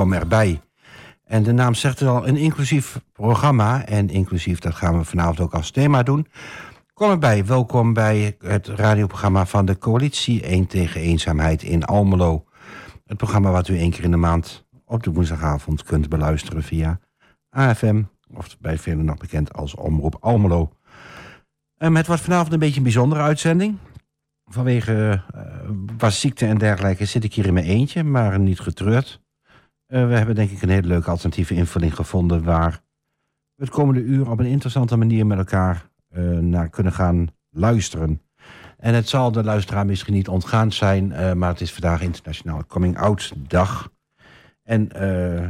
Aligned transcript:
Kom 0.00 0.12
erbij. 0.12 0.60
En 1.24 1.42
de 1.42 1.52
naam 1.52 1.74
zegt 1.74 1.98
het 1.98 2.08
al, 2.08 2.28
een 2.28 2.36
inclusief 2.36 3.00
programma. 3.12 3.86
En 3.86 4.08
inclusief, 4.08 4.58
dat 4.58 4.74
gaan 4.74 4.98
we 4.98 5.04
vanavond 5.04 5.40
ook 5.40 5.54
als 5.54 5.70
thema 5.70 6.02
doen. 6.02 6.26
Kom 6.94 7.10
erbij, 7.10 7.44
welkom 7.46 7.92
bij 7.92 8.36
het 8.38 8.66
radioprogramma 8.66 9.46
van 9.46 9.64
de 9.64 9.78
coalitie 9.78 10.42
1 10.42 10.66
tegen 10.66 11.00
eenzaamheid 11.00 11.62
in 11.62 11.84
Almelo. 11.84 12.44
Het 13.06 13.16
programma 13.16 13.50
wat 13.50 13.68
u 13.68 13.78
één 13.78 13.90
keer 13.90 14.04
in 14.04 14.10
de 14.10 14.16
maand 14.16 14.66
op 14.84 15.02
de 15.02 15.12
woensdagavond 15.12 15.82
kunt 15.82 16.08
beluisteren 16.08 16.62
via 16.62 17.00
AFM... 17.50 18.02
of 18.34 18.56
bij 18.60 18.78
velen 18.78 19.04
nog 19.04 19.16
bekend 19.16 19.52
als 19.52 19.74
Omroep 19.74 20.16
Almelo. 20.20 20.72
En 21.76 21.92
met 21.92 22.06
wat 22.06 22.20
vanavond 22.20 22.52
een 22.52 22.58
beetje 22.58 22.76
een 22.76 22.82
bijzondere 22.82 23.20
uitzending. 23.20 23.76
Vanwege 24.44 25.22
uh, 25.34 25.42
was 25.98 26.20
ziekte 26.20 26.46
en 26.46 26.58
dergelijke 26.58 27.04
zit 27.04 27.24
ik 27.24 27.34
hier 27.34 27.46
in 27.46 27.54
mijn 27.54 27.66
eentje, 27.66 28.04
maar 28.04 28.38
niet 28.38 28.60
getreurd. 28.60 29.20
Uh, 29.90 30.06
we 30.06 30.14
hebben 30.14 30.34
denk 30.34 30.50
ik 30.50 30.62
een 30.62 30.68
hele 30.68 30.86
leuke 30.86 31.10
alternatieve 31.10 31.54
invulling 31.54 31.94
gevonden... 31.94 32.44
waar 32.44 32.82
we 33.54 33.64
het 33.64 33.72
komende 33.72 34.00
uur 34.00 34.30
op 34.30 34.38
een 34.38 34.46
interessante 34.46 34.96
manier 34.96 35.26
met 35.26 35.38
elkaar 35.38 35.90
uh, 36.16 36.38
naar 36.38 36.68
kunnen 36.68 36.92
gaan 36.92 37.28
luisteren. 37.50 38.22
En 38.78 38.94
het 38.94 39.08
zal 39.08 39.32
de 39.32 39.44
luisteraar 39.44 39.86
misschien 39.86 40.14
niet 40.14 40.28
ontgaan 40.28 40.72
zijn... 40.72 41.10
Uh, 41.10 41.32
maar 41.32 41.48
het 41.48 41.60
is 41.60 41.72
vandaag 41.72 42.02
Internationaal 42.02 42.66
Coming 42.66 42.98
Out 42.98 43.32
Dag. 43.48 43.92
En 44.62 44.88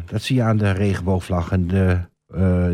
dat 0.06 0.22
zie 0.22 0.36
je 0.36 0.42
aan 0.42 0.56
de 0.56 0.70
regenboogvlag 0.70 1.52
en 1.52 1.66
de, 1.66 1.98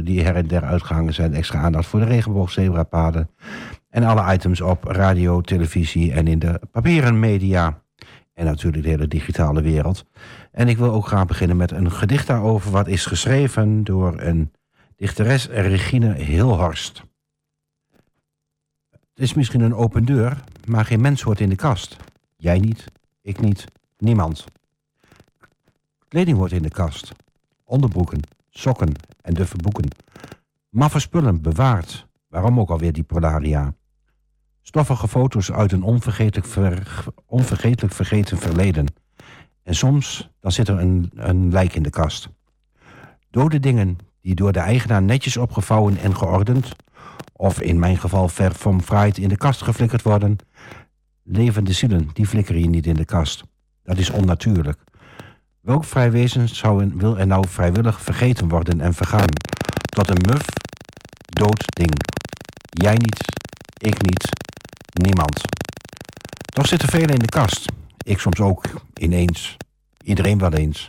die 0.03 0.23
her 0.23 0.35
en 0.35 0.47
der 0.47 0.65
uitgehangen 0.65 1.15
zijn. 1.15 1.35
Extra 1.35 1.61
aandacht 1.61 1.87
voor 1.87 2.01
de 2.01 2.07
regenboogzebrapaden. 2.07 3.31
En 3.89 4.05
alle 4.05 4.35
items 4.35 4.61
op 4.61 4.85
radio, 4.85 5.41
televisie 5.41 6.12
en 6.12 6.27
in 6.27 6.39
de 6.39 6.61
papieren 6.71 7.21
media. 7.21 7.81
En 8.37 8.45
natuurlijk 8.45 8.83
de 8.83 8.89
hele 8.89 9.09
digitale 9.09 9.62
wereld. 9.62 10.05
En 10.51 10.69
ik 10.69 10.77
wil 10.77 10.92
ook 10.92 11.06
graag 11.06 11.27
beginnen 11.27 11.56
met 11.56 11.70
een 11.70 11.92
gedicht 11.92 12.27
daarover... 12.27 12.70
wat 12.70 12.87
is 12.87 13.06
geschreven 13.06 13.84
door 13.84 14.20
een 14.20 14.53
dichteres 14.97 15.47
Regine 15.47 16.15
Hilhorst. 16.15 17.03
Het 18.91 19.25
is 19.25 19.34
misschien 19.34 19.61
een 19.61 19.75
open 19.75 20.05
deur, 20.05 20.43
maar 20.65 20.84
geen 20.84 21.01
mens 21.01 21.23
hoort 21.23 21.41
in 21.41 21.48
de 21.48 21.56
kast. 21.56 21.97
Jij 22.37 22.59
niet, 22.59 22.84
ik 23.23 23.41
niet, 23.41 23.65
niemand. 23.98 24.45
Kleding 26.09 26.37
hoort 26.37 26.53
in 26.53 26.62
de 26.62 26.71
kast. 26.71 27.12
Onderbroeken, 27.65 28.21
sokken 28.50 28.93
en 29.21 29.34
duffe 29.34 29.56
boeken. 29.56 29.89
Maffe 30.69 30.98
spullen 30.98 31.43
bewaard. 31.43 32.06
Waarom 32.28 32.61
ook 32.61 32.71
alweer 32.71 32.93
die 32.93 33.03
Polaria? 33.03 33.75
Stoffige 34.67 35.09
foto's 35.09 35.53
uit 35.53 35.72
een 35.72 35.83
onvergetelijk, 35.83 36.47
ver, 36.47 37.05
onvergetelijk 37.27 37.95
vergeten 37.95 38.39
verleden. 38.39 38.86
En 39.62 39.75
soms 39.75 40.31
dan 40.41 40.53
zit 40.53 40.69
er 40.69 40.78
een, 40.78 41.11
een 41.14 41.53
lijk 41.53 41.75
in 41.75 41.83
de 41.83 41.91
kast. 41.91 42.28
Dode 43.31 43.61
dingen 43.61 43.98
die 44.20 44.34
door 44.34 44.53
de 44.53 44.59
eigenaar 44.59 45.03
netjes 45.03 45.37
opgevouwen 45.37 45.97
en 45.97 46.17
geordend... 46.17 46.77
of 47.33 47.61
in 47.61 47.78
mijn 47.78 47.97
geval 47.97 48.28
ver 48.28 48.55
van 48.55 48.83
fraaid 48.83 49.19
in 49.19 49.28
de 49.28 49.37
kast 49.37 49.62
geflikkerd 49.62 50.03
worden... 50.03 50.37
levende 51.22 51.72
zielen, 51.72 52.09
die 52.12 52.26
flikkeren 52.26 52.60
je 52.60 52.69
niet 52.69 52.87
in 52.87 52.97
de 52.97 53.05
kast. 53.05 53.44
Dat 53.82 53.99
is 53.99 54.10
onnatuurlijk. 54.10 54.78
Welk 55.60 55.84
vrij 55.84 56.10
wezen 56.10 56.49
zou 56.49 56.91
wil 56.94 57.19
er 57.19 57.26
nou 57.26 57.49
vrijwillig 57.49 58.00
vergeten 58.00 58.49
worden 58.49 58.81
en 58.81 58.94
vergaan? 58.94 59.32
Tot 59.88 60.09
een 60.09 60.32
muf, 60.32 60.47
dood 61.19 61.65
ding. 61.66 61.93
Jij 62.69 62.94
niet, 62.94 63.25
ik 63.78 64.03
niet, 64.03 64.46
niemand. 65.03 65.41
Toch 66.55 66.67
zitten 66.67 66.89
velen 66.89 67.09
in 67.15 67.19
de 67.19 67.29
kast. 67.29 67.73
Ik 68.03 68.19
soms 68.19 68.41
ook, 68.41 68.65
ineens. 68.95 69.57
Iedereen 70.05 70.39
wel 70.39 70.53
eens. 70.53 70.84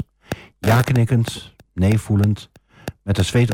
Ja 0.59 0.81
knikkend, 0.81 1.53
nee 1.73 1.99
voelend, 1.99 2.49
met 3.03 3.17
een 3.17 3.25
zweet, 3.25 3.53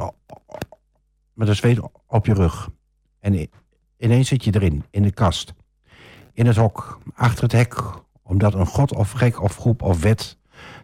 met 1.34 1.48
een 1.48 1.56
zweet 1.56 1.80
op 2.08 2.26
je 2.26 2.34
rug. 2.34 2.70
En 3.20 3.50
ineens 3.98 4.28
zit 4.28 4.44
je 4.44 4.56
erin, 4.56 4.84
in 4.90 5.04
de 5.04 5.12
kast. 5.12 5.54
In 6.34 6.46
het 6.46 6.56
hok, 6.56 7.00
achter 7.16 7.44
het 7.44 7.52
hek, 7.52 7.76
omdat 8.22 8.54
een 8.54 8.66
god 8.66 8.94
of 8.94 9.12
gek 9.12 9.42
of 9.42 9.58
groep 9.58 9.82
of 9.82 10.02
wet 10.02 10.38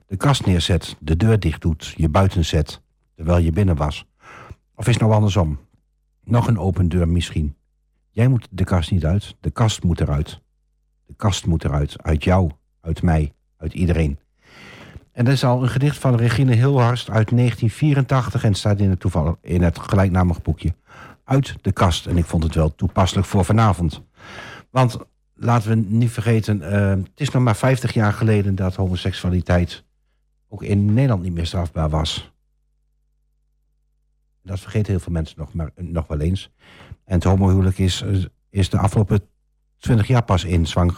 de 0.09 0.17
kast 0.17 0.45
neerzet, 0.45 0.95
de 0.99 1.15
deur 1.15 1.39
dicht 1.39 1.61
doet, 1.61 1.93
je 1.97 2.09
buiten 2.09 2.45
zet, 2.45 2.81
terwijl 3.15 3.43
je 3.43 3.51
binnen 3.51 3.75
was. 3.75 4.05
Of 4.75 4.87
is 4.87 4.93
het 4.93 5.01
nou 5.01 5.13
andersom? 5.13 5.59
Nog 6.23 6.47
een 6.47 6.59
open 6.59 6.89
deur 6.89 7.07
misschien. 7.07 7.55
Jij 8.09 8.27
moet 8.27 8.47
de 8.51 8.63
kast 8.63 8.91
niet 8.91 9.05
uit, 9.05 9.35
de 9.39 9.51
kast 9.51 9.83
moet 9.83 10.01
eruit. 10.01 10.41
De 11.05 11.13
kast 11.15 11.45
moet 11.45 11.63
eruit, 11.63 12.03
uit 12.03 12.23
jou, 12.23 12.51
uit 12.81 13.01
mij, 13.01 13.33
uit 13.57 13.73
iedereen. 13.73 14.19
En 15.11 15.25
dat 15.25 15.33
is 15.33 15.43
al 15.43 15.63
een 15.63 15.69
gedicht 15.69 15.97
van 15.97 16.15
Regine 16.15 16.53
Hilhorst 16.53 17.09
uit 17.09 17.29
1984... 17.29 18.43
en 18.43 18.53
staat 18.53 18.79
in 18.79 18.89
het, 18.89 18.99
toeval, 18.99 19.37
in 19.41 19.61
het 19.61 19.79
gelijknamig 19.79 20.41
boekje. 20.41 20.75
Uit 21.23 21.55
de 21.61 21.71
kast. 21.71 22.05
En 22.05 22.17
ik 22.17 22.25
vond 22.25 22.43
het 22.43 22.55
wel 22.55 22.75
toepasselijk 22.75 23.27
voor 23.27 23.45
vanavond. 23.45 24.01
Want 24.69 24.97
laten 25.33 25.69
we 25.69 25.75
niet 25.75 26.11
vergeten... 26.11 26.61
Uh, 26.61 26.89
het 26.89 27.09
is 27.15 27.29
nog 27.29 27.43
maar 27.43 27.55
50 27.55 27.93
jaar 27.93 28.13
geleden 28.13 28.55
dat 28.55 28.75
homoseksualiteit... 28.75 29.83
ook 30.49 30.63
in 30.63 30.93
Nederland 30.93 31.23
niet 31.23 31.33
meer 31.33 31.45
strafbaar 31.45 31.89
was. 31.89 32.31
Dat 34.43 34.59
vergeten 34.59 34.91
heel 34.91 35.01
veel 35.01 35.13
mensen 35.13 35.39
nog, 35.39 35.53
maar, 35.53 35.71
nog 35.75 36.07
wel 36.07 36.19
eens. 36.19 36.51
En 37.09 37.15
het 37.15 37.23
homohuwelijk 37.23 37.77
is, 37.77 38.03
is 38.49 38.69
de 38.69 38.77
afgelopen 38.77 39.21
20 39.77 40.07
jaar 40.07 40.23
pas 40.23 40.43
in 40.43 40.67
zwang 40.67 40.93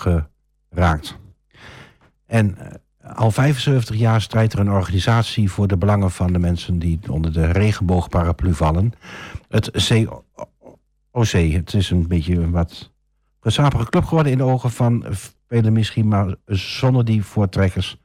geraakt. 0.69 1.19
En 2.25 2.57
al 3.01 3.31
75 3.31 3.95
jaar 3.95 4.21
strijdt 4.21 4.53
er 4.53 4.59
een 4.59 4.71
organisatie 4.71 5.51
voor 5.51 5.67
de 5.67 5.77
belangen 5.77 6.11
van 6.11 6.33
de 6.33 6.39
mensen 6.39 6.79
die 6.79 6.99
onder 7.09 7.33
de 7.33 7.45
regenboogparaplu 7.45 8.53
vallen. 8.53 8.93
Het 9.47 9.71
COC. 11.11 11.31
Het 11.31 11.73
is 11.73 11.89
een 11.89 12.07
beetje 12.07 12.35
een 12.35 12.51
wat 12.51 12.91
club 13.89 14.05
geworden 14.05 14.31
in 14.31 14.37
de 14.37 14.43
ogen 14.43 14.71
van 14.71 15.05
velen 15.47 15.73
misschien, 15.73 16.07
maar 16.07 16.35
zonder 16.45 17.05
die 17.05 17.23
voortrekkers 17.23 17.97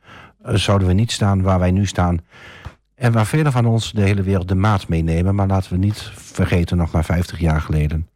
zouden 0.42 0.88
we 0.88 0.94
niet 0.94 1.12
staan 1.12 1.42
waar 1.42 1.58
wij 1.58 1.70
nu 1.70 1.86
staan. 1.86 2.20
En 2.96 3.12
waar 3.12 3.26
velen 3.26 3.52
van 3.52 3.66
ons 3.66 3.92
de 3.92 4.02
hele 4.02 4.22
wereld 4.22 4.48
de 4.48 4.54
maat 4.54 4.88
meenemen, 4.88 5.34
maar 5.34 5.46
laten 5.46 5.72
we 5.72 5.78
niet 5.78 6.10
vergeten, 6.14 6.76
nog 6.76 6.92
maar 6.92 7.04
50 7.04 7.38
jaar 7.38 7.60
geleden, 7.60 8.08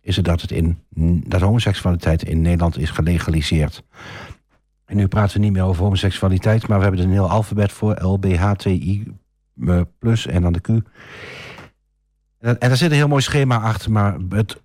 is 0.00 0.16
het 0.16 0.24
dat, 0.24 0.40
het 0.40 0.50
in, 0.50 0.78
dat 1.26 1.40
homoseksualiteit 1.40 2.22
in 2.22 2.42
Nederland 2.42 2.78
is 2.78 2.90
gelegaliseerd. 2.90 3.82
En 4.84 4.96
nu 4.96 5.06
praten 5.06 5.36
we 5.36 5.44
niet 5.44 5.52
meer 5.52 5.62
over 5.62 5.82
homoseksualiteit, 5.82 6.68
maar 6.68 6.76
we 6.76 6.82
hebben 6.82 7.00
er 7.00 7.06
een 7.06 7.12
heel 7.12 7.30
alfabet 7.30 7.72
voor. 7.72 8.02
LBHTI 8.02 9.06
plus 9.98 10.26
en 10.26 10.42
dan 10.42 10.52
de 10.52 10.60
Q. 10.60 10.68
En, 12.38 12.56
daar 12.58 12.76
zit 12.76 12.90
een 12.90 12.96
heel 12.96 13.08
mooi 13.08 13.22
schema 13.22 13.60
achter, 13.60 13.90
maar 13.90 14.16
het, 14.28 14.62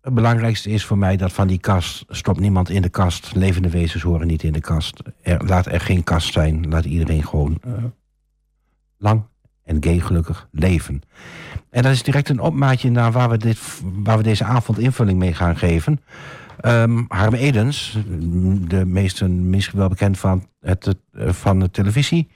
belangrijkste 0.00 0.70
is 0.70 0.84
voor 0.84 0.98
mij 0.98 1.16
dat 1.16 1.32
van 1.32 1.46
die 1.46 1.58
kast 1.58 2.04
stopt 2.08 2.40
niemand 2.40 2.70
in 2.70 2.82
de 2.82 2.88
kast. 2.88 3.34
Levende 3.34 3.70
wezens 3.70 4.02
horen 4.02 4.26
niet 4.26 4.42
in 4.42 4.52
de 4.52 4.60
kast. 4.60 5.02
Laat 5.22 5.66
er 5.66 5.80
geen 5.80 6.04
kast 6.04 6.32
zijn. 6.32 6.68
Laat 6.68 6.84
iedereen 6.84 7.24
gewoon 7.26 7.60
uh, 7.66 7.72
lang 8.98 9.22
en 9.64 9.82
gay 9.82 10.00
gelukkig 10.00 10.48
leven. 10.50 11.02
En 11.70 11.82
dat 11.82 11.92
is 11.92 12.02
direct 12.02 12.28
een 12.28 12.40
opmaatje 12.40 12.90
naar 12.90 13.12
waar 13.12 13.30
we, 13.30 13.36
dit, 13.36 13.58
waar 13.82 14.16
we 14.16 14.22
deze 14.22 14.44
avond 14.44 14.78
invulling 14.78 15.18
mee 15.18 15.34
gaan 15.34 15.56
geven. 15.56 16.00
Um, 16.66 17.04
Harm 17.08 17.34
Edens, 17.34 17.98
de 18.68 18.84
meesten 18.84 19.50
misschien 19.50 19.78
wel 19.78 19.88
bekend 19.88 20.18
van, 20.18 20.46
het, 20.60 20.96
van 21.14 21.60
de 21.60 21.70
televisie... 21.70 22.28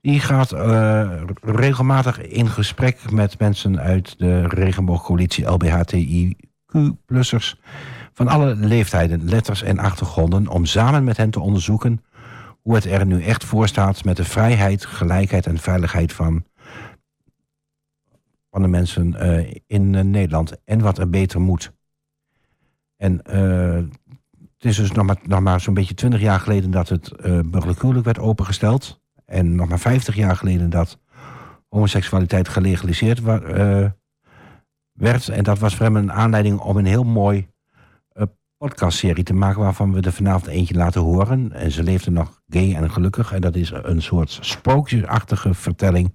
die 0.00 0.20
gaat 0.20 0.52
uh, 0.52 1.10
regelmatig 1.40 2.20
in 2.20 2.48
gesprek 2.48 3.10
met 3.10 3.38
mensen 3.38 3.80
uit 3.80 4.18
de 4.18 4.48
regenboogcoalitie 4.48 5.44
LBHTIQ-plussers... 5.44 7.60
van 8.12 8.28
alle 8.28 8.56
leeftijden, 8.56 9.24
letters 9.24 9.62
en 9.62 9.78
achtergronden... 9.78 10.48
om 10.48 10.64
samen 10.64 11.04
met 11.04 11.16
hen 11.16 11.30
te 11.30 11.40
onderzoeken 11.40 12.02
hoe 12.62 12.74
het 12.74 12.84
er 12.84 13.06
nu 13.06 13.22
echt 13.22 13.44
voor 13.44 13.68
staat... 13.68 14.04
met 14.04 14.16
de 14.16 14.24
vrijheid, 14.24 14.84
gelijkheid 14.84 15.46
en 15.46 15.58
veiligheid 15.58 16.12
van, 16.12 16.44
van 18.50 18.62
de 18.62 18.68
mensen 18.68 19.14
uh, 19.18 19.54
in 19.66 19.92
uh, 19.92 20.00
Nederland... 20.00 20.64
en 20.64 20.80
wat 20.80 20.98
er 20.98 21.10
beter 21.10 21.40
moet... 21.40 21.72
En 22.96 23.20
uh, 23.26 23.74
het 24.56 24.70
is 24.70 24.76
dus 24.76 24.92
nog 24.92 25.06
maar, 25.06 25.18
nog 25.22 25.40
maar 25.40 25.60
zo'n 25.60 25.74
beetje 25.74 25.94
twintig 25.94 26.20
jaar 26.20 26.40
geleden 26.40 26.70
dat 26.70 26.88
het 26.88 27.12
burgerlijk 27.22 27.80
huwelijk 27.80 28.04
werd 28.04 28.18
opengesteld. 28.18 29.00
En 29.24 29.54
nog 29.54 29.68
maar 29.68 29.78
vijftig 29.78 30.14
jaar 30.14 30.36
geleden 30.36 30.70
dat 30.70 30.98
homoseksualiteit 31.68 32.48
gelegaliseerd 32.48 33.20
werd. 34.92 35.28
En 35.28 35.44
dat 35.44 35.58
was 35.58 35.74
voor 35.74 35.86
hem 35.86 35.96
een 35.96 36.12
aanleiding 36.12 36.58
om 36.58 36.76
een 36.76 36.86
heel 36.86 37.04
mooi 37.04 37.48
podcastserie 38.56 39.24
te 39.24 39.34
maken... 39.34 39.60
waarvan 39.60 39.92
we 39.92 40.00
er 40.00 40.12
vanavond 40.12 40.46
eentje 40.46 40.74
laten 40.74 41.00
horen. 41.00 41.52
En 41.52 41.70
ze 41.70 41.82
leefde 41.82 42.10
nog 42.10 42.41
gay 42.52 42.74
en 42.74 42.90
gelukkig. 42.90 43.32
En 43.32 43.40
dat 43.40 43.56
is 43.56 43.72
een 43.74 44.02
soort 44.02 44.38
sprookjesachtige 44.40 45.54
vertelling... 45.54 46.14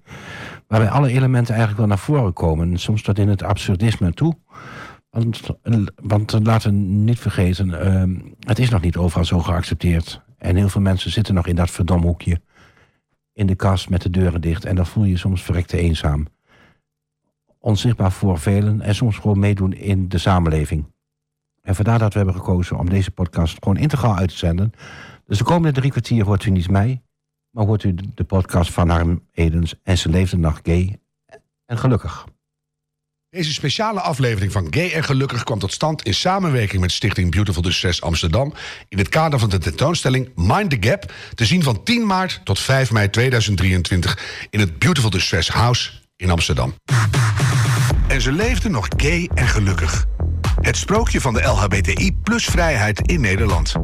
waarbij 0.66 0.90
alle 0.90 1.08
elementen 1.08 1.54
eigenlijk 1.54 1.78
wel 1.78 1.88
naar 1.88 1.98
voren 1.98 2.32
komen. 2.32 2.78
Soms 2.78 3.02
tot 3.02 3.18
in 3.18 3.28
het 3.28 3.42
absurdisme 3.42 4.12
toe... 4.12 4.36
Want, 5.10 5.40
want 6.02 6.32
laten 6.42 6.70
we 6.70 6.76
niet 6.76 7.18
vergeten, 7.18 7.68
uh, 7.68 8.32
het 8.40 8.58
is 8.58 8.70
nog 8.70 8.80
niet 8.80 8.96
overal 8.96 9.24
zo 9.24 9.38
geaccepteerd. 9.38 10.20
En 10.38 10.56
heel 10.56 10.68
veel 10.68 10.80
mensen 10.80 11.10
zitten 11.10 11.34
nog 11.34 11.46
in 11.46 11.56
dat 11.56 11.70
verdomhoekje. 11.70 12.40
in 13.32 13.46
de 13.46 13.54
kast 13.54 13.88
met 13.90 14.02
de 14.02 14.10
deuren 14.10 14.40
dicht. 14.40 14.64
En 14.64 14.76
dan 14.76 14.86
voel 14.86 15.04
je 15.04 15.10
je 15.10 15.16
soms 15.16 15.42
verrekte 15.42 15.78
eenzaam. 15.78 16.26
Onzichtbaar 17.58 18.12
voor 18.12 18.38
velen 18.38 18.80
en 18.80 18.94
soms 18.94 19.16
gewoon 19.16 19.38
meedoen 19.38 19.72
in 19.72 20.08
de 20.08 20.18
samenleving. 20.18 20.92
En 21.62 21.74
vandaar 21.74 21.98
dat 21.98 22.12
we 22.12 22.18
hebben 22.18 22.36
gekozen 22.36 22.78
om 22.78 22.88
deze 22.88 23.10
podcast 23.10 23.56
gewoon 23.60 23.76
integraal 23.76 24.16
uit 24.16 24.28
te 24.28 24.36
zenden. 24.36 24.72
Dus 25.28 25.38
de 25.38 25.44
komende 25.44 25.80
drie 25.80 25.90
kwartier 25.90 26.24
hoort 26.24 26.44
u 26.44 26.50
niet 26.50 26.70
mij, 26.70 27.02
maar 27.50 27.66
hoort 27.66 27.84
u 27.84 27.94
de 28.14 28.24
podcast 28.24 28.72
van 28.72 28.88
Harm 28.88 29.26
Edens. 29.32 29.74
En 29.82 29.98
ze 29.98 30.08
leefde 30.08 30.36
nog 30.36 30.60
gay 30.62 30.98
en 31.66 31.78
gelukkig. 31.78 32.26
Deze 33.30 33.52
speciale 33.52 34.00
aflevering 34.00 34.52
van 34.52 34.66
Gay 34.70 34.92
en 34.92 35.04
Gelukkig 35.04 35.44
kwam 35.44 35.58
tot 35.58 35.72
stand 35.72 36.02
in 36.02 36.14
samenwerking 36.14 36.80
met 36.80 36.92
Stichting 36.92 37.30
Beautiful 37.30 37.62
Distress 37.62 38.02
Amsterdam. 38.02 38.54
In 38.88 38.98
het 38.98 39.08
kader 39.08 39.38
van 39.38 39.48
de 39.48 39.58
tentoonstelling 39.58 40.30
Mind 40.34 40.70
the 40.70 40.88
Gap. 40.88 41.12
Te 41.34 41.44
zien 41.44 41.62
van 41.62 41.82
10 41.82 42.06
maart 42.06 42.40
tot 42.44 42.58
5 42.58 42.92
mei 42.92 43.10
2023 43.10 44.46
in 44.50 44.60
het 44.60 44.78
Beautiful 44.78 45.10
Distress 45.10 45.48
House 45.48 45.90
in 46.16 46.30
Amsterdam. 46.30 46.74
En 48.06 48.20
ze 48.20 48.32
leefden 48.32 48.70
nog 48.70 48.88
gay 48.96 49.30
en 49.34 49.46
gelukkig. 49.48 50.06
Het 50.60 50.76
sprookje 50.76 51.20
van 51.20 51.34
de 51.34 51.42
LHBTI 51.42 52.16
plus 52.22 52.44
vrijheid 52.44 53.00
in 53.00 53.20
Nederland. 53.20 53.74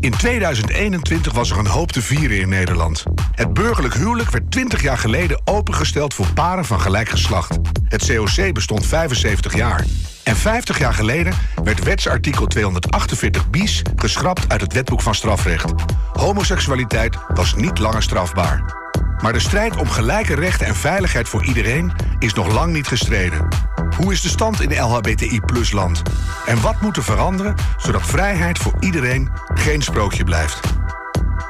In 0.00 0.10
2021 0.10 1.32
was 1.32 1.50
er 1.50 1.58
een 1.58 1.66
hoop 1.66 1.92
te 1.92 2.02
vieren 2.02 2.40
in 2.40 2.48
Nederland. 2.48 3.04
Het 3.34 3.54
burgerlijk 3.54 3.94
huwelijk 3.94 4.30
werd 4.30 4.50
20 4.50 4.82
jaar 4.82 4.98
geleden 4.98 5.40
opengesteld 5.44 6.14
voor 6.14 6.32
paren 6.32 6.64
van 6.64 6.80
gelijk 6.80 7.08
geslacht. 7.08 7.58
Het 7.88 8.06
COC 8.06 8.52
bestond 8.52 8.86
75 8.86 9.54
jaar. 9.54 9.84
En 10.24 10.36
50 10.36 10.78
jaar 10.78 10.94
geleden 10.94 11.34
werd 11.64 11.84
wetsartikel 11.84 12.46
248 12.46 13.50
bis 13.50 13.82
geschrapt 13.96 14.48
uit 14.48 14.60
het 14.60 14.72
wetboek 14.72 15.02
van 15.02 15.14
strafrecht. 15.14 15.72
Homoseksualiteit 16.12 17.16
was 17.34 17.54
niet 17.54 17.78
langer 17.78 18.02
strafbaar. 18.02 18.79
Maar 19.22 19.32
de 19.32 19.40
strijd 19.40 19.76
om 19.76 19.88
gelijke 19.88 20.34
rechten 20.34 20.66
en 20.66 20.74
veiligheid 20.74 21.28
voor 21.28 21.44
iedereen 21.44 21.92
is 22.18 22.34
nog 22.34 22.52
lang 22.52 22.72
niet 22.72 22.86
gestreden. 22.86 23.48
Hoe 23.96 24.12
is 24.12 24.20
de 24.20 24.28
stand 24.28 24.60
in 24.60 24.80
LHBTI 24.80 25.40
plus 25.40 25.72
land? 25.72 26.02
En 26.46 26.60
wat 26.60 26.80
moet 26.80 26.96
er 26.96 27.02
veranderen 27.02 27.54
zodat 27.76 28.02
vrijheid 28.02 28.58
voor 28.58 28.74
iedereen 28.80 29.30
geen 29.54 29.82
sprookje 29.82 30.24
blijft? 30.24 30.60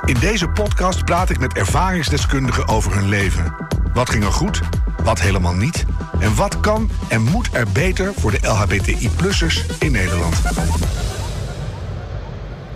In 0.05 0.17
deze 0.21 0.49
podcast 0.49 1.05
praat 1.05 1.31
ik 1.31 1.39
met 1.39 1.55
ervaringsdeskundigen 1.55 2.69
over 2.69 2.95
hun 2.95 3.09
leven. 3.09 3.55
Wat 3.93 4.11
ging 4.11 4.25
er 4.25 4.33
goed? 4.33 4.61
Wat 5.03 5.21
helemaal 5.21 5.55
niet? 5.55 5.85
En 6.21 6.35
wat 6.35 6.61
kan 6.61 6.91
en 7.09 7.23
moet 7.23 7.49
er 7.53 7.67
beter 7.73 8.13
voor 8.15 8.31
de 8.31 8.39
LHBTI-plussers 8.43 9.67
in 9.79 9.93
Nederland? 9.93 10.41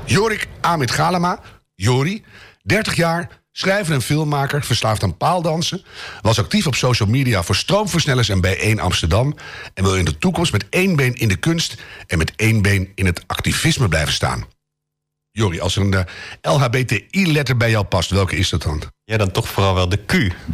Jorik 0.05 0.49
Amit 0.61 0.91
Galama, 0.91 1.39
Jori, 1.75 2.25
30 2.63 2.95
jaar, 2.95 3.29
schrijver 3.57 3.95
en 3.95 4.03
filmmaker, 4.03 4.65
verslaafd 4.65 5.03
aan 5.03 5.17
paaldansen, 5.17 5.85
was 6.21 6.39
actief 6.39 6.67
op 6.67 6.75
social 6.75 7.09
media 7.09 7.43
voor 7.43 7.57
stroomversnellers 7.57 8.29
en 8.29 8.41
bij 8.41 8.81
Amsterdam 8.81 9.37
en 9.75 9.85
wil 9.85 9.97
in 9.97 10.05
de 10.05 10.19
toekomst 10.19 10.53
met 10.53 10.67
één 10.71 10.97
been 10.97 11.15
in 11.15 11.29
de 11.29 11.37
kunst 11.37 11.75
en 12.07 12.19
met 12.19 12.33
één 12.37 12.63
been 12.63 12.93
in 12.95 13.07
het 13.07 13.23
activisme 13.27 13.89
blijven 13.89 14.13
staan. 14.13 14.45
Jori, 15.31 15.61
als 15.61 15.77
er 15.77 15.83
een 15.83 15.93
uh, 15.93 16.01
LHBTI-letter 16.55 17.57
bij 17.57 17.71
jou 17.71 17.85
past, 17.85 18.11
welke 18.11 18.37
is 18.37 18.49
dat 18.49 18.63
dan? 18.63 18.83
Ja, 19.05 19.17
dan 19.17 19.31
toch 19.31 19.49
vooral 19.49 19.75
wel 19.75 19.89
de 19.89 20.05
Q. 20.05 20.13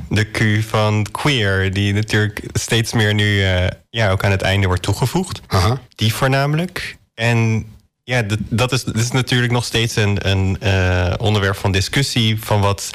De 0.08 0.25
Q 0.25 0.64
van 0.69 1.06
queer, 1.11 1.73
die 1.73 1.93
natuurlijk 1.93 2.43
steeds 2.53 2.93
meer 2.93 3.14
nu 3.14 3.25
uh, 3.25 3.67
ja, 3.91 4.11
ook 4.11 4.25
aan 4.25 4.31
het 4.31 4.43
einde 4.43 4.67
wordt 4.67 4.82
toegevoegd. 4.82 5.41
Aha. 5.46 5.81
Die 5.94 6.14
voornamelijk. 6.14 6.96
En 7.14 7.67
ja, 8.11 8.23
dat, 8.49 8.73
is, 8.73 8.85
dat 8.85 8.97
is 8.97 9.11
natuurlijk 9.11 9.53
nog 9.53 9.65
steeds 9.65 9.97
een, 9.97 10.29
een 10.29 10.57
uh, 10.62 11.15
onderwerp 11.19 11.57
van 11.57 11.73
discussie. 11.73 12.45
Van 12.45 12.61
wat 12.61 12.91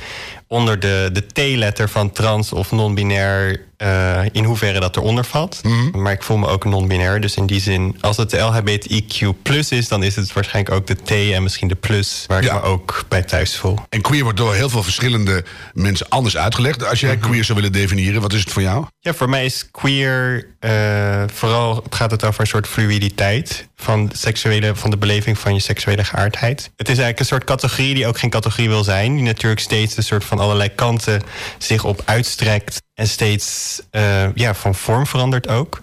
onder 0.48 0.80
de, 0.80 1.10
de 1.14 1.26
T-letter 1.28 1.90
van 1.90 2.12
trans 2.12 2.54
of 2.54 2.72
non-binair, 2.72 3.66
uh, 3.84 4.20
in 4.32 4.44
hoeverre 4.44 4.80
dat 4.80 4.96
eronder 4.96 5.24
valt. 5.24 5.60
Mhm. 5.64 5.74
Mm 5.74 5.90
-hmm. 5.92 6.02
Maar 6.02 6.12
ik 6.12 6.24
voel 6.24 6.38
me 6.38 6.48
ook 6.48 6.66
non-binair. 6.66 7.22
Dus 7.22 7.36
in 7.36 7.46
die 7.46 7.62
zin, 7.62 7.98
als 8.02 8.18
het 8.18 8.30
de 8.30 8.38
LHBTIQ 8.38 9.42
plus 9.42 9.72
is, 9.72 9.88
dan 9.88 10.04
is 10.04 10.16
het 10.16 10.34
waarschijnlijk 10.34 10.76
ook 10.76 10.88
de 10.88 10.96
T 11.04 11.34
en 11.34 11.44
misschien 11.44 11.68
de 11.68 11.76
plus, 11.76 12.24
waar 12.28 12.44
Ja. 12.44 12.56
ik 12.56 12.62
me 12.62 12.68
ook 12.68 13.06
bij 13.08 13.24
thuis 13.24 13.58
voel. 13.58 13.80
En 13.90 14.02
queer 14.02 14.24
wordt 14.24 14.38
door 14.38 14.54
heel 14.54 14.70
veel 14.70 14.84
verschillende 14.84 15.44
mensen 15.74 16.10
anders 16.10 16.38
uitgelegd. 16.38 16.86
Als 16.90 17.00
jij 17.00 17.18
queer 17.18 17.44
zou 17.44 17.58
willen 17.58 17.74
definiëren, 17.74 18.22
wat 18.22 18.34
is 18.34 18.40
het 18.40 18.52
voor 18.52 18.62
jou? 18.62 18.86
Ja, 19.00 19.14
voor 19.14 19.30
mij 19.30 19.46
is 19.46 19.68
queer 19.72 20.48
uh, 20.60 21.24
vooral 21.34 21.84
gaat 21.90 22.12
het 22.12 22.24
over 22.24 22.42
een 22.42 22.48
soort 22.48 22.68
fluiditeit 22.68 23.68
van, 23.76 24.10
seksuele, 24.14 24.76
van 24.76 24.90
de 24.90 24.98
beleving 24.98 25.38
van 25.40 25.54
je 25.54 25.60
seksuele 25.60 26.04
geaardheid. 26.04 26.62
Het 26.76 26.90
is 26.90 26.98
eigenlijk 26.98 27.20
een 27.20 27.26
soort 27.26 27.44
categorie 27.44 27.94
die 27.94 28.08
ook 28.08 28.20
geen 28.20 28.30
categorie 28.30 28.70
wil 28.70 28.84
zijn, 28.84 29.16
die 29.16 29.24
natuurlijk 29.24 29.62
steeds 29.62 29.98
een 29.98 30.04
soort 30.04 30.24
van 30.24 30.40
allerlei 30.40 30.70
kanten 30.76 31.22
zich 31.58 31.84
op 31.84 32.02
uitstrekt 32.06 32.82
en 32.96 33.08
steeds 33.08 33.82
uh, 33.92 34.34
ja, 34.36 34.54
van 34.54 34.76
vorm 34.76 35.08
verandert 35.08 35.48
ook. 35.48 35.80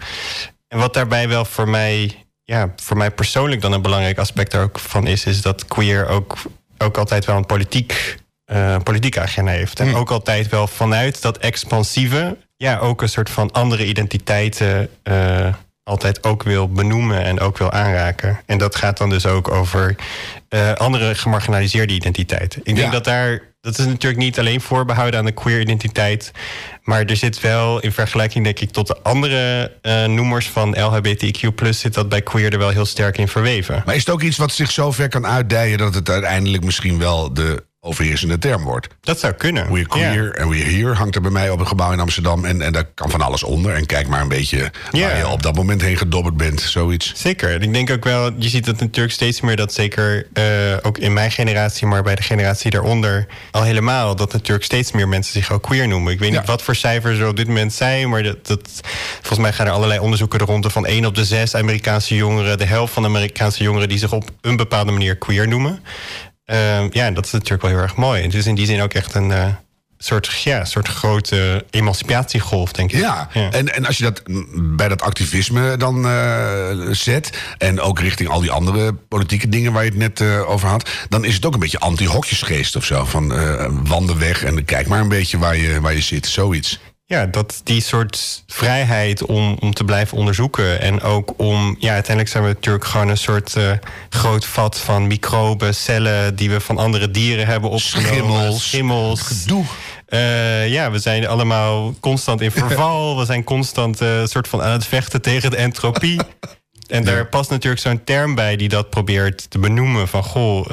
En 0.67 0.79
wat 0.79 0.93
daarbij 0.93 1.27
wel 1.27 1.45
voor 1.45 1.69
mij, 1.69 2.25
ja, 2.43 2.73
voor 2.75 2.97
mij 2.97 3.11
persoonlijk 3.11 3.61
dan 3.61 3.71
een 3.71 3.81
belangrijk 3.81 4.17
aspect 4.17 4.53
er 4.53 4.61
ook 4.61 4.79
van 4.79 5.07
is, 5.07 5.25
is 5.25 5.41
dat 5.41 5.65
queer 5.65 6.07
ook, 6.07 6.37
ook 6.77 6.97
altijd 6.97 7.25
wel 7.25 7.37
een 7.37 7.45
politiek 7.45 8.17
uh, 8.51 8.77
politieke 8.83 9.19
agenda 9.21 9.51
heeft. 9.51 9.79
En 9.79 9.87
Hmm. 9.87 9.95
ook 9.95 10.11
altijd 10.11 10.49
wel 10.49 10.67
vanuit 10.67 11.21
dat 11.21 11.37
expansieve, 11.37 12.37
ja, 12.57 12.77
ook 12.77 13.01
een 13.01 13.09
soort 13.09 13.29
van 13.29 13.51
andere 13.51 13.85
identiteiten 13.85 14.89
uh, 15.03 15.53
altijd 15.83 16.23
ook 16.23 16.43
wil 16.43 16.69
benoemen 16.69 17.23
en 17.23 17.39
ook 17.39 17.57
wil 17.57 17.71
aanraken. 17.71 18.39
En 18.45 18.57
dat 18.57 18.75
gaat 18.75 18.97
dan 18.97 19.09
dus 19.09 19.25
ook 19.25 19.51
over 19.51 19.95
uh, 20.49 20.73
andere 20.73 21.15
gemarginaliseerde 21.15 21.93
identiteiten. 21.93 22.59
Ik 22.63 22.75
denk 22.75 22.87
Ja. 22.87 22.93
dat 22.93 23.03
daar, 23.03 23.41
dat 23.63 23.79
is 23.79 23.85
natuurlijk 23.85 24.21
niet 24.21 24.39
alleen 24.39 24.61
voorbehouden 24.61 25.19
aan 25.19 25.25
de 25.25 25.31
queer 25.31 25.59
identiteit, 25.59 26.31
maar 26.81 27.05
er 27.05 27.15
zit 27.15 27.39
wel 27.39 27.79
in 27.79 27.91
vergelijking, 27.91 28.43
denk 28.43 28.59
ik, 28.59 28.71
tot 28.71 28.87
de 28.87 29.01
andere 29.01 29.71
uh, 29.81 30.05
noemers 30.05 30.49
van 30.49 30.77
LHBTIQ, 30.79 31.69
zit 31.69 31.93
dat 31.93 32.09
bij 32.09 32.21
queer 32.21 32.51
er 32.51 32.57
wel 32.57 32.69
heel 32.69 32.85
sterk 32.85 33.17
in 33.17 33.27
verweven. 33.27 33.83
Maar 33.85 33.95
is 33.95 34.05
het 34.05 34.13
ook 34.13 34.21
iets 34.21 34.37
wat 34.37 34.51
zich 34.51 34.71
zo 34.71 34.91
ver 34.91 35.09
kan 35.09 35.25
uitdijen 35.25 35.77
dat 35.77 35.93
het 35.93 36.09
uiteindelijk 36.09 36.63
misschien 36.63 36.99
wel 36.99 37.33
de 37.33 37.63
overheersende 37.85 38.37
term 38.37 38.63
wordt? 38.63 38.87
Dat 39.01 39.19
zou 39.19 39.33
kunnen. 39.33 39.71
We're 39.73 39.87
queer 39.87 40.33
en 40.35 40.49
we're 40.49 40.63
here 40.63 40.93
hangt 40.93 41.15
er 41.15 41.21
bij 41.21 41.31
mij 41.31 41.49
op 41.49 41.59
een 41.59 41.67
gebouw 41.67 41.91
in 41.91 41.99
Amsterdam. 41.99 42.45
En, 42.45 42.61
en 42.61 42.73
daar 42.73 42.85
kan 42.93 43.09
van 43.09 43.21
alles 43.21 43.43
onder. 43.43 43.73
En 43.73 43.85
kijk 43.85 44.07
maar 44.07 44.21
een 44.21 44.27
beetje 44.27 44.71
waar 44.91 45.17
je 45.17 45.27
op 45.27 45.43
dat 45.43 45.55
moment 45.55 45.81
heen 45.81 45.97
gedobberd 45.97 46.37
bent. 46.37 46.61
Zoiets. 46.61 47.13
Zeker. 47.15 47.61
Ik 47.61 47.73
denk 47.73 47.89
ook 47.89 48.03
wel, 48.03 48.31
je 48.37 48.49
ziet 48.49 48.65
het 48.65 48.79
natuurlijk 48.79 49.13
steeds 49.13 49.41
meer 49.41 49.55
dat 49.55 49.73
zeker 49.73 50.27
uh, 50.33 50.43
ook 50.81 50.97
in 50.97 51.13
mijn 51.13 51.31
generatie, 51.31 51.87
maar 51.87 52.03
bij 52.03 52.15
de 52.15 52.21
generatie 52.21 52.71
daaronder 52.71 53.27
al 53.51 53.63
helemaal, 53.63 54.15
dat 54.15 54.33
natuurlijk 54.33 54.65
steeds 54.65 54.91
meer 54.91 55.07
mensen 55.07 55.33
zich 55.33 55.51
ook 55.51 55.61
queer 55.63 55.87
noemen. 55.87 56.13
Ik 56.13 56.19
weet 56.19 56.31
Ja. 56.31 56.37
niet 56.39 56.47
wat 56.47 56.61
voor 56.61 56.75
cijfers 56.75 57.19
er 57.19 57.27
op 57.27 57.35
dit 57.37 57.47
moment 57.47 57.73
zijn, 57.73 58.09
maar 58.09 58.23
dat, 58.23 58.47
dat, 58.47 58.81
volgens 59.15 59.39
mij 59.39 59.53
gaan 59.53 59.65
er 59.65 59.71
allerlei 59.71 59.99
onderzoeken 59.99 60.39
er 60.39 60.45
rond 60.45 60.71
van 60.71 60.85
1 60.85 61.05
op 61.05 61.15
de 61.15 61.25
6 61.25 61.55
Amerikaanse 61.55 62.15
jongeren, 62.15 62.57
de 62.57 62.65
helft 62.65 62.93
van 62.93 63.03
de 63.03 63.09
Amerikaanse 63.09 63.63
jongeren 63.63 63.89
die 63.89 63.97
zich 63.97 64.13
op 64.13 64.29
een 64.41 64.55
bepaalde 64.55 64.91
manier 64.91 65.15
queer 65.17 65.47
noemen. 65.47 65.79
Uh, 66.45 66.89
ja, 66.89 67.11
dat 67.11 67.25
is 67.25 67.31
natuurlijk 67.31 67.61
wel 67.61 67.71
heel 67.71 67.81
erg 67.81 67.95
mooi. 67.95 68.23
Het 68.23 68.33
is 68.33 68.45
in 68.45 68.55
die 68.55 68.65
zin 68.65 68.81
ook 68.81 68.93
echt 68.93 69.15
een 69.15 69.29
uh, 69.29 69.47
soort, 69.97 70.41
ja, 70.43 70.65
soort 70.65 70.87
grote 70.87 71.65
emancipatiegolf, 71.69 72.71
denk 72.71 72.91
ik. 72.91 72.99
Ja, 72.99 73.29
En, 73.33 73.73
en 73.73 73.85
als 73.85 73.97
je 73.97 74.03
dat 74.03 74.21
bij 74.75 74.87
dat 74.87 75.01
activisme 75.01 75.77
dan 75.77 76.05
uh, 76.05 76.67
zet... 76.91 77.37
en 77.57 77.79
ook 77.79 77.99
richting 77.99 78.29
al 78.29 78.41
die 78.41 78.51
andere 78.51 78.93
politieke 78.93 79.49
dingen 79.49 79.73
waar 79.73 79.83
je 79.83 79.89
het 79.89 79.99
net 79.99 80.19
uh, 80.19 80.49
over 80.49 80.69
had... 80.69 80.89
dan 81.09 81.25
is 81.25 81.35
het 81.35 81.45
ook 81.45 81.53
een 81.53 81.59
beetje 81.59 81.79
anti-hokjesgeest 81.79 82.75
of 82.75 82.85
zo. 82.85 83.05
Van 83.05 83.33
wanden 83.87 84.19
weg 84.19 84.43
en 84.43 84.65
kijk 84.65 84.87
maar 84.87 84.99
een 84.99 85.09
beetje 85.09 85.37
waar 85.37 85.57
je, 85.57 85.81
waar 85.81 85.93
je 85.93 86.01
zit, 86.01 86.27
zoiets. 86.27 86.79
Ja, 87.05 87.25
dat 87.25 87.61
die 87.63 87.81
soort 87.81 88.43
vrijheid 88.47 89.25
om, 89.25 89.57
om 89.59 89.73
te 89.73 89.83
blijven 89.83 90.17
onderzoeken. 90.17 90.81
En 90.81 91.01
ook 91.01 91.33
om, 91.37 91.75
ja, 91.79 91.93
uiteindelijk 91.93 92.29
zijn 92.29 92.43
we 92.43 92.49
natuurlijk 92.49 92.85
gewoon 92.85 93.07
een 93.07 93.17
soort 93.17 93.55
uh, 93.57 93.71
groot 94.09 94.45
vat 94.45 94.79
van 94.79 95.07
microben, 95.07 95.75
cellen 95.75 96.35
die 96.35 96.49
we 96.49 96.59
van 96.59 96.77
andere 96.77 97.11
dieren 97.11 97.45
hebben 97.45 97.69
opgenomen. 97.69 98.13
Schimmels. 98.13 98.67
Schimmels. 98.67 99.21
Gedoe. 99.21 99.63
Uh, 100.09 100.67
ja, 100.67 100.91
we 100.91 100.99
zijn 100.99 101.27
allemaal 101.27 101.93
constant 101.99 102.41
in 102.41 102.51
verval. 102.51 103.17
we 103.17 103.25
zijn 103.25 103.43
constant 103.43 104.01
uh, 104.01 104.25
soort 104.25 104.47
van 104.47 104.61
aan 104.61 104.71
het 104.71 104.85
vechten 104.85 105.21
tegen 105.21 105.49
de 105.49 105.57
entropie. 105.57 106.19
en 106.87 107.03
daar 107.03 107.27
past 107.27 107.49
natuurlijk 107.49 107.81
zo'n 107.81 108.03
term 108.03 108.35
bij 108.35 108.55
die 108.55 108.69
dat 108.69 108.89
probeert 108.89 109.49
te 109.49 109.59
benoemen. 109.59 110.07
Van 110.07 110.23
goh, 110.23 110.65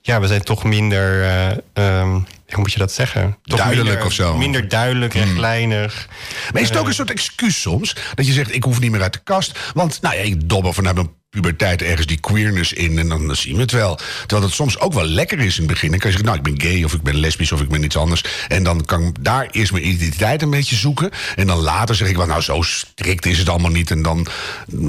ja, 0.00 0.20
we 0.20 0.26
zijn 0.26 0.42
toch 0.42 0.64
minder. 0.64 1.26
Um, 1.72 2.26
hoe 2.52 2.62
moet 2.62 2.72
je 2.72 2.78
dat 2.78 2.92
zeggen? 2.92 3.38
Toch 3.42 3.58
duidelijk 3.58 3.88
minder, 3.88 4.06
of 4.06 4.12
zo. 4.12 4.36
Minder 4.36 4.68
duidelijk, 4.68 5.14
rechtlijnig. 5.14 6.08
Maar 6.52 6.62
is 6.62 6.68
het 6.68 6.78
ook 6.78 6.86
een 6.86 6.94
soort 6.94 7.10
excuus 7.10 7.60
soms? 7.60 7.96
Dat 8.14 8.26
je 8.26 8.32
zegt, 8.32 8.54
ik 8.54 8.64
hoef 8.64 8.80
niet 8.80 8.90
meer 8.90 9.02
uit 9.02 9.12
de 9.12 9.20
kast. 9.24 9.58
Want 9.74 10.00
nou 10.02 10.14
ja, 10.14 10.20
ik 10.20 10.48
dobber 10.48 10.74
vanuit 10.74 10.94
mijn 10.94 11.10
puberteit 11.30 11.82
ergens 11.82 12.06
die 12.06 12.20
queerness 12.20 12.72
in. 12.72 12.98
En 12.98 13.08
dan 13.08 13.36
zien 13.36 13.54
we 13.54 13.60
het 13.60 13.70
wel. 13.70 13.98
Terwijl 14.20 14.42
het 14.42 14.52
soms 14.52 14.78
ook 14.78 14.92
wel 14.92 15.04
lekker 15.04 15.38
is 15.38 15.54
in 15.54 15.62
het 15.62 15.72
begin. 15.72 15.90
Dan 15.90 15.98
kan 15.98 16.10
je 16.10 16.16
zeggen, 16.16 16.34
nou, 16.34 16.48
ik 16.48 16.58
ben 16.58 16.70
gay 16.70 16.84
of 16.84 16.92
ik 16.92 17.02
ben 17.02 17.16
lesbisch 17.16 17.52
of 17.52 17.60
ik 17.60 17.68
ben 17.68 17.82
iets 17.82 17.96
anders. 17.96 18.24
En 18.48 18.62
dan 18.62 18.84
kan 18.84 19.02
ik 19.02 19.24
daar 19.24 19.48
eerst 19.50 19.72
mijn 19.72 19.88
identiteit 19.88 20.42
een 20.42 20.50
beetje 20.50 20.76
zoeken. 20.76 21.10
En 21.36 21.46
dan 21.46 21.58
later 21.58 21.94
zeg 21.94 22.08
ik, 22.08 22.16
wel, 22.16 22.26
nou, 22.26 22.40
zo 22.40 22.62
strikt 22.62 23.26
is 23.26 23.38
het 23.38 23.48
allemaal 23.48 23.70
niet. 23.70 23.90
En 23.90 24.02
dan 24.02 24.26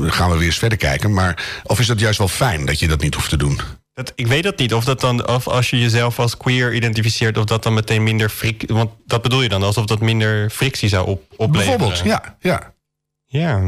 gaan 0.01 0.29
we 0.29 0.37
weer 0.37 0.45
eens 0.45 0.57
verder 0.57 0.77
kijken. 0.77 1.13
Maar 1.13 1.61
of 1.63 1.79
is 1.79 1.87
dat 1.87 1.99
juist 1.99 2.17
wel 2.17 2.27
fijn 2.27 2.65
dat 2.65 2.79
je 2.79 2.87
dat 2.87 3.01
niet 3.01 3.15
hoeft 3.15 3.29
te 3.29 3.37
doen? 3.37 3.59
Dat, 4.05 4.13
ik 4.15 4.27
weet 4.27 4.43
dat 4.43 4.57
niet. 4.57 4.73
Of 4.73 4.83
dat 4.85 5.01
dan, 5.01 5.27
of 5.27 5.47
als 5.47 5.69
je 5.69 5.79
jezelf 5.79 6.19
als 6.19 6.37
queer 6.37 6.73
identificeert, 6.73 7.37
of 7.37 7.45
dat 7.45 7.63
dan 7.63 7.73
meteen 7.73 8.03
minder 8.03 8.29
frictie. 8.29 8.67
Want 8.75 8.91
dat 9.05 9.21
bedoel 9.21 9.41
je 9.41 9.49
dan, 9.49 9.63
alsof 9.63 9.85
dat 9.85 9.99
minder 9.99 10.49
frictie 10.49 10.89
zou 10.89 11.07
op, 11.07 11.23
opleveren. 11.37 11.77
Bijvoorbeeld, 11.77 12.05
ja. 12.05 12.37
ja. 12.39 12.73
Ja. 13.25 13.59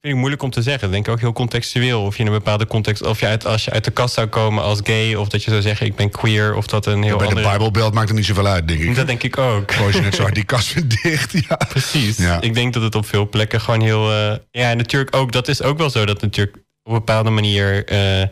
Vind 0.00 0.12
ik 0.14 0.18
moeilijk 0.20 0.42
om 0.42 0.50
te 0.50 0.62
zeggen. 0.62 0.86
Ik 0.88 0.92
denk 0.94 1.08
ook 1.08 1.20
heel 1.20 1.32
contextueel. 1.32 2.02
Of 2.02 2.14
je 2.16 2.20
in 2.20 2.26
een 2.26 2.32
bepaalde 2.38 2.66
context. 2.66 3.02
Of 3.02 3.20
je 3.20 3.26
uit, 3.26 3.46
als 3.46 3.64
je 3.64 3.70
uit 3.70 3.84
de 3.84 3.90
kast 3.90 4.14
zou 4.14 4.26
komen 4.26 4.62
als 4.62 4.80
gay. 4.82 5.14
Of 5.14 5.28
dat 5.28 5.44
je 5.44 5.50
zou 5.50 5.62
zeggen: 5.62 5.86
ik 5.86 5.96
ben 5.96 6.10
queer. 6.10 6.54
Of 6.54 6.66
dat 6.66 6.86
een 6.86 7.02
heel 7.02 7.16
Bij 7.16 7.26
andere. 7.26 7.42
de 7.44 7.48
Bijbelbelt 7.48 7.94
maakt 7.94 8.08
er 8.08 8.14
niet 8.14 8.24
zoveel 8.26 8.46
uit, 8.46 8.68
denk 8.68 8.80
ik. 8.80 8.94
Dat 8.94 9.06
denk 9.06 9.22
ik 9.22 9.38
ook. 9.38 9.72
Als 9.76 9.94
je 9.94 10.00
net 10.00 10.14
zo 10.14 10.22
hard 10.22 10.34
die 10.34 10.44
kast 10.44 10.68
vindt 10.68 11.02
dicht. 11.02 11.32
Ja. 11.48 11.56
Precies. 11.68 12.16
Ja. 12.16 12.40
Ik 12.40 12.54
denk 12.54 12.72
dat 12.72 12.82
het 12.82 12.94
op 12.94 13.06
veel 13.06 13.28
plekken 13.28 13.60
gewoon 13.60 13.80
heel. 13.80 14.10
eh, 14.12 14.36
ja, 14.50 14.70
en 14.70 14.76
natuurlijk 14.76 15.16
ook. 15.16 15.32
Dat 15.32 15.48
is 15.48 15.62
ook 15.62 15.78
wel 15.78 15.90
zo 15.90 16.06
dat 16.06 16.20
natuurlijk 16.20 16.56
op 16.88 16.94
een 16.94 17.04
bepaalde 17.04 17.30
manier. 17.30 17.84
eh, 17.84 18.28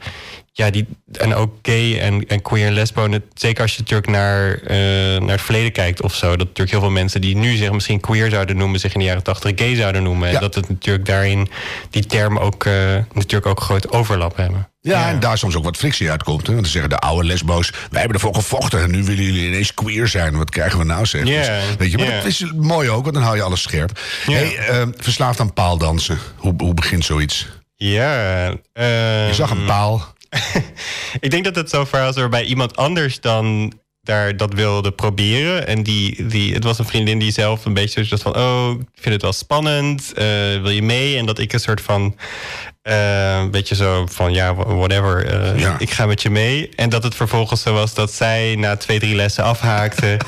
ja, 0.52 0.70
die, 0.70 0.86
en 1.12 1.34
ook 1.34 1.54
gay 1.62 1.98
en, 2.00 2.26
en 2.28 2.42
queer 2.42 2.66
en 2.66 2.72
lesbo. 2.72 3.08
Zeker 3.34 3.62
als 3.62 3.72
je 3.75 3.80
natuurlijk 3.80 4.08
naar, 4.10 4.52
eh, 4.54 4.76
naar 5.20 5.30
het 5.30 5.40
verleden 5.40 5.72
kijkt 5.72 6.02
of 6.02 6.14
zo. 6.14 6.28
Dat 6.28 6.38
natuurlijk 6.38 6.70
heel 6.70 6.80
veel 6.80 6.90
mensen 6.90 7.20
die 7.20 7.36
nu 7.36 7.56
zich 7.56 7.72
misschien 7.72 8.00
queer 8.00 8.30
zouden 8.30 8.56
noemen. 8.56 8.80
zich 8.80 8.92
in 8.94 8.98
de 9.00 9.06
jaren 9.06 9.22
tachtig 9.22 9.52
gay 9.54 9.75
zouden 9.75 10.02
noemen. 10.02 10.28
Ja. 10.28 10.34
En 10.34 10.40
dat 10.40 10.54
het 10.54 10.68
natuurlijk 10.68 11.06
daarin. 11.06 11.48
die 11.90 12.06
termen 12.06 12.42
ook. 12.42 12.64
eh, 12.64 12.72
natuurlijk 13.12 13.46
ook 13.46 13.58
een 13.58 13.64
groot 13.64 13.92
overlap 13.92 14.36
hebben. 14.36 14.68
Ja, 14.80 15.08
en 15.08 15.20
daar 15.20 15.38
soms 15.38 15.54
ook 15.56 15.64
wat 15.64 15.76
frictie 15.76 16.10
uitkomt. 16.10 16.46
Hè? 16.46 16.52
Want 16.52 16.62
dan 16.62 16.72
zeggen 16.72 16.90
de 16.90 16.98
oude 16.98 17.26
lesbo's... 17.26 17.70
wij 17.70 18.00
hebben 18.00 18.16
ervoor 18.20 18.34
gevochten 18.34 18.82
en 18.82 18.90
nu 18.90 19.04
willen 19.04 19.25
jullie 19.25 19.46
ineens 19.46 19.75
queer 19.75 20.08
zijn. 20.08 20.36
Wat 20.36 20.50
krijgen 20.50 20.78
we 20.78 20.84
nou, 20.84 21.06
zeg? 21.06 21.26
Ja, 21.26 21.40
Dus, 21.40 21.76
weet 21.78 21.90
je, 21.90 21.98
maar 21.98 22.06
dat 22.10 22.25
is 22.25 22.44
mooi 22.56 22.90
ook, 22.90 23.02
want 23.02 23.14
dan 23.14 23.25
hou 23.25 23.36
je 23.36 23.42
alles 23.42 23.62
scherp. 23.62 24.00
Hey, 24.26 24.56
verslaafd 24.96 25.40
aan 25.40 25.52
paaldansen. 25.52 26.18
Hoe, 26.36 26.54
hoe 26.56 26.75
begint 26.75 27.04
zoiets? 27.04 27.46
Ja. 27.76 28.49
eh, 28.73 29.28
Je 29.28 29.35
zag 29.35 29.50
een 29.50 29.64
paal. 29.64 30.14
Ik 31.21 31.30
denk 31.30 31.45
dat 31.45 31.54
het 31.56 31.71
zo 31.71 31.85
ver 31.85 32.00
was 32.00 32.16
waarbij 32.16 32.45
iemand 32.45 32.76
anders 32.76 33.21
dan 33.21 33.73
daar 34.02 34.37
dat 34.37 34.54
wilde 34.54 34.92
proberen. 34.92 35.66
En 35.66 35.83
die, 35.83 36.26
die, 36.26 36.54
het 36.54 36.64
was 36.64 36.78
een 36.78 36.85
vriendin 36.87 37.18
die 37.18 37.30
zelf 37.33 37.64
een 37.64 37.75
beetje 37.75 38.04
zo 38.04 38.11
dacht 38.11 38.23
van... 38.23 38.37
oh, 38.37 38.71
ik 38.80 39.00
vind 39.02 39.14
het 39.14 39.23
wel 39.23 39.33
spannend, 39.33 40.12
eh, 40.12 40.25
wil 40.61 40.71
je 40.71 40.83
mee? 40.83 41.16
En 41.16 41.26
dat 41.26 41.38
ik 41.38 41.52
een 41.52 41.61
soort 41.61 41.80
van... 41.80 42.16
eh, 42.83 43.37
een 43.38 43.50
beetje 43.50 43.75
zo 43.75 44.06
van, 44.06 44.33
ja, 44.33 44.54
whatever, 44.54 45.26
eh, 45.26 45.59
Ja. 45.61 45.76
ik 45.78 45.90
ga 45.90 46.06
met 46.06 46.23
je 46.23 46.30
mee. 46.30 46.68
En 46.76 46.88
dat 46.88 47.02
het 47.02 47.14
vervolgens 47.14 47.62
zo 47.62 47.73
was 47.73 47.95
dat 47.95 48.12
zij 48.12 48.54
na 48.59 48.76
twee, 48.76 48.99
drie 48.99 49.14
lessen 49.14 49.45
afhaakte. 49.45 50.16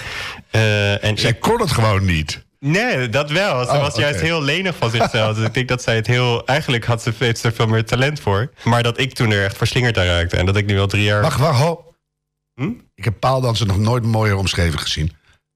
En 1.00 1.19
Zij 1.19 1.31
ik, 1.31 1.40
kon 1.40 1.61
het 1.61 1.71
gewoon 1.71 2.05
niet. 2.05 2.47
Nee, 2.59 3.09
dat 3.09 3.31
wel. 3.31 3.65
Ze 3.65 3.71
Oh, 3.71 3.81
was 3.81 3.97
juist 3.97 4.21
heel 4.21 4.43
lenig 4.43 4.77
van 4.77 4.91
zichzelf. 4.91 5.37
dus 5.37 5.47
ik 5.47 5.55
denk 5.55 5.69
dat 5.69 5.83
zij 5.83 5.95
het 5.97 6.07
heel... 6.07 6.47
Eigenlijk 6.47 6.85
had 6.85 7.03
ze, 7.03 7.12
heeft 7.19 7.38
ze 7.41 7.47
er 7.49 7.55
veel 7.55 7.67
meer 7.67 7.85
talent 7.85 8.21
voor. 8.21 8.50
Maar 8.65 8.83
dat 8.83 8.99
ik 9.00 9.12
toen 9.15 9.31
er 9.31 9.45
echt 9.45 9.57
verslingerd 9.57 9.99
aan 9.99 10.05
raakte. 10.05 10.37
En 10.37 10.47
dat 10.47 10.57
ik 10.57 10.67
nu 10.67 10.79
al 10.81 10.87
drie 10.87 11.03
jaar... 11.05 11.23
Wacht, 11.23 11.38
wacht, 11.41 11.61
ho. 11.61 11.85
Hm? 12.61 12.71
Ik 12.95 13.05
heb 13.05 13.15
paaldansen 13.21 13.67
nog 13.67 13.79
nooit 13.79 14.05
mooier 14.05 14.37
omschreven 14.37 14.79
gezien. 14.79 15.07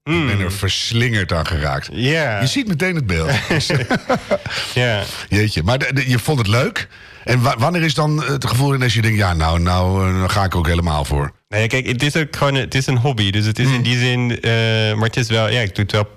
Ik 0.03 0.13
Hmm. 0.13 0.27
ben 0.27 0.39
er 0.39 0.51
verslingerd 0.51 1.31
aan 1.31 1.45
geraakt. 1.47 1.89
Ja, 1.91 2.39
Je 2.41 2.47
ziet 2.47 2.67
meteen 2.67 2.95
het 2.95 3.05
beeld. 3.07 3.31
ja. 4.73 5.03
Jeetje, 5.29 5.63
maar 5.63 5.77
de- 5.77 5.93
de- 5.93 6.09
je 6.09 6.19
vond 6.19 6.37
het 6.37 6.47
leuk. 6.47 6.87
En 7.23 7.41
wa- 7.41 7.55
wanneer 7.57 7.81
is 7.81 7.93
dan 7.93 8.23
het 8.23 8.45
gevoel 8.47 8.75
ineens 8.75 8.93
je 8.93 9.01
denkt... 9.01 9.17
ja, 9.17 9.33
nou, 9.33 9.59
nou 9.59 10.07
eh, 10.23 10.29
ga 10.29 10.43
ik 10.43 10.55
ook 10.55 10.67
helemaal 10.67 11.05
voor. 11.05 11.31
Nee, 11.47 11.67
kijk, 11.67 11.87
het 11.87 12.03
is 12.03 12.15
ook 12.15 12.35
gewoon 12.35 12.55
het 12.55 12.75
is 12.75 12.87
een 12.87 12.97
hobby. 12.97 13.29
Dus 13.31 13.45
het 13.45 13.59
is 13.59 13.65
Hmm. 13.65 13.75
in 13.75 13.81
die 13.83 13.97
zin... 13.97 14.41
eh, 14.41 14.51
maar 14.93 15.07
het 15.07 15.17
is 15.17 15.27
wel... 15.27 15.49
Ja, 15.49 15.59
ik 15.61 15.75
doe 15.75 15.83
het 15.83 15.91
wel 15.91 16.07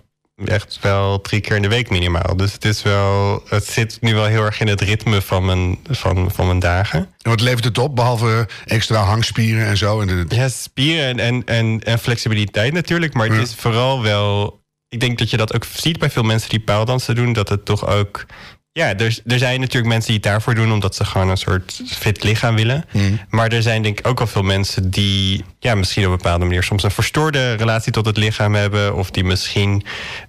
echt 0.45 0.79
wel 0.81 1.21
drie 1.21 1.41
keer 1.41 1.57
in 1.57 1.63
de 1.63 1.69
week 1.69 1.91
minimaal. 1.91 2.37
Dus 2.37 2.53
het 2.53 2.65
is 2.65 2.83
wel... 2.83 3.43
Het 3.49 3.67
zit 3.67 3.99
nu 4.01 4.15
wel 4.15 4.25
heel 4.25 4.45
erg 4.45 4.61
in 4.61 4.69
het 4.69 4.81
ritme 4.81 5.23
van 5.23 5.45
mijn, 5.45 5.79
van, 5.91 6.31
van 6.33 6.47
mijn 6.47 6.59
dagen. 6.59 6.99
En 6.99 7.31
wat 7.31 7.41
levert 7.41 7.65
het 7.65 7.79
op, 7.79 7.97
behalve 7.97 8.49
extra 8.65 9.03
hangspieren 9.03 9.67
en 9.67 9.77
zo? 9.77 10.01
En 10.01 10.07
de, 10.07 10.25
Ja, 10.37 10.49
spieren 10.49 11.07
en, 11.07 11.19
en, 11.19 11.45
en, 11.45 11.81
en 11.83 11.99
flexibiliteit 11.99 12.73
natuurlijk. 12.73 13.15
Maar 13.15 13.27
het 13.27 13.37
Ja. 13.37 13.43
is 13.43 13.55
vooral 13.55 14.03
wel... 14.03 14.61
Ik 14.89 15.01
denk 15.01 15.19
dat 15.19 15.31
je 15.31 15.37
dat 15.37 15.55
ook 15.55 15.65
ziet 15.75 15.99
bij 15.99 16.11
veel 16.11 16.23
mensen 16.23 16.49
die 16.51 16.61
paaldansen 16.61 17.15
doen. 17.15 17.33
Dat 17.33 17.49
het 17.49 17.65
toch 17.65 17.87
ook... 17.87 18.27
Ja, 18.73 18.97
er, 18.97 19.19
er 19.27 19.39
zijn 19.39 19.61
natuurlijk 19.61 19.87
mensen 19.93 20.07
die 20.13 20.21
het 20.21 20.31
daarvoor 20.31 20.55
doen... 20.55 20.73
omdat 20.73 20.95
ze 20.95 21.05
gewoon 21.05 21.29
een 21.29 21.37
soort 21.37 21.81
fit 21.87 22.23
lichaam 22.23 22.55
willen. 22.57 22.85
Maar 23.29 23.53
er 23.53 23.63
zijn 23.63 23.83
denk 23.83 23.99
ik 23.99 24.07
ook 24.07 24.21
al 24.21 24.27
veel 24.27 24.43
mensen 24.43 24.91
die... 24.91 25.45
ja, 25.67 25.75
misschien 25.75 26.05
op 26.05 26.11
een 26.11 26.17
bepaalde 26.17 26.45
manier 26.45 26.63
soms 26.63 26.83
een 26.83 26.91
verstoorde 26.91 27.53
relatie 27.55 27.93
tot 27.93 28.07
het 28.07 28.17
lichaam 28.17 28.55
hebben... 28.55 28.95
of 28.95 29.11
die 29.11 29.25
misschien 29.25 29.85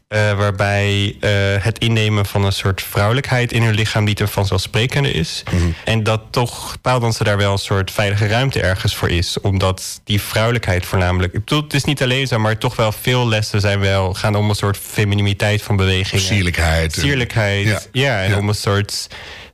eh, 0.08 0.34
waarbij 0.38 1.16
eh, 1.20 1.32
het 1.64 1.78
innemen 1.80 2.26
van 2.26 2.44
een 2.46 2.52
soort 2.52 2.82
vrouwelijkheid 2.82 3.52
in 3.52 3.64
hun 3.64 3.74
lichaam 3.74 4.04
niet 4.04 4.20
een 4.20 4.28
vanzelfsprekende 4.28 5.12
is. 5.12 5.44
En 5.86 6.04
dat 6.04 6.22
toch 6.32 6.78
paaldansen 6.82 7.26
daar 7.26 7.38
wel 7.38 7.52
een 7.52 7.58
soort 7.58 7.92
veilige 7.92 8.28
ruimte 8.28 8.62
ergens 8.62 8.96
voor 8.96 9.10
is. 9.10 9.40
Omdat 9.42 10.02
die 10.04 10.22
vrouwelijkheid 10.22 10.86
voornamelijk. 10.86 11.34
Ik 11.34 11.40
bedoel, 11.40 11.64
het 11.64 11.74
is 11.74 11.84
niet 11.84 12.02
alleen 12.04 12.28
zo, 12.28 12.40
maar 12.40 12.58
toch 12.58 12.76
wel 12.76 12.92
veel 12.92 13.28
lessen 13.28 13.62
zijn 13.62 13.80
wel 13.80 14.14
gaan 14.14 14.36
om 14.36 14.50
een 14.50 14.56
soort 14.56 14.78
femininiteit 14.78 15.62
van 15.62 15.76
beweging. 15.76 16.22
sierlijkheid. 16.22 16.94
Sierlijkheid, 16.94 17.68
Ja. 17.68 17.80
ja. 17.92 18.22
en 18.24 18.30
Ja. 18.30 18.38
om 18.38 18.50
een 18.50 18.56
soort 18.56 19.08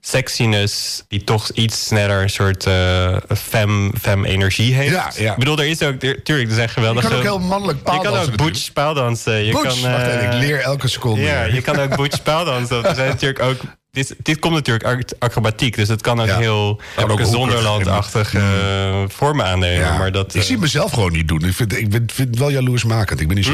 sexiness 0.06 1.04
die 1.08 1.24
toch 1.24 1.50
iets 1.50 1.86
sneller 1.86 2.22
een 2.22 2.30
soort 2.30 2.66
eh 2.66 3.16
fem, 3.38 3.92
fem 4.02 4.26
energie 4.26 4.74
heeft. 4.74 4.92
Ja, 4.94 5.12
ja. 5.18 5.32
Ik 5.32 5.38
bedoel, 5.38 5.58
er 5.58 5.66
is 5.66 5.82
ook, 5.82 6.04
er- 6.04 6.24
tuurlijk, 6.24 6.50
er 6.50 6.56
zijn 6.56 6.68
Je 6.68 6.74
geweldige... 6.74 7.08
kan 7.08 7.18
ook 7.18 7.24
heel 7.24 7.40
mannelijk 7.40 7.78
je 7.78 7.84
kan 7.84 7.94
paaldansen 8.02 8.32
ook 8.32 8.38
butch 8.38 8.74
paaldansen. 8.74 9.44
Je 9.46 9.52
Butch, 9.52 9.82
kan, 9.82 9.92
wacht 9.92 10.04
eh, 10.04 10.14
even, 10.16 10.26
ik 10.28 10.34
leer 10.34 10.60
elke 10.60 10.88
seconde. 10.88 11.22
ja, 11.22 11.44
je 11.44 11.62
kan 11.62 11.80
ook 11.80 11.96
butch 11.96 12.24
paaldansen. 12.32 12.86
Er 12.86 12.96
zijn 12.96 13.10
natuurlijk 13.10 13.42
ook... 13.42 13.58
Dit, 13.92 14.16
dit 14.24 14.40
komt 14.40 14.54
natuurlijk 14.54 14.86
uit 14.86 15.16
acrobatiek, 15.20 15.76
dus 15.76 15.88
het 15.88 16.02
kan 16.02 16.22
ook 16.22 16.28
Ja. 16.28 16.38
heel 16.38 16.82
zonderlandachtige 17.22 18.40
eh, 18.40 19.04
vormen 19.08 19.46
aannemen. 19.46 19.86
Ja, 19.86 19.98
Maar 19.98 20.12
dat, 20.12 20.36
ik 20.36 20.42
zie 20.42 20.58
mezelf 20.58 20.92
gewoon 20.92 21.12
niet 21.12 21.28
doen. 21.28 21.44
Ik 21.46 21.54
vind, 21.54 21.78
ik 21.78 21.88
vind, 21.90 22.12
vind 22.12 22.28
het 22.30 22.40
wel 22.40 22.50
jaloersmakend. 22.52 23.20
Ik 23.20 23.28
ben 23.28 23.36
niet 23.36 23.46
zo. 23.46 23.52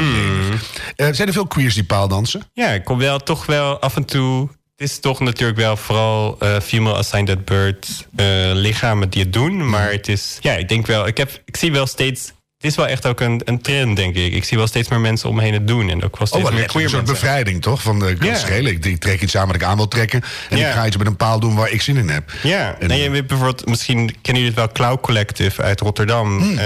Eh, 0.96 1.06
zijn 1.12 1.28
er 1.28 1.34
veel 1.34 1.46
queers 1.46 1.74
die 1.74 1.84
paaldansen? 1.84 2.42
Ja, 2.52 2.68
ik 2.68 2.84
kom 2.84 2.98
wel 2.98 3.18
toch 3.18 3.46
wel 3.46 3.80
af 3.80 3.96
en 3.96 4.04
toe. 4.04 4.48
Het 4.80 4.88
is 4.88 4.98
toch 4.98 5.20
natuurlijk 5.20 5.58
wel 5.58 5.76
vooral 5.76 6.36
eh, 6.38 6.60
female 6.60 6.96
assigned 6.96 7.44
birth 7.44 8.06
eh, 8.16 8.26
lichamen 8.52 9.10
die 9.10 9.22
het 9.22 9.32
doen. 9.32 9.68
Maar 9.68 9.90
het 9.90 10.08
is, 10.08 10.38
ja, 10.40 10.52
ik 10.52 10.68
denk 10.68 10.86
wel, 10.86 11.06
ik, 11.06 11.16
heb, 11.16 11.42
ik 11.44 11.56
zie 11.56 11.72
wel 11.72 11.86
steeds. 11.86 12.32
Het 12.60 12.70
is 12.70 12.76
wel 12.76 12.86
echt 12.86 13.06
ook 13.06 13.20
een, 13.20 13.40
een 13.44 13.60
trend, 13.62 13.96
denk 13.96 14.14
ik. 14.16 14.32
Ik 14.32 14.44
zie 14.44 14.56
wel 14.56 14.66
steeds 14.66 14.88
meer 14.88 15.00
mensen 15.00 15.28
om 15.28 15.34
me 15.34 15.42
heen 15.42 15.52
het 15.52 15.66
doen. 15.66 15.88
En 15.90 15.94
ook 16.04 16.18
wel 16.18 16.20
Oh, 16.20 16.26
steeds 16.26 16.42
wat 16.42 16.52
meer 16.52 16.66
queer 16.66 16.84
Een 16.84 16.90
soort 16.90 17.04
bevrijding, 17.04 17.62
toch? 17.62 17.82
Van 17.82 17.98
de 17.98 18.16
Ja. 18.20 18.34
schelen. 18.34 18.72
Ik, 18.72 18.84
ik 18.84 19.00
trek 19.00 19.20
iets 19.22 19.36
aan 19.36 19.46
wat 19.46 19.54
ik 19.56 19.62
aan 19.62 19.76
wil 19.76 19.88
trekken. 19.88 20.22
En 20.50 20.58
Ja. 20.58 20.68
ik 20.68 20.74
ga 20.74 20.86
iets 20.86 20.96
met 20.96 21.06
een 21.06 21.16
paal 21.16 21.40
doen 21.40 21.54
waar 21.54 21.70
ik 21.70 21.82
zin 21.82 21.96
in 21.96 22.08
heb. 22.08 22.32
Ja, 22.42 22.76
En- 22.78 22.88
nee, 22.88 23.10
je 23.10 23.24
bijvoorbeeld, 23.24 23.66
misschien 23.66 23.96
kennen 24.22 24.42
jullie 24.42 24.46
het 24.46 24.54
wel, 24.54 24.68
Cloud 24.72 25.00
Collective 25.00 25.62
uit 25.62 25.80
Rotterdam. 25.80 26.38
Hmm. 26.38 26.50
Eh, 26.50 26.56
die 26.58 26.60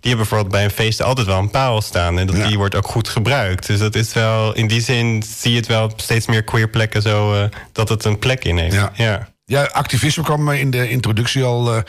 hebben 0.00 0.16
bijvoorbeeld 0.16 0.50
bij 0.50 0.64
een 0.64 0.70
feest 0.70 1.02
altijd 1.02 1.26
wel 1.26 1.38
een 1.38 1.50
paal 1.50 1.80
staan. 1.82 2.18
En 2.18 2.26
dat, 2.26 2.36
Ja. 2.36 2.46
die 2.46 2.56
wordt 2.56 2.74
ook 2.74 2.86
goed 2.86 3.08
gebruikt. 3.08 3.66
Dus 3.66 3.78
dat 3.78 3.94
is 3.94 4.12
wel, 4.12 4.54
in 4.54 4.66
die 4.66 4.80
zin 4.80 5.24
zie 5.38 5.50
je 5.50 5.56
het 5.56 5.66
wel 5.66 5.92
steeds 5.96 6.26
meer 6.26 6.42
queer 6.42 6.68
plekken 6.68 7.02
zo, 7.02 7.34
eh, 7.34 7.44
dat 7.72 7.88
het 7.88 8.04
een 8.04 8.18
plek 8.18 8.44
inneemt. 8.44 8.90
Ja. 8.94 9.28
Ja. 9.52 9.64
Activisme 9.64 10.22
kwam 10.22 10.50
in 10.50 10.70
de 10.70 10.88
introductie 10.88 11.44
al 11.44 11.74
eh, 11.74 11.82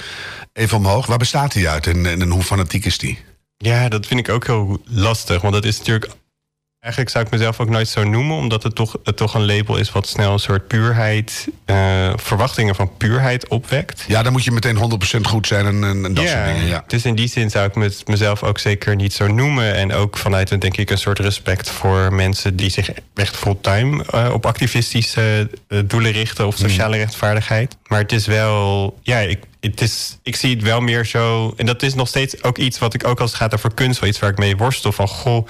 even 0.53 0.77
omhoog. 0.77 1.05
Waar 1.05 1.17
bestaat 1.17 1.53
die 1.53 1.69
uit 1.69 1.87
en, 1.87 2.05
en 2.05 2.29
hoe 2.29 2.43
fanatiek 2.43 2.85
is 2.85 2.97
die? 2.97 3.19
Ja, 3.57 3.89
dat 3.89 4.05
vind 4.05 4.19
ik 4.19 4.29
ook 4.29 4.45
heel 4.47 4.81
lastig. 4.85 5.41
Want 5.41 5.53
dat 5.53 5.65
is 5.65 5.77
natuurlijk. 5.77 6.11
Eigenlijk 6.83 7.13
zou 7.13 7.25
ik 7.25 7.31
mezelf 7.31 7.59
ook 7.59 7.69
nooit 7.69 7.87
zo 7.87 8.03
noemen, 8.03 8.37
omdat 8.37 8.63
het 8.63 8.75
toch, 8.75 8.95
het 9.03 9.17
toch 9.17 9.33
een 9.33 9.45
label 9.45 9.77
is 9.77 9.91
wat 9.91 10.07
snel 10.07 10.33
een 10.33 10.39
soort 10.39 10.67
puurheid, 10.67 11.47
eh, 11.65 12.13
verwachtingen 12.15 12.75
van 12.75 12.97
puurheid 12.97 13.47
opwekt. 13.47 14.03
Ja, 14.07 14.23
dan 14.23 14.31
moet 14.31 14.43
je 14.43 14.51
meteen 14.51 14.75
100% 14.75 15.27
goed 15.27 15.47
zijn 15.47 15.65
en, 15.65 15.83
en, 15.83 16.05
en 16.05 16.13
dat 16.13 16.27
soort 16.27 16.45
dingen. 16.45 16.65
Ja. 16.65 16.83
Dus 16.87 17.05
in 17.05 17.15
die 17.15 17.27
zin 17.27 17.49
zou 17.49 17.67
ik 17.67 17.75
met 17.75 18.07
mezelf 18.07 18.43
ook 18.43 18.59
zeker 18.59 18.95
niet 18.95 19.13
zo 19.13 19.27
noemen. 19.27 19.75
En 19.75 19.93
ook 19.93 20.17
vanuit 20.17 20.51
een, 20.51 20.59
denk 20.59 20.77
ik, 20.77 20.89
een 20.89 20.97
soort 20.97 21.19
respect 21.19 21.69
voor 21.69 22.13
mensen 22.13 22.55
die 22.55 22.69
zich 22.69 22.89
echt 23.15 23.35
fulltime 23.35 24.03
eh, 24.05 24.29
op 24.33 24.45
activistische 24.45 25.49
eh, 25.67 25.79
doelen 25.85 26.11
richten 26.11 26.47
of 26.47 26.57
sociale 26.57 26.97
rechtvaardigheid. 26.97 27.77
Maar 27.87 27.99
het 27.99 28.11
is 28.11 28.25
wel, 28.25 28.97
ja, 29.01 29.19
ik, 29.19 29.39
het 29.59 29.81
is, 29.81 30.17
ik 30.23 30.35
zie 30.35 30.55
het 30.55 30.63
wel 30.63 30.81
meer 30.81 31.05
zo. 31.05 31.53
En 31.57 31.65
dat 31.65 31.83
is 31.83 31.93
nog 31.93 32.07
steeds 32.07 32.43
ook 32.43 32.57
iets 32.57 32.79
wat 32.79 32.93
ik 32.93 33.07
ook 33.07 33.19
als 33.19 33.29
het 33.29 33.39
gaat 33.39 33.53
over 33.53 33.73
kunst, 33.73 33.99
wel 33.99 34.09
iets 34.09 34.19
waar 34.19 34.29
ik 34.29 34.37
mee 34.37 34.57
worstel. 34.57 34.91
Van 34.91 35.07
goh, 35.07 35.47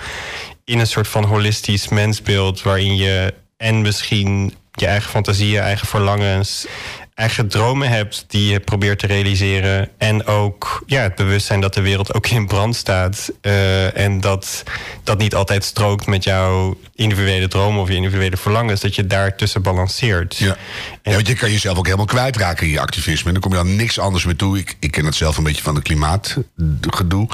in 0.66 0.80
een 0.80 0.88
soort 0.88 1.08
van 1.08 1.24
holistisch 1.24 1.88
mensbeeld 1.88 2.62
waarin 2.62 2.96
je 2.96 3.34
en 3.58 3.82
misschien 3.82 4.54
je 4.72 4.86
eigen 4.88 5.10
fantasieën, 5.10 5.62
eigen 5.62 5.88
verlangens, 5.88 6.68
eigen 7.16 7.48
dromen 7.48 7.90
hebt 7.90 8.26
die 8.28 8.52
je 8.52 8.60
probeert 8.60 9.00
te 9.00 9.08
realiseren. 9.08 9.90
En 9.98 10.26
ook 10.26 10.84
ja, 10.86 11.02
het 11.02 11.16
bewustzijn 11.16 11.62
dat 11.62 11.74
de 11.74 11.82
wereld 11.82 12.14
ook 12.14 12.28
in 12.28 12.48
brand 12.48 12.76
staat. 12.76 13.32
eh, 13.42 13.98
en 13.98 14.22
dat 14.22 14.64
dat 15.04 15.18
niet 15.18 15.36
altijd 15.36 15.64
strookt 15.64 16.06
met 16.08 16.24
jouw 16.24 16.78
individuele 16.96 17.48
dromen 17.48 17.82
of 17.82 17.88
je 17.88 17.96
individuele 17.96 18.38
verlangens. 18.38 18.82
Dat 18.82 18.96
je 18.96 19.08
daartussen 19.08 19.62
balanceert. 19.62 20.38
Ja. 20.38 20.58
ja, 21.04 21.12
want 21.14 21.28
je 21.28 21.34
kan 21.36 21.52
jezelf 21.52 21.78
ook 21.78 21.86
helemaal 21.86 22.06
kwijtraken 22.06 22.66
in 22.66 22.72
je 22.72 22.80
activisme. 22.80 23.28
En 23.28 23.34
dan 23.34 23.42
kom 23.42 23.52
je 23.54 23.58
aan 23.60 23.76
niks 23.76 24.00
anders 24.00 24.26
meer 24.26 24.36
toe. 24.36 24.58
Ik, 24.58 24.76
ik 24.80 24.92
ken 24.92 25.06
het 25.06 25.16
zelf 25.16 25.38
een 25.38 25.44
beetje 25.44 25.64
van 25.64 25.76
de 25.76 25.82
klimaatgedoe. 25.82 27.28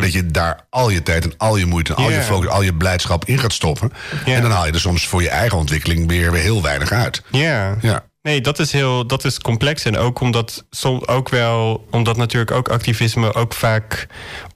Dat 0.00 0.12
je 0.12 0.26
daar 0.26 0.64
al 0.70 0.90
je 0.90 1.02
tijd 1.02 1.24
en 1.24 1.34
al 1.36 1.56
je 1.56 1.66
moeite 1.66 1.94
en 1.94 2.02
al 2.04 2.10
je 2.10 2.22
focus, 2.22 2.48
al 2.48 2.62
je 2.62 2.74
blijdschap 2.74 3.24
in 3.24 3.38
gaat 3.38 3.52
stoppen. 3.52 3.92
En 4.24 4.42
dan 4.42 4.50
haal 4.50 4.66
je 4.66 4.72
er 4.72 4.80
soms 4.80 5.06
voor 5.06 5.22
je 5.22 5.28
eigen 5.28 5.58
ontwikkeling 5.58 6.08
weer, 6.08 6.32
weer 6.32 6.42
heel 6.42 6.62
weinig 6.62 6.92
uit. 6.92 7.22
Ja. 7.30 7.76
Ja. 7.82 8.04
Nee, 8.26 8.40
dat 8.40 8.58
is 8.58 8.72
heel, 8.72 9.06
dat 9.06 9.24
is 9.24 9.38
complex. 9.38 9.84
En 9.84 9.96
ook 9.96 10.20
omdat 10.20 10.64
soms 10.70 11.06
ook 11.06 11.28
wel, 11.28 11.86
omdat 11.90 12.16
natuurlijk 12.16 12.50
ook 12.50 12.68
activisme 12.68 13.34
ook 13.34 13.54
vaak 13.54 14.06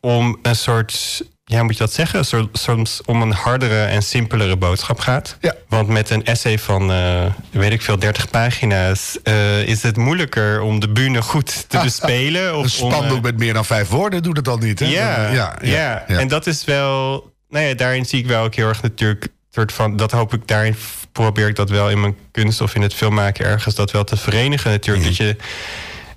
om 0.00 0.38
een 0.42 0.56
soort 0.56 1.22
ja, 1.44 1.62
moet 1.62 1.72
je 1.72 1.78
dat 1.78 1.92
zeggen? 1.92 2.48
Soms 2.52 3.00
om 3.04 3.22
een 3.22 3.32
hardere 3.32 3.84
en 3.84 4.02
simpelere 4.02 4.56
boodschap 4.56 4.98
gaat. 4.98 5.36
Ja. 5.40 5.54
Want 5.68 5.88
met 5.88 6.10
een 6.10 6.24
essay 6.24 6.58
van, 6.58 6.92
eh, 6.92 7.24
weet 7.50 7.72
ik 7.72 7.82
veel, 7.82 7.98
30 7.98 8.30
pagina's... 8.30 9.18
eh, 9.22 9.62
is 9.62 9.82
het 9.82 9.96
moeilijker 9.96 10.60
om 10.60 10.80
de 10.80 10.88
bühne 10.88 11.22
goed 11.22 11.68
te 11.68 11.80
bespelen. 11.82 12.48
Een 12.48 12.54
Of 12.54 12.62
om, 12.62 12.68
spandoek 12.68 13.16
eh, 13.16 13.22
met 13.22 13.38
meer 13.38 13.54
dan 13.54 13.64
vijf 13.64 13.88
woorden 13.88 14.22
doet 14.22 14.36
het 14.36 14.48
al 14.48 14.58
niet, 14.58 14.78
hè? 14.78 14.86
ja, 14.86 15.32
ja, 15.32 15.58
ja, 15.62 16.06
En 16.06 16.28
dat 16.28 16.46
is 16.46 16.64
wel... 16.64 17.28
Nou 17.48 17.64
ja, 17.64 17.74
daarin 17.74 18.04
zie 18.04 18.18
ik 18.18 18.26
wel 18.26 18.44
ook 18.44 18.54
heel 18.54 18.68
erg 18.68 18.82
natuurlijk... 18.82 19.28
Soort 19.52 19.72
van, 19.72 19.96
dat 19.96 20.10
hoop 20.10 20.34
ik, 20.34 20.46
daarin 20.46 20.76
probeer 21.12 21.48
ik 21.48 21.56
dat 21.56 21.70
wel 21.70 21.90
in 21.90 22.00
mijn 22.00 22.16
kunst... 22.30 22.60
of 22.60 22.74
in 22.74 22.82
het 22.82 22.94
filmmaken 22.94 23.44
ergens 23.44 23.74
dat 23.74 23.90
wel 23.90 24.04
te 24.04 24.16
verenigen 24.16 24.70
natuurlijk. 24.70 25.06
Dat 25.06 25.16
je 25.16 25.36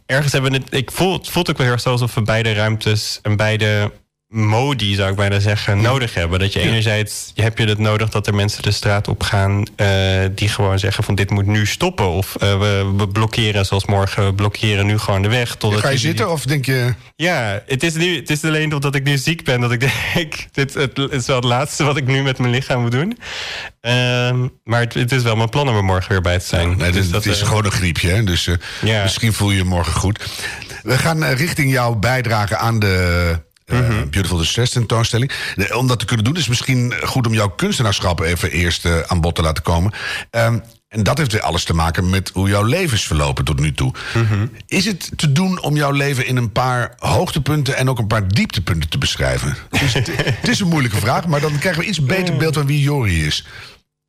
ergens 0.05 0.33
hebben 0.33 0.53
het... 0.53 0.63
Ik 0.69 0.91
voel, 0.91 1.13
het 1.13 1.29
voelt 1.29 1.49
ook 1.49 1.57
wel 1.57 1.65
heel 1.65 1.75
erg 1.75 1.85
alsof 1.85 2.13
we 2.13 2.21
beide 2.21 2.53
ruimtes... 2.53 3.19
en 3.21 3.35
beide 3.35 3.91
modi, 4.33 4.95
zou 4.95 5.09
ik 5.09 5.15
bijna 5.15 5.39
zeggen, 5.39 5.81
nodig 5.81 6.13
hebben. 6.13 6.39
Dat 6.39 6.53
je 6.53 6.59
enerzijds 6.59 7.31
heb 7.35 7.57
je 7.57 7.65
het 7.65 7.77
nodig 7.77 8.09
dat 8.09 8.27
er 8.27 8.35
mensen 8.35 8.63
de 8.63 8.71
straat 8.71 9.07
op 9.07 9.23
gaan... 9.23 9.63
eh, 9.75 9.87
die 10.35 10.47
gewoon 10.49 10.79
zeggen 10.79 11.03
van 11.03 11.15
dit 11.15 11.29
moet 11.29 11.45
nu 11.45 11.65
stoppen. 11.65 12.09
Of 12.09 12.35
eh, 12.35 12.59
we, 12.59 12.93
we 12.97 13.07
blokkeren, 13.07 13.65
zoals 13.65 13.85
morgen, 13.85 14.25
we 14.25 14.33
blokkeren 14.33 14.85
nu 14.85 14.97
gewoon 14.97 15.21
de 15.21 15.27
weg. 15.29 15.55
Totdat 15.55 15.79
Ga 15.81 15.89
je 15.89 15.97
zitten 15.97 16.31
of 16.31 16.45
denk 16.45 16.65
je... 16.65 16.93
ja, 17.15 17.61
het 17.65 17.83
is, 17.83 17.93
nu, 17.93 18.15
het 18.15 18.29
is 18.29 18.43
alleen 18.43 18.73
omdat 18.73 18.95
ik 18.95 19.03
nu 19.03 19.17
ziek 19.17 19.43
ben 19.43 19.61
dat 19.61 19.71
ik 19.71 19.79
denk... 20.13 20.33
Dit 20.51 20.73
het 20.73 20.97
is 21.11 21.25
wel 21.25 21.35
het 21.35 21.45
laatste 21.45 21.83
wat 21.83 21.97
ik 21.97 22.05
nu 22.05 22.21
met 22.21 22.37
mijn 22.37 22.51
lichaam 22.51 22.81
moet 22.81 22.91
doen. 22.91 23.17
Ehm, 23.81 24.47
maar 24.63 24.79
het, 24.79 24.93
het 24.93 25.11
is 25.11 25.23
wel 25.23 25.35
mijn 25.35 25.49
plan 25.49 25.69
om 25.69 25.75
er 25.75 25.83
morgen 25.83 26.11
weer 26.11 26.21
bij 26.21 26.39
te 26.39 26.45
zijn. 26.45 26.77
Nee, 26.77 26.91
Dus 26.91 27.01
dit- 27.03 27.11
dat, 27.11 27.23
het 27.23 27.33
is 27.33 27.41
eh, 27.41 27.47
gewoon 27.47 27.65
een 27.65 27.71
griepje, 27.71 28.09
hè? 28.09 28.23
dus 28.23 28.49
Ja. 28.81 29.01
misschien 29.03 29.33
voel 29.33 29.51
je 29.51 29.57
je 29.57 29.63
morgen 29.63 29.93
goed. 29.93 30.19
We 30.83 30.97
gaan 30.97 31.23
richting 31.25 31.71
jouw 31.71 31.95
bijdrage 31.95 32.57
aan 32.57 32.79
de 32.79 33.39
eh, 33.73 33.79
Mhm. 33.89 34.09
Beautiful 34.09 34.37
Distress 34.37 34.71
tentoonstelling. 34.71 35.31
Eh, 35.55 35.77
Om 35.77 35.87
dat 35.87 35.99
te 35.99 36.05
kunnen 36.05 36.25
doen 36.25 36.35
is 36.37 36.47
misschien 36.47 36.93
goed 37.03 37.27
om 37.27 37.33
jouw 37.33 37.49
kunstenaarschap 37.49 38.19
even 38.19 38.51
eerst 38.51 38.85
eh, 38.85 38.99
aan 39.07 39.21
bod 39.21 39.35
te 39.35 39.41
laten 39.41 39.63
komen. 39.63 39.91
Ehm, 40.29 40.57
en 40.87 41.03
dat 41.03 41.17
heeft 41.17 41.31
weer 41.31 41.41
alles 41.41 41.63
te 41.63 41.73
maken 41.73 42.09
met 42.09 42.31
hoe 42.33 42.49
jouw 42.49 42.63
leven 42.63 42.97
is 42.97 43.03
verlopen 43.03 43.45
tot 43.45 43.59
nu 43.59 43.73
toe. 43.73 43.93
Mhm. 44.13 44.45
Is 44.67 44.85
het 44.85 45.09
te 45.15 45.31
doen 45.31 45.61
om 45.61 45.75
jouw 45.75 45.91
leven 45.91 46.25
in 46.27 46.37
een 46.37 46.51
paar 46.51 46.93
hoogtepunten 46.97 47.75
en 47.77 47.89
ook 47.89 47.99
een 47.99 48.07
paar 48.07 48.27
dieptepunten 48.27 48.89
te 48.89 48.97
beschrijven? 48.97 49.57
Dus 49.69 49.93
het, 49.93 50.09
het 50.15 50.47
is 50.49 50.59
een 50.59 50.67
moeilijke 50.67 50.97
vraag, 50.97 51.27
maar 51.27 51.41
dan 51.41 51.59
krijgen 51.59 51.81
we 51.81 51.87
iets 51.87 52.05
beter 52.05 52.37
beeld 52.37 52.53
van 52.53 52.65
wie 52.65 52.79
Jori 52.81 53.25
is. 53.25 53.45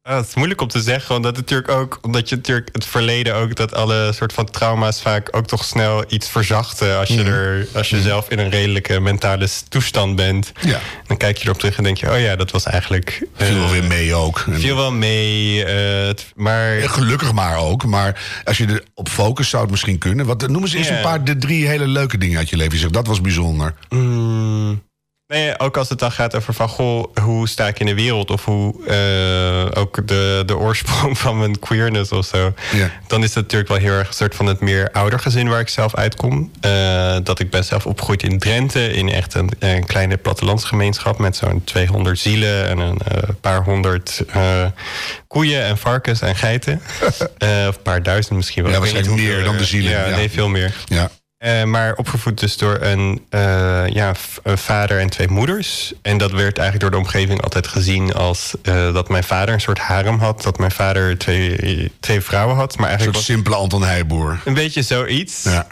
Ah, 0.05 0.17
het 0.17 0.27
is 0.29 0.35
moeilijk 0.35 0.61
om 0.61 0.69
te 0.69 0.81
zeggen, 0.83 1.17
omdat 1.17 1.37
het 1.37 1.41
natuurlijk 1.51 1.79
ook, 1.79 1.99
omdat 2.03 2.29
je 2.29 2.37
natuurlijk 2.37 2.69
het 2.73 2.87
verleden 2.87 3.35
ook 3.35 3.55
dat 3.55 3.75
alle 3.75 4.13
soort 4.15 4.33
van 4.33 4.51
trauma's 4.51 5.03
vaak 5.03 5.37
ook 5.37 5.47
toch 5.47 5.65
snel 5.65 6.05
iets 6.09 6.29
verzachten 6.29 6.99
als 6.99 7.09
je 7.09 7.21
Mhm. 7.23 7.33
er, 7.33 7.67
als 7.75 7.91
je 7.91 8.01
zelf 8.01 8.29
in 8.31 8.39
een 8.39 8.51
redelijke 8.51 9.01
mentale 9.01 9.49
toestand 9.69 10.17
bent. 10.17 10.53
Ja. 10.61 10.81
Dan 11.07 11.17
kijk 11.17 11.37
je 11.37 11.45
erop 11.45 11.59
terug 11.59 11.77
en 11.77 11.85
denk 11.85 11.97
je, 11.99 12.11
oh 12.11 12.21
ja, 12.21 12.37
dat 12.37 12.51
was 12.51 12.65
eigenlijk. 12.65 13.27
Viel 13.35 13.55
wel 13.55 13.65
eh, 13.65 13.71
weer 13.71 13.85
mee 13.85 14.15
ook. 14.15 14.45
Viel 14.51 14.77
wel 14.77 14.93
mee, 14.93 15.65
eh, 15.65 16.15
maar. 16.35 16.79
Ja, 16.79 16.89
Gelukkig 16.89 17.33
maar 17.33 17.59
ook. 17.59 17.85
Maar 17.85 18.41
als 18.45 18.59
je 18.59 18.67
erop 18.95 19.09
focust, 19.09 19.51
zou 19.51 19.63
het 19.63 19.71
misschien 19.71 19.99
kunnen. 19.99 20.27
Wat, 20.27 20.49
noem 20.49 20.63
eens 20.63 20.75
eens 20.75 20.89
een 20.89 21.01
paar, 21.01 21.25
de 21.25 21.37
drie 21.37 21.67
hele 21.67 21.87
leuke 21.87 22.19
dingen 22.19 22.39
uit 22.39 22.49
je 22.51 22.57
leven. 22.57 22.73
Je 22.73 22.79
zegt, 22.79 22.93
dat 22.93 23.07
was 23.07 23.21
bijzonder. 23.21 23.75
Mm, 23.89 24.83
nee, 25.35 25.59
ook 25.59 25.77
als 25.77 25.89
het 25.89 25.99
dan 25.99 26.13
gaat 26.13 26.35
over 26.35 26.55
van 26.55 26.69
goh, 26.69 27.05
hoe 27.23 27.49
sta 27.49 27.67
ik 27.69 27.79
in 27.79 27.87
de 27.87 27.95
wereld? 27.95 28.31
Of 28.31 28.45
hoe 28.45 28.87
eh, 28.87 29.81
ook 29.83 30.07
de, 30.07 30.43
de 30.47 30.57
oorsprong 30.57 31.19
van 31.25 31.39
mijn 31.39 31.59
queerness 31.59 32.13
of 32.13 32.27
zo. 32.27 32.55
Ja. 32.73 32.91
Dan 33.07 33.23
is 33.23 33.35
het 33.35 33.43
natuurlijk 33.43 33.71
wel 33.71 33.79
heel 33.79 33.93
erg 33.93 34.09
een 34.09 34.15
soort 34.15 34.35
van 34.35 34.47
het 34.47 34.61
meer 34.61 34.91
oudergezin 34.93 35.49
waar 35.49 35.61
ik 35.61 35.69
zelf 35.69 35.95
uitkom. 35.95 36.51
Eh, 36.61 37.17
dat 37.23 37.41
ik 37.41 37.51
ben 37.51 37.65
zelf 37.65 37.87
opgegroeid 37.87 38.23
in 38.23 38.39
Drenthe, 38.39 38.93
in 38.93 39.09
echt 39.09 39.35
een, 39.35 39.51
een 39.59 39.87
kleine 39.87 40.17
plattelandsgemeenschap 40.17 41.19
met 41.19 41.37
zo'n 41.37 41.65
200 41.65 42.19
zielen 42.19 42.69
en 42.69 42.79
een 42.79 42.99
eh, 42.99 43.29
paar 43.41 43.65
honderd 43.65 44.25
koeien 45.27 45.65
en 45.65 45.79
varkens 45.79 46.21
en 46.21 46.37
geiten. 46.37 46.83
Of 47.09 47.21
een 47.39 47.83
paar 47.83 48.03
duizend 48.03 48.37
misschien 48.37 48.63
wel. 48.63 48.73
Ja, 48.73 48.79
waarschijnlijk 48.79 49.17
meer 49.17 49.45
dan 49.45 49.57
de 49.57 49.65
zielen, 49.65 49.91
Ja, 49.91 50.09
ja. 50.09 50.17
nee, 50.17 50.31
veel 50.31 50.49
meer. 50.49 50.75
Ja. 50.85 51.11
Eh, 51.45 51.65
maar 51.65 51.95
opgevoed 51.95 52.41
dus 52.41 52.57
door 52.57 52.79
een, 52.81 53.23
eh, 53.31 53.41
ja, 53.87 54.13
een 54.43 54.59
vader 54.59 55.01
en 55.01 55.11
twee 55.11 55.29
moeders. 55.29 55.93
En 56.03 56.19
dat 56.19 56.31
werd 56.31 56.59
eigenlijk 56.59 56.81
door 56.81 56.91
de 57.01 57.07
omgeving 57.07 57.43
altijd 57.43 57.67
gezien 57.67 58.13
als 58.15 58.55
eh, 58.63 58.93
dat 58.95 59.09
mijn 59.09 59.25
vader 59.25 59.55
een 59.55 59.61
soort 59.61 59.79
harem 59.79 60.19
had. 60.19 60.43
Dat 60.43 60.59
mijn 60.59 60.71
vader 60.71 61.19
twee, 61.19 61.93
twee 62.01 62.21
vrouwen 62.21 62.57
had. 62.57 62.77
Maar 62.77 62.91
Een 62.91 62.97
eigenlijk 62.97 63.17
soort 63.17 63.27
was 63.27 63.37
simpele 63.37 63.57
Anton 63.63 63.85
Heijboer. 63.85 64.41
een 64.45 64.55
beetje 64.55 64.83
zoiets. 64.83 65.43
Ja. 65.43 65.67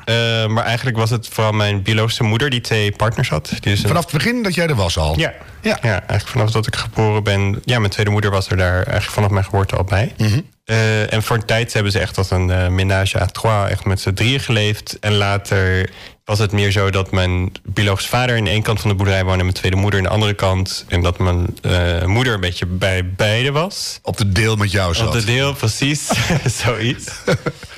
Maar 0.48 0.64
eigenlijk 0.64 0.96
was 0.96 1.11
het 1.11 1.28
vooral 1.28 1.52
mijn 1.52 1.82
biologische 1.82 2.22
moeder 2.24 2.50
die 2.50 2.61
twee 2.61 2.92
partners 2.92 3.28
had. 3.28 3.52
Dus 3.61 3.82
een- 3.82 3.88
Vanaf 3.88 4.02
het 4.04 4.12
begin 4.12 4.42
dat 4.42 4.54
jij 4.54 4.66
er 4.66 4.74
was 4.74 4.98
al. 4.98 5.18
ja. 5.18 5.32
Ja. 5.62 5.78
Ja. 5.82 5.90
eigenlijk 5.92 6.28
vanaf 6.28 6.50
dat 6.50 6.66
ik 6.66 6.76
geboren 6.76 7.22
ben. 7.24 7.61
Ja, 7.64 7.78
mijn 7.78 7.90
tweede 7.90 8.11
moeder 8.11 8.30
was 8.30 8.48
er 8.48 8.56
daar 8.56 8.74
eigenlijk 8.74 9.11
vanaf 9.11 9.30
mijn 9.30 9.44
geboorte 9.44 9.76
al 9.76 9.85
bij. 9.85 10.12
Mhm. 10.16 10.40
Eh, 10.64 11.12
en 11.12 11.22
voor 11.22 11.37
een 11.37 11.44
tijd 11.44 11.72
hebben 11.72 11.92
ze 11.92 11.98
echt 11.98 12.18
als 12.18 12.31
een 12.31 12.75
ménage 12.75 13.20
à 13.20 13.27
trois 13.27 13.70
echt 13.70 13.85
met 13.85 14.01
z'n 14.01 14.12
drieën 14.12 14.40
geleefd. 14.40 14.98
En 14.98 15.14
later 15.14 15.90
was 16.25 16.38
het 16.38 16.53
meer 16.53 16.70
zo 16.70 16.90
dat 16.90 17.11
mijn 17.11 17.53
biologische 17.62 18.11
vader 18.11 18.37
in 18.37 18.46
één 18.46 18.62
kant 18.62 18.81
van 18.81 18.90
de 18.90 18.96
boerderij 18.96 19.22
woonde... 19.22 19.38
en 19.38 19.44
mijn 19.44 19.57
tweede 19.57 19.77
moeder 19.77 19.98
aan 19.98 20.07
de 20.07 20.12
andere 20.12 20.35
kant. 20.35 20.85
En 20.88 21.03
dat 21.03 21.18
mijn 21.18 21.46
eh, 21.62 22.05
moeder 22.05 22.35
een 22.35 22.40
beetje 22.40 22.66
bij 22.66 23.07
beide 23.07 23.53
was. 23.53 23.98
Op 24.03 24.16
de 24.16 24.29
deel 24.29 24.57
met 24.57 24.70
jou 24.70 24.94
zat. 24.94 25.07
Op 25.07 25.12
de 25.12 25.25
deel, 25.25 25.55
precies. 25.55 26.11
Zoiets. 26.64 27.11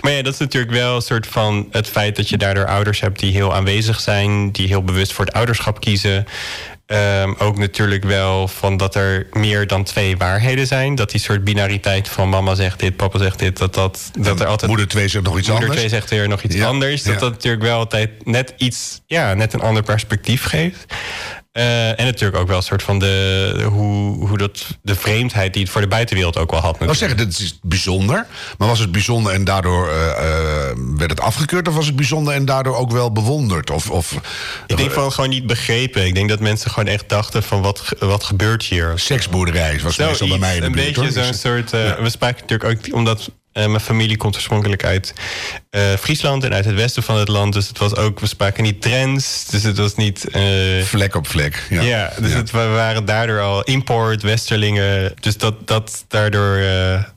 maar 0.01 0.13
ja, 0.13 0.23
dat 0.23 0.33
is 0.33 0.39
natuurlijk 0.39 0.73
wel 0.73 0.97
een 0.97 1.03
soort 1.03 1.27
van 1.27 1.69
het 1.71 1.89
feit 1.89 2.17
dat 2.17 2.29
je 2.29 2.37
daardoor 2.37 2.67
ouders 2.67 3.01
hebt 3.01 3.19
die 3.19 3.33
heel 3.33 3.55
aanwezig 3.55 4.01
zijn, 4.01 4.53
die 4.53 4.69
heel 4.69 4.85
bewust 4.85 5.13
voor 5.13 5.25
het 5.25 5.35
ouderschap 5.35 5.81
kiezen. 5.81 6.27
Ehm, 6.87 7.33
ook 7.39 7.59
natuurlijk 7.59 8.05
wel 8.05 8.49
van 8.49 8.77
dat 8.77 8.95
er 8.95 9.27
meer 9.33 9.67
dan 9.67 9.85
twee 9.85 10.17
waarheden 10.17 10.67
zijn. 10.67 10.95
Dat 10.95 11.11
die 11.11 11.21
soort 11.21 11.45
binariteit 11.45 12.09
van 12.09 12.29
mama 12.29 12.55
zegt 12.55 12.81
dit, 12.81 12.97
papa 12.97 13.19
zegt 13.19 13.39
dit, 13.39 13.59
dat, 13.59 13.75
dat, 13.75 14.11
dat 14.19 14.41
er 14.41 14.47
altijd. 14.47 14.71
Moeder 14.71 14.89
2 14.89 15.09
zegt 15.09 15.25
nog 15.25 15.39
iets 15.39 15.49
Moeder 15.49 15.69
anders. 15.69 15.85
2 15.87 16.01
zegt 16.01 16.11
weer 16.11 16.29
nog 16.29 16.43
iets 16.43 16.55
Ja, 16.55 16.67
anders. 16.67 17.03
Dat 17.03 17.15
ja. 17.15 17.21
dat 17.21 17.31
natuurlijk 17.31 17.63
wel 17.63 17.79
altijd 17.79 18.11
net 18.25 18.55
iets, 18.57 19.01
ja, 19.07 19.35
net 19.35 19.53
een 19.53 19.61
ander 19.61 19.83
perspectief 19.83 20.45
geeft. 20.45 20.95
Eh, 21.55 21.99
en 21.99 22.05
natuurlijk 22.05 22.41
ook 22.41 22.49
wel 22.49 22.57
een 22.57 22.63
soort 22.63 22.83
van 22.83 22.99
de, 22.99 23.67
hoe, 23.69 24.29
hoe 24.29 24.39
dat, 24.39 24.67
de 24.83 24.95
vreemdheid 24.95 25.53
die 25.53 25.63
het 25.63 25.71
voor 25.73 25.81
de 25.81 25.87
buitenwereld 25.87 26.37
ook 26.37 26.51
wel 26.51 26.61
had. 26.61 26.75
Ik 26.75 26.81
wou 26.81 26.95
zeggen, 26.95 27.17
dit 27.17 27.39
is 27.39 27.59
bijzonder. 27.63 28.27
Maar 28.59 28.69
was 28.69 28.79
het 28.79 28.93
bijzonder 28.93 29.33
en 29.33 29.45
daardoor 29.45 29.89
eh, 29.89 30.11
eh, 30.11 30.77
werd 30.97 31.11
het 31.11 31.21
afgekeurd? 31.21 31.69
Of 31.69 31.75
was 31.75 31.87
het 31.87 31.97
bijzonder 31.97 32.35
en 32.35 32.45
daardoor 32.45 32.77
ook 32.77 32.91
wel 32.91 33.13
bewonderd? 33.13 33.71
Of, 33.71 33.91
of 33.91 34.13
Ik 34.67 34.77
denk 34.77 34.91
van 34.91 35.13
gewoon 35.13 35.31
niet 35.31 35.47
begrepen. 35.47 36.07
Ik 36.07 36.15
denk 36.15 36.29
dat 36.29 36.41
mensen 36.41 36.71
gewoon 36.71 36.89
echt 36.89 37.09
dachten 37.09 37.43
van 37.43 37.63
wat, 37.63 37.85
wat 37.99 38.25
gebeurt 38.25 38.63
hier? 38.63 38.93
seksboerderij 38.95 39.81
was 39.83 39.97
meestal 39.97 40.29
bij 40.29 40.39
mij 40.39 40.55
in 40.55 40.61
de 40.61 40.67
een 40.67 40.73
beetje 40.73 41.13
zo'n 41.13 41.23
Dus- 41.23 41.41
soort... 41.41 41.71
We 41.71 42.11
spraken 42.11 42.45
natuurlijk 42.47 42.87
ook 42.87 42.95
omdat 42.95 43.31
eh, 43.55 43.67
mijn 43.67 43.81
familie 43.81 44.17
komt 44.17 44.35
oorspronkelijk 44.35 44.85
uit 44.85 45.15
eh, 45.71 45.83
Friesland... 46.01 46.45
en 46.45 46.55
uit 46.55 46.65
het 46.65 46.75
westen 46.75 47.03
van 47.03 47.17
het 47.17 47.29
land. 47.29 47.53
Dus 47.53 47.69
het 47.69 47.79
was 47.79 47.97
ook... 47.97 48.21
We 48.21 48.27
spraken 48.27 48.63
niet 48.63 48.83
trends. 48.83 49.47
Dus 49.51 49.63
het 49.63 49.79
was 49.79 49.95
niet... 49.95 50.29
eh, 50.29 50.83
Vlek 50.83 51.15
op 51.15 51.29
vlek. 51.29 51.67
Ja, 51.71 51.83
ja, 51.83 52.13
dus 52.21 52.33
Het, 52.33 52.51
we 52.51 52.67
waren 52.67 53.05
daardoor 53.05 53.41
al 53.41 53.63
import, 53.63 54.23
westerlingen. 54.23 55.13
Dus 55.21 55.37
dat, 55.37 55.69
dat 55.69 56.05
daardoor... 56.09 56.59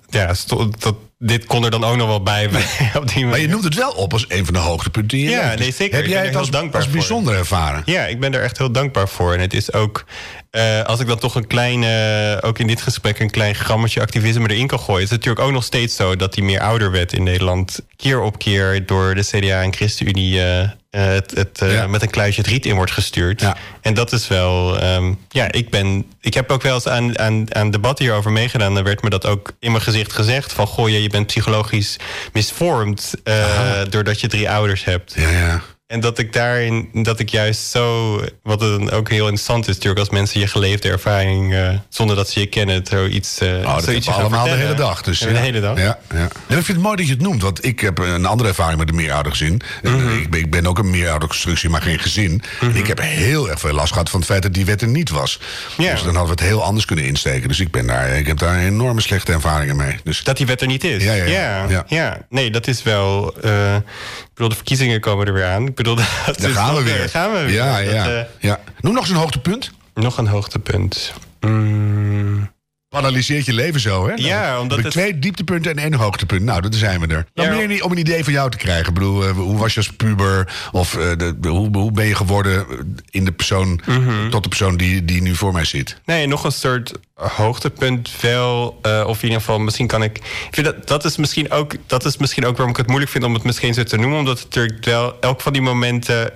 ja, 0.09 0.33
dat, 0.77 0.95
dit 1.19 1.45
kon 1.45 1.63
er 1.63 1.71
dan 1.71 1.83
ook 1.83 1.95
nog 1.95 2.07
wel 2.07 2.23
bij. 2.23 2.49
op 2.99 3.13
die 3.13 3.25
Maar 3.25 3.39
je 3.39 3.47
noemt 3.47 3.63
het 3.63 3.75
wel 3.75 3.91
op 3.91 4.13
als 4.13 4.25
een 4.27 4.45
van 4.45 4.53
de 4.53 4.59
hoogtepunten 4.59 5.17
in 5.17 5.23
je 5.23 5.29
Ja, 5.29 5.53
nee, 5.53 5.71
zeker. 5.71 5.95
Heb 5.95 6.05
jij 6.05 6.25
het 6.25 6.35
als, 6.35 6.49
dankbaar 6.49 6.75
als 6.75 6.89
voor. 6.89 6.93
bijzonder 6.93 7.35
ervaren? 7.35 7.81
Ja, 7.85 8.05
ik 8.05 8.19
ben 8.19 8.33
er 8.33 8.41
echt 8.41 8.57
heel 8.57 8.71
dankbaar 8.71 9.09
voor. 9.09 9.33
En 9.33 9.39
het 9.39 9.53
is 9.53 9.73
ook, 9.73 10.05
eh, 10.51 10.81
als 10.83 10.99
ik 10.99 11.07
dan 11.07 11.19
toch 11.19 11.35
een 11.35 11.47
klein, 11.47 11.83
eh, 11.83 12.49
ook 12.49 12.59
in 12.59 12.67
dit 12.67 12.81
gesprek, 12.81 13.19
een 13.19 13.29
klein 13.29 13.55
grammetje 13.55 14.01
activisme 14.01 14.49
erin 14.49 14.67
kan 14.67 14.79
gooien. 14.79 15.03
is 15.03 15.09
het 15.09 15.17
natuurlijk 15.19 15.45
ook 15.45 15.53
nog 15.53 15.63
steeds 15.63 15.95
zo 15.95 16.15
dat 16.15 16.33
die 16.33 16.43
meer 16.43 16.59
ouder 16.59 16.91
werd 16.91 17.13
in 17.13 17.23
Nederland. 17.23 17.79
Keer 17.95 18.21
op 18.21 18.37
keer 18.37 18.85
door 18.85 19.15
de 19.15 19.23
CDA 19.23 19.61
en 19.61 19.73
ChristenUnie 19.73 20.43
eh, 20.43 20.69
het, 20.99 21.31
het, 21.35 21.61
eh, 21.61 21.73
Ja. 21.73 21.87
met 21.87 22.01
een 22.01 22.09
kluisje 22.09 22.41
het 22.41 22.49
riet 22.49 22.65
in 22.65 22.75
wordt 22.75 22.91
gestuurd. 22.91 23.41
Ja. 23.41 23.57
En 23.81 23.93
dat 23.93 24.11
is 24.11 24.27
wel, 24.27 24.79
ehm, 24.79 25.13
ja, 25.29 25.51
ik 25.51 25.69
ben, 25.69 26.05
ik 26.21 26.33
heb 26.33 26.51
ook 26.51 26.61
wel 26.61 26.73
eens 26.73 26.87
aan, 26.87 27.19
aan, 27.19 27.55
aan 27.55 27.71
debatten 27.71 28.05
hierover 28.05 28.31
meegedaan. 28.31 28.73
Dan 28.73 28.83
werd 28.83 29.01
me 29.01 29.09
dat 29.09 29.25
ook 29.25 29.51
in 29.59 29.71
mijn 29.71 29.83
gezicht 29.83 30.13
gezegd 30.13 30.53
van, 30.53 30.67
goh, 30.67 30.89
je, 30.89 31.01
je 31.01 31.09
bent 31.09 31.27
psychologisch 31.27 31.97
misvormd 32.33 33.13
eh, 33.23 33.81
doordat 33.89 34.19
je 34.21 34.27
drie 34.27 34.49
ouders 34.49 34.83
hebt. 34.83 35.13
Ja, 35.15 35.29
ja. 35.29 35.61
En 35.87 35.99
dat 35.99 36.17
ik 36.17 36.33
daarin, 36.33 36.89
dat 36.93 37.19
ik 37.19 37.29
juist 37.29 37.69
zo, 37.69 38.21
wat 38.43 38.59
dan 38.59 38.91
ook 38.91 39.09
heel 39.09 39.23
interessant 39.23 39.67
is, 39.67 39.73
natuurlijk, 39.73 39.99
als 39.99 40.09
mensen 40.09 40.39
je 40.39 40.47
geleefde 40.47 40.89
ervaring, 40.89 41.53
uh, 41.53 41.69
zonder 41.89 42.15
dat 42.15 42.29
ze 42.29 42.39
je 42.39 42.45
kennen, 42.45 42.85
zoiets. 42.85 43.41
Uh, 43.41 43.49
oh, 43.49 43.73
dat 43.73 43.83
zoiets 43.83 44.07
allemaal 44.09 44.43
de 44.43 44.49
hele 44.49 44.73
dag. 44.73 45.01
Dus, 45.01 45.19
ja. 45.19 45.27
De 45.27 45.37
hele 45.37 45.59
dag. 45.59 45.77
Ja, 45.77 45.99
ja. 46.13 46.27
En 46.47 46.57
ik 46.57 46.65
vind 46.65 46.67
het 46.67 46.81
mooi 46.81 46.95
dat 46.95 47.05
je 47.05 47.11
het 47.11 47.21
noemt, 47.21 47.41
want 47.41 47.65
ik 47.65 47.79
heb 47.79 47.97
een 47.97 48.25
andere 48.25 48.49
ervaring 48.49 48.79
met 48.79 48.89
een 48.89 48.95
meeroudergezin. 48.95 49.61
Mm 49.81 49.99
-hmm. 49.99 50.17
ik, 50.17 50.29
ben, 50.29 50.39
ik 50.39 50.51
ben 50.51 50.67
ook 50.67 50.77
een 50.77 50.89
meerouderconstructie, 50.89 51.69
maar 51.69 51.81
geen 51.81 51.99
gezin. 51.99 52.31
Mm 52.31 52.41
-hmm. 52.59 52.75
Ik 52.77 52.87
heb 52.87 52.99
heel 53.01 53.49
erg 53.49 53.59
veel 53.59 53.73
last 53.73 53.91
gehad 53.91 54.09
van 54.09 54.19
het 54.19 54.29
feit 54.29 54.41
dat 54.43 54.53
die 54.53 54.65
wet 54.65 54.81
er 54.81 54.87
niet 54.87 55.09
was. 55.09 55.39
Ja. 55.77 55.91
Dus 55.91 56.03
dan 56.03 56.15
hadden 56.15 56.35
we 56.35 56.41
het 56.41 56.51
heel 56.51 56.63
anders 56.63 56.85
kunnen 56.85 57.05
insteken. 57.05 57.47
Dus 57.47 57.59
ik, 57.59 57.71
ben 57.71 57.87
daar, 57.87 58.09
ik 58.09 58.27
heb 58.27 58.37
daar 58.37 58.59
enorme 58.59 59.01
slechte 59.01 59.31
ervaringen 59.31 59.75
mee. 59.75 59.95
Dus... 60.03 60.23
Dat 60.23 60.37
die 60.37 60.45
wet 60.45 60.61
er 60.61 60.67
niet 60.67 60.83
is? 60.83 61.03
Ja, 61.03 61.13
ja, 61.13 61.85
ja. 61.87 62.17
Nee, 62.29 62.51
dat 62.51 62.67
is 62.67 62.83
wel. 62.83 63.33
Uh, 63.45 63.75
ik 63.75 64.33
bedoel, 64.33 64.49
de 64.49 64.55
verkiezingen 64.55 64.99
komen 64.99 65.27
er 65.27 65.33
weer 65.33 65.45
aan. 65.45 65.73
Ik 65.77 65.83
bedoel, 65.83 65.95
dat 66.25 66.39
Daar 66.39 66.51
gaan 66.51 66.75
we 66.75 66.83
weer. 66.83 67.09
Gaan 67.09 67.31
we 67.31 67.39
weer. 67.39 67.53
Ja, 67.53 67.77
ja, 67.77 68.03
dat, 68.03 68.13
uh, 68.13 68.21
ja. 68.39 68.59
Noem 68.79 68.93
nog 68.93 69.01
eens 69.01 69.11
een 69.11 69.15
hoogtepunt. 69.15 69.71
Nog 69.93 70.17
een 70.17 70.27
hoogtepunt. 70.27 71.13
Mm. 71.39 72.49
Analyseert 72.97 73.45
je 73.45 73.53
leven 73.53 73.79
zo, 73.79 74.07
hè? 74.07 74.13
Ja, 74.15 74.59
omdat 74.59 74.83
het... 74.83 74.91
Twee 74.91 75.19
dieptepunten 75.19 75.71
en 75.71 75.83
één 75.83 75.93
hoogtepunt. 75.93 76.41
Nou, 76.41 76.61
dat 76.61 76.75
zijn 76.75 76.99
we 76.99 77.07
er. 77.07 77.25
Dan 77.33 77.45
ja, 77.45 77.67
meer 77.67 77.83
om 77.83 77.91
een 77.91 77.97
idee 77.97 78.23
van 78.23 78.33
jou 78.33 78.49
te 78.49 78.57
krijgen. 78.57 78.87
Ik 78.87 78.93
bedoel, 78.93 79.27
uh, 79.27 79.31
hoe 79.31 79.57
was 79.57 79.73
je 79.73 79.79
als 79.79 79.93
puber? 79.93 80.53
Of 80.71 80.93
uh, 80.93 81.03
de, 81.17 81.39
de, 81.39 81.47
hoe, 81.47 81.77
hoe 81.77 81.91
ben 81.91 82.05
je 82.05 82.15
geworden 82.15 82.65
in 83.09 83.25
de 83.25 83.31
persoon... 83.31 83.81
Mm 83.85 84.07
-hmm. 84.07 84.29
tot 84.29 84.43
de 84.43 84.49
persoon 84.49 84.77
die, 84.77 85.05
die 85.05 85.21
nu 85.21 85.35
voor 85.35 85.53
mij 85.53 85.65
zit? 85.65 86.01
Nee, 86.05 86.27
nog 86.27 86.43
een 86.43 86.51
soort 86.51 86.91
hoogtepunt 87.15 88.11
wel. 88.21 88.79
Uh, 88.85 89.03
of 89.07 89.17
in 89.17 89.23
ieder 89.23 89.39
geval, 89.39 89.59
misschien 89.59 89.87
kan 89.87 90.03
ik... 90.03 90.17
ik 90.17 90.47
vind 90.51 90.65
dat, 90.65 90.87
dat, 90.87 91.05
is 91.05 91.17
misschien 91.17 91.51
ook, 91.51 91.73
dat 91.87 92.05
is 92.05 92.17
misschien 92.17 92.45
ook 92.45 92.55
waarom 92.55 92.71
ik 92.71 92.77
het 92.77 92.87
moeilijk 92.87 93.11
vind... 93.11 93.23
om 93.23 93.33
het 93.33 93.43
misschien 93.43 93.73
zo 93.73 93.83
te 93.83 93.97
noemen. 93.97 94.19
Omdat 94.19 94.39
het 94.39 94.47
natuurlijk 94.47 94.85
wel... 94.85 95.17
elk 95.19 95.41
van 95.41 95.53
die 95.53 95.61
momenten... 95.61 96.31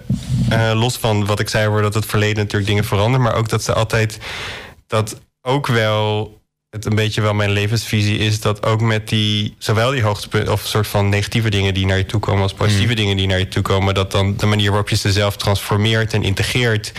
los 0.73 0.97
van 0.97 1.25
wat 1.25 1.39
ik 1.39 1.49
zei 1.49 1.81
dat 1.81 1.93
het 1.93 2.05
verleden 2.05 2.37
natuurlijk 2.37 2.69
dingen 2.69 2.85
veranderen... 2.85 3.25
maar 3.25 3.35
ook 3.35 3.49
dat 3.49 3.63
ze 3.63 3.73
altijd... 3.73 4.17
dat 4.87 5.19
ook 5.41 5.67
wel 5.67 6.40
het 6.71 6.85
een 6.85 6.95
beetje 6.95 7.21
wel 7.21 7.33
mijn 7.33 7.51
levensvisie 7.51 8.17
is 8.17 8.39
dat 8.39 8.65
ook 8.65 8.81
met 8.81 9.09
die, 9.09 9.55
zowel 9.57 9.91
die 9.91 10.01
hoogtepunten 10.01 10.53
of 10.53 10.61
soort 10.65 10.87
van 10.87 11.09
negatieve 11.09 11.49
dingen 11.49 11.73
die 11.73 11.85
naar 11.85 11.97
je 11.97 12.05
toe 12.05 12.19
komen 12.19 12.41
als 12.41 12.53
positieve 12.53 12.89
mm. 12.89 12.95
dingen 12.95 13.17
die 13.17 13.27
naar 13.27 13.39
je 13.39 13.47
toe 13.47 13.61
komen, 13.61 13.93
dat 13.93 14.11
dan 14.11 14.37
de 14.37 14.45
manier 14.45 14.69
waarop 14.69 14.89
je 14.89 14.95
ze 14.95 15.11
zelf 15.11 15.37
transformeert 15.37 16.13
en 16.13 16.23
integreert, 16.23 16.91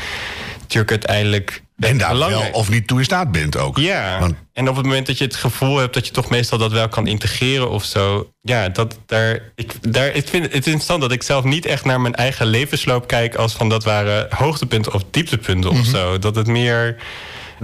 natuurlijk 0.61 0.91
uiteindelijk. 0.91 1.63
En 1.79 1.99
daar 1.99 2.17
wel 2.17 2.51
of 2.53 2.71
niet 2.71 2.87
toe 2.87 2.99
in 2.99 3.05
staat 3.05 3.33
bent 3.33 3.57
ook. 3.57 3.79
Ja. 3.79 4.19
Want... 4.21 4.35
En 4.53 4.69
op 4.69 4.77
het 4.77 4.85
moment 4.85 5.07
dat 5.07 5.19
je 5.19 5.25
het 5.25 5.37
gevoel 5.37 5.77
hebt 5.77 5.95
dat 5.95 6.07
je 6.07 6.13
toch 6.13 6.31
meestal 6.31 6.59
dat 6.59 6.73
wel 6.73 6.89
kan 6.89 7.07
integreren 7.07 7.71
of 7.71 7.85
zo. 7.85 8.31
Ja, 8.43 8.69
dat 8.69 8.99
daar. 9.07 9.53
Ik, 9.55 9.93
daar, 9.93 10.07
ik 10.07 10.29
vind 10.29 10.45
het 10.45 10.55
interessant 10.55 11.01
dat 11.01 11.13
ik 11.13 11.23
zelf 11.23 11.45
niet 11.45 11.67
echt 11.67 11.85
naar 11.85 12.01
mijn 12.01 12.15
eigen 12.15 12.47
levensloop 12.47 13.07
kijk 13.07 13.35
als 13.35 13.53
van 13.53 13.69
dat 13.69 13.85
waren 13.85 14.27
hoogtepunten 14.31 14.93
of 14.93 15.03
dieptepunten 15.11 15.71
mm 15.71 15.77
-hmm. 15.77 15.87
of 15.87 15.87
zo. 15.87 16.19
Dat 16.19 16.35
het 16.35 16.47
meer. 16.47 16.97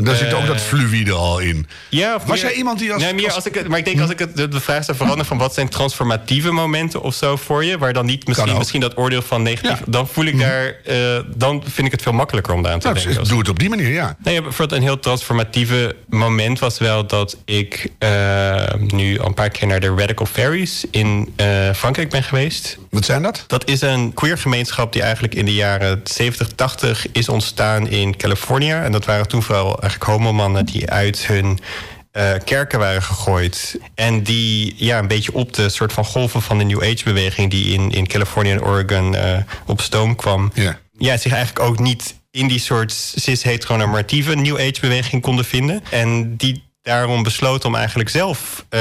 Daar 0.04 0.16
zit 0.16 0.34
ook 0.34 0.46
dat 0.46 0.60
fluïde 0.60 1.12
al 1.12 1.38
in. 1.38 1.66
Ja, 1.88 2.14
of 2.14 2.24
Was 2.24 2.40
meer, 2.40 2.50
jij 2.50 2.58
iemand 2.58 2.78
die 2.78 2.92
als... 2.92 3.02
Nee, 3.02 3.14
meer 3.14 3.32
als 3.32 3.46
ik 3.46 3.54
het, 3.54 3.68
maar 3.68 3.78
ik 3.78 3.84
denk 3.84 4.00
als 4.00 4.10
ik 4.10 4.18
het, 4.18 4.36
de, 4.36 4.48
de 4.48 4.60
vraag 4.60 4.84
zou 4.84 4.96
veranderen... 4.96 5.26
van 5.26 5.38
wat 5.38 5.54
zijn 5.54 5.68
transformatieve 5.68 6.50
momenten 6.50 7.02
of 7.02 7.14
zo 7.14 7.36
voor 7.36 7.64
je... 7.64 7.78
waar 7.78 7.92
dan 7.92 8.06
niet 8.06 8.26
misschien, 8.26 8.56
misschien 8.56 8.80
dat 8.80 8.96
oordeel 8.96 9.22
van 9.22 9.42
negatief... 9.42 9.78
Ja. 9.78 9.84
dan 9.86 10.08
voel 10.08 10.24
ik 10.24 10.38
daar... 10.38 10.76
Uh, 10.86 11.18
dan 11.36 11.62
vind 11.66 11.86
ik 11.86 11.92
het 11.92 12.02
veel 12.02 12.12
makkelijker 12.12 12.54
om 12.54 12.62
daar 12.62 12.72
aan 12.72 12.78
te 12.78 12.88
nou, 12.88 13.00
denken. 13.00 13.24
Doe 13.28 13.38
het 13.38 13.48
op 13.48 13.58
die 13.58 13.68
manier, 13.68 13.90
ja. 13.90 14.16
Nee, 14.22 14.42
bijvoorbeeld 14.42 14.80
een 14.80 14.86
heel 14.86 14.98
transformatieve 14.98 15.96
moment 16.08 16.58
was 16.58 16.78
wel... 16.78 17.06
dat 17.06 17.36
ik 17.44 17.90
uh, 17.98 18.62
nu 18.86 19.18
al 19.18 19.26
een 19.26 19.34
paar 19.34 19.50
keer 19.50 19.66
naar 19.66 19.80
de 19.80 19.94
Radical 19.96 20.26
Fairies 20.26 20.84
in 20.90 21.34
uh, 21.40 21.72
Frankrijk 21.72 22.10
ben 22.10 22.22
geweest. 22.22 22.78
Wat 22.90 23.04
zijn 23.04 23.22
dat? 23.22 23.44
Dat 23.46 23.68
is 23.68 23.80
een 23.80 24.14
queer 24.14 24.38
gemeenschap 24.38 24.92
die 24.92 25.02
eigenlijk 25.02 25.34
in 25.34 25.44
de 25.44 25.54
jaren 25.54 26.00
70, 26.04 26.48
80 26.48 27.12
is 27.12 27.28
ontstaan 27.28 27.88
in 27.88 28.16
Californië. 28.16 28.72
En 28.72 28.92
dat 28.92 29.04
waren 29.04 29.28
toen 29.28 29.42
vooral 29.42 29.80
eigenlijk 29.80 30.10
homomannen 30.10 30.66
die 30.66 30.90
uit 30.90 31.26
hun 31.26 31.58
uh, 32.12 32.30
kerken 32.44 32.78
waren 32.78 33.02
gegooid. 33.02 33.78
En 33.94 34.22
die 34.22 34.74
ja, 34.76 34.98
een 34.98 35.08
beetje 35.08 35.34
op 35.34 35.52
de 35.52 35.68
soort 35.68 35.92
van 35.92 36.04
golven 36.04 36.42
van 36.42 36.58
de 36.58 36.64
New 36.64 36.82
Age 36.82 37.04
beweging 37.04 37.50
die 37.50 37.72
in, 37.72 37.90
in 37.90 38.06
Californië 38.06 38.50
en 38.50 38.62
Oregon 38.62 39.14
uh, 39.14 39.36
op 39.66 39.80
stoom 39.80 40.16
kwam. 40.16 40.50
Yeah. 40.54 40.74
Ja, 40.98 41.16
zich 41.16 41.32
eigenlijk 41.32 41.68
ook 41.68 41.78
niet 41.78 42.14
in 42.30 42.48
die 42.48 42.58
soort 42.58 42.92
cis-heteronormatieve 42.92 44.34
New 44.34 44.56
Age 44.56 44.80
beweging 44.80 45.22
konden 45.22 45.44
vinden. 45.44 45.82
En 45.90 46.36
die 46.36 46.62
daarom 46.82 47.22
besloot 47.22 47.64
om 47.64 47.74
eigenlijk 47.74 48.08
zelf 48.08 48.64
uh, 48.70 48.80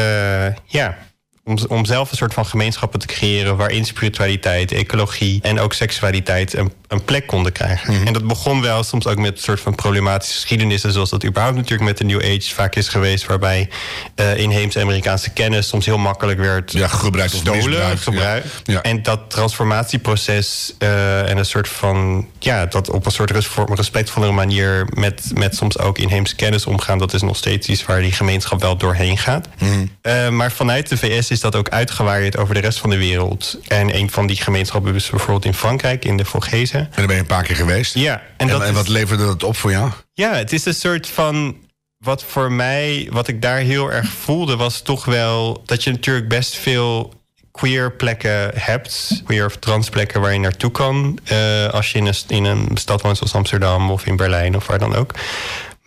ja, 0.65 0.97
om, 1.47 1.57
om 1.67 1.85
zelf 1.85 2.11
een 2.11 2.17
soort 2.17 2.33
van 2.33 2.45
gemeenschappen 2.45 2.99
te 2.99 3.07
creëren 3.07 3.57
waarin 3.57 3.85
spiritualiteit, 3.85 4.71
ecologie 4.71 5.39
en 5.41 5.59
ook 5.59 5.73
seksualiteit 5.73 6.53
een, 6.53 6.71
een 6.87 7.03
plek 7.03 7.27
konden 7.27 7.51
krijgen. 7.51 7.93
Mhm. 7.93 8.07
En 8.07 8.13
dat 8.13 8.27
begon 8.27 8.61
wel 8.61 8.83
soms 8.83 9.07
ook 9.07 9.17
met 9.17 9.31
een 9.31 9.43
soort 9.43 9.59
van 9.59 9.75
problematische 9.75 10.33
geschiedenissen, 10.33 10.91
zoals 10.91 11.09
dat 11.09 11.25
überhaupt 11.25 11.55
natuurlijk 11.55 11.83
met 11.83 11.97
de 11.97 12.03
New 12.03 12.21
Age 12.23 12.53
vaak 12.53 12.75
is 12.75 12.87
geweest, 12.87 13.25
waarbij 13.25 13.69
uh, 14.15 14.37
inheemse 14.37 14.81
Amerikaanse 14.81 15.29
kennis 15.29 15.67
soms 15.67 15.85
heel 15.85 15.97
makkelijk 15.97 16.39
werd 16.39 16.71
ja, 16.71 16.87
gebruikt 16.87 17.31
gestolen, 17.31 17.65
misbruikt. 17.65 18.01
gebruikt. 18.01 18.61
Ja. 18.63 18.73
Ja. 18.73 18.81
En 18.81 19.03
dat 19.03 19.19
transformatieproces 19.27 20.73
uh, 20.79 21.29
en 21.29 21.37
een 21.37 21.45
soort 21.45 21.69
van, 21.69 22.27
ja, 22.39 22.65
dat 22.65 22.89
op 22.89 23.05
een 23.05 23.11
soort 23.11 23.31
respectvolle 23.69 24.31
manier 24.31 24.87
met, 24.93 25.31
met 25.33 25.55
soms 25.55 25.79
ook 25.79 25.97
inheemse 25.97 26.35
kennis 26.35 26.65
omgaan, 26.65 26.97
dat 26.97 27.13
is 27.13 27.21
nog 27.21 27.37
steeds 27.37 27.67
iets 27.67 27.85
waar 27.85 28.01
die 28.01 28.11
gemeenschap 28.11 28.61
wel 28.61 28.77
doorheen 28.77 29.17
gaat. 29.17 29.47
Mhm. 29.59 29.85
Uh, 30.01 30.29
maar 30.29 30.51
vanuit 30.51 30.89
de 30.89 30.97
VS 30.97 31.31
is 31.31 31.36
dat 31.39 31.55
ook 31.55 31.69
uitgewaaid 31.69 32.37
over 32.37 32.53
de 32.53 32.59
rest 32.59 32.79
van 32.79 32.89
de 32.89 32.97
wereld. 32.97 33.57
En 33.67 33.95
een 33.95 34.09
van 34.11 34.27
die 34.27 34.35
gemeenschappen 34.41 34.95
is 34.95 35.09
bijvoorbeeld 35.09 35.45
in 35.45 35.53
Frankrijk, 35.53 36.05
in 36.05 36.17
de 36.17 36.25
Vogese. 36.25 36.77
En 36.77 36.87
daar 36.95 37.05
ben 37.05 37.15
je 37.15 37.21
een 37.21 37.27
paar 37.27 37.43
keer 37.43 37.55
geweest. 37.55 37.93
Ja. 37.93 38.21
En, 38.37 38.49
is- 38.49 38.71
wat 38.71 38.87
leverde 38.87 39.25
dat 39.25 39.43
op 39.43 39.55
voor 39.57 39.71
jou? 39.71 39.91
ja, 40.13 40.33
het 40.33 40.53
is 40.53 40.65
een 40.65 40.73
soort 40.73 41.07
van. 41.07 41.55
Wat 41.97 42.23
voor 42.23 42.51
mij, 42.51 43.07
wat 43.11 43.27
ik 43.27 43.41
daar 43.41 43.57
heel 43.57 43.91
erg 43.91 44.09
voelde, 44.09 44.55
was 44.55 44.81
toch 44.81 45.05
wel 45.05 45.61
dat 45.65 45.83
je 45.83 45.91
natuurlijk 45.91 46.27
best 46.27 46.55
veel 46.55 47.13
queer 47.51 47.91
plekken 47.91 48.51
hebt. 48.55 49.21
Queer 49.25 49.45
of 49.45 49.55
trans 49.57 49.89
plekken 49.89 50.21
waar 50.21 50.33
je 50.33 50.39
naartoe 50.39 50.71
kan. 50.71 51.19
eh, 51.23 51.67
als 51.67 51.91
je 51.91 51.97
in 51.97 52.05
een, 52.05 52.15
in 52.27 52.45
een 52.45 52.69
stad 52.73 53.01
woont 53.01 53.17
zoals 53.17 53.33
Amsterdam 53.33 53.91
of 53.91 54.05
in 54.05 54.15
Berlijn 54.15 54.55
of 54.55 54.67
waar 54.67 54.79
dan 54.79 54.95
ook. 54.95 55.11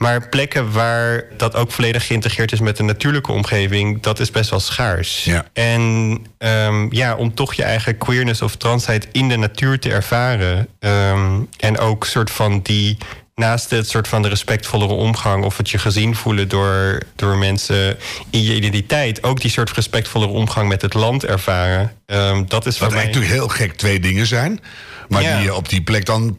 Maar 0.01 0.29
plekken 0.29 0.73
waar 0.73 1.25
dat 1.37 1.55
ook 1.57 1.73
volledig 1.73 2.07
geïntegreerd 2.07 2.53
is 2.53 2.61
met 2.61 2.77
de 2.77 2.83
natuurlijke 2.83 3.33
omgeving, 3.33 4.03
dat 4.03 4.21
is 4.21 4.31
best 4.31 4.51
wel 4.51 4.61
schaars. 4.61 5.25
Ja. 5.25 5.45
En 5.53 6.19
ehm, 6.39 6.87
ja, 6.95 7.17
om 7.17 7.35
toch 7.35 7.55
je 7.55 7.63
eigen 7.63 7.99
queerness 7.99 8.43
of 8.43 8.57
transheid 8.57 9.09
in 9.13 9.29
de 9.29 9.37
natuur 9.37 9.79
te 9.79 9.91
ervaren. 9.91 10.69
ehm, 10.79 11.41
en 11.59 11.79
ook 11.79 12.05
soort 12.05 12.31
van 12.31 12.61
die 12.63 12.99
naast 13.35 13.71
het 13.71 13.89
soort 13.89 14.09
van 14.09 14.23
de 14.23 14.29
respectvollere 14.29 14.93
omgang 14.93 15.45
of 15.45 15.57
het 15.57 15.71
je 15.71 15.79
gezien 15.79 16.15
voelen 16.17 16.49
door, 16.49 17.01
door 17.17 17.37
mensen 17.37 17.97
in 18.31 18.43
je 18.43 18.55
identiteit, 18.55 19.23
ook 19.23 19.41
die 19.41 19.51
soort 19.51 19.71
respectvollere 19.73 20.33
omgang 20.33 20.69
met 20.69 20.83
het 20.83 20.95
land 20.95 21.25
ervaren. 21.25 21.93
Ehm, 22.07 22.45
dat 22.47 22.67
is 22.67 22.79
Wat 22.79 22.89
mij. 22.91 22.99
eigenlijk 22.99 23.05
natuurlijk 23.29 23.33
heel 23.33 23.67
gek 23.67 23.77
twee 23.77 24.01
dingen 24.01 24.27
zijn. 24.27 24.61
Maar 25.09 25.23
Ja. 25.23 25.35
die 25.37 25.45
je 25.45 25.55
op 25.55 25.69
die 25.69 25.83
plek 25.83 26.05
dan 26.07 26.39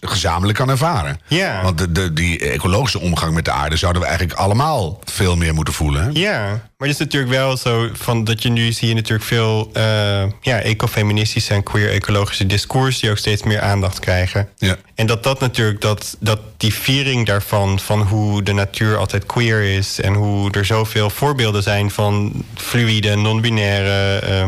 gezamenlijk 0.00 0.58
kan 0.58 0.68
ervaren. 0.68 1.20
Ja. 1.26 1.62
Want 1.62 1.78
de, 1.78 1.92
de, 1.92 2.12
die 2.12 2.38
ecologische 2.50 3.00
omgang 3.00 3.34
met 3.34 3.44
de 3.44 3.50
aarde 3.50 3.76
zouden 3.76 4.02
we 4.02 4.08
eigenlijk 4.08 4.38
allemaal 4.38 5.00
veel 5.04 5.36
meer 5.36 5.54
moeten 5.54 5.74
voelen. 5.74 6.02
hè? 6.02 6.10
Ja, 6.12 6.40
maar 6.48 6.88
het 6.88 6.98
is 7.00 7.04
natuurlijk 7.04 7.32
wel 7.32 7.56
zo 7.56 7.88
van 7.92 8.24
dat 8.24 8.42
je 8.42 8.48
nu 8.48 8.72
zie 8.72 8.88
je 8.88 8.94
natuurlijk 8.94 9.24
veel 9.28 9.70
eh, 9.72 10.22
ja, 10.40 10.60
ecofeministische 10.60 11.54
en 11.54 11.62
queer 11.62 11.90
ecologische 11.90 12.46
discours 12.46 13.00
die 13.00 13.10
ook 13.10 13.18
steeds 13.18 13.42
meer 13.42 13.60
aandacht 13.60 13.98
krijgen. 13.98 14.48
Ja. 14.58 14.76
En 14.94 15.06
dat 15.06 15.22
dat 15.22 15.40
natuurlijk, 15.40 15.80
dat, 15.80 16.16
dat 16.20 16.40
die 16.56 16.74
viering 16.74 17.26
daarvan, 17.26 17.78
van 17.78 18.02
hoe 18.02 18.42
de 18.42 18.52
natuur 18.52 18.96
altijd 18.96 19.26
queer 19.26 19.62
is 19.62 20.00
en 20.00 20.14
hoe 20.14 20.50
er 20.50 20.64
zoveel 20.64 21.10
voorbeelden 21.10 21.62
zijn 21.62 21.90
van 21.90 22.44
fluïde, 22.54 23.16
non-binaire, 23.16 24.18
eh, 24.18 24.46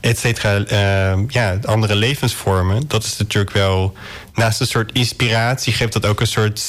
et 0.00 0.18
cetera, 0.18 0.64
eh, 0.64 1.18
ja, 1.28 1.58
andere 1.64 1.94
levensvormen, 1.94 2.82
dat 2.88 3.04
is 3.04 3.16
natuurlijk 3.16 3.54
wel, 3.54 3.94
naast 4.36 4.60
een 4.60 4.66
soort 4.66 4.92
inspiratie, 4.92 5.72
geeft 5.72 5.92
dat 5.92 6.06
ook 6.06 6.20
een 6.20 6.26
soort, 6.26 6.62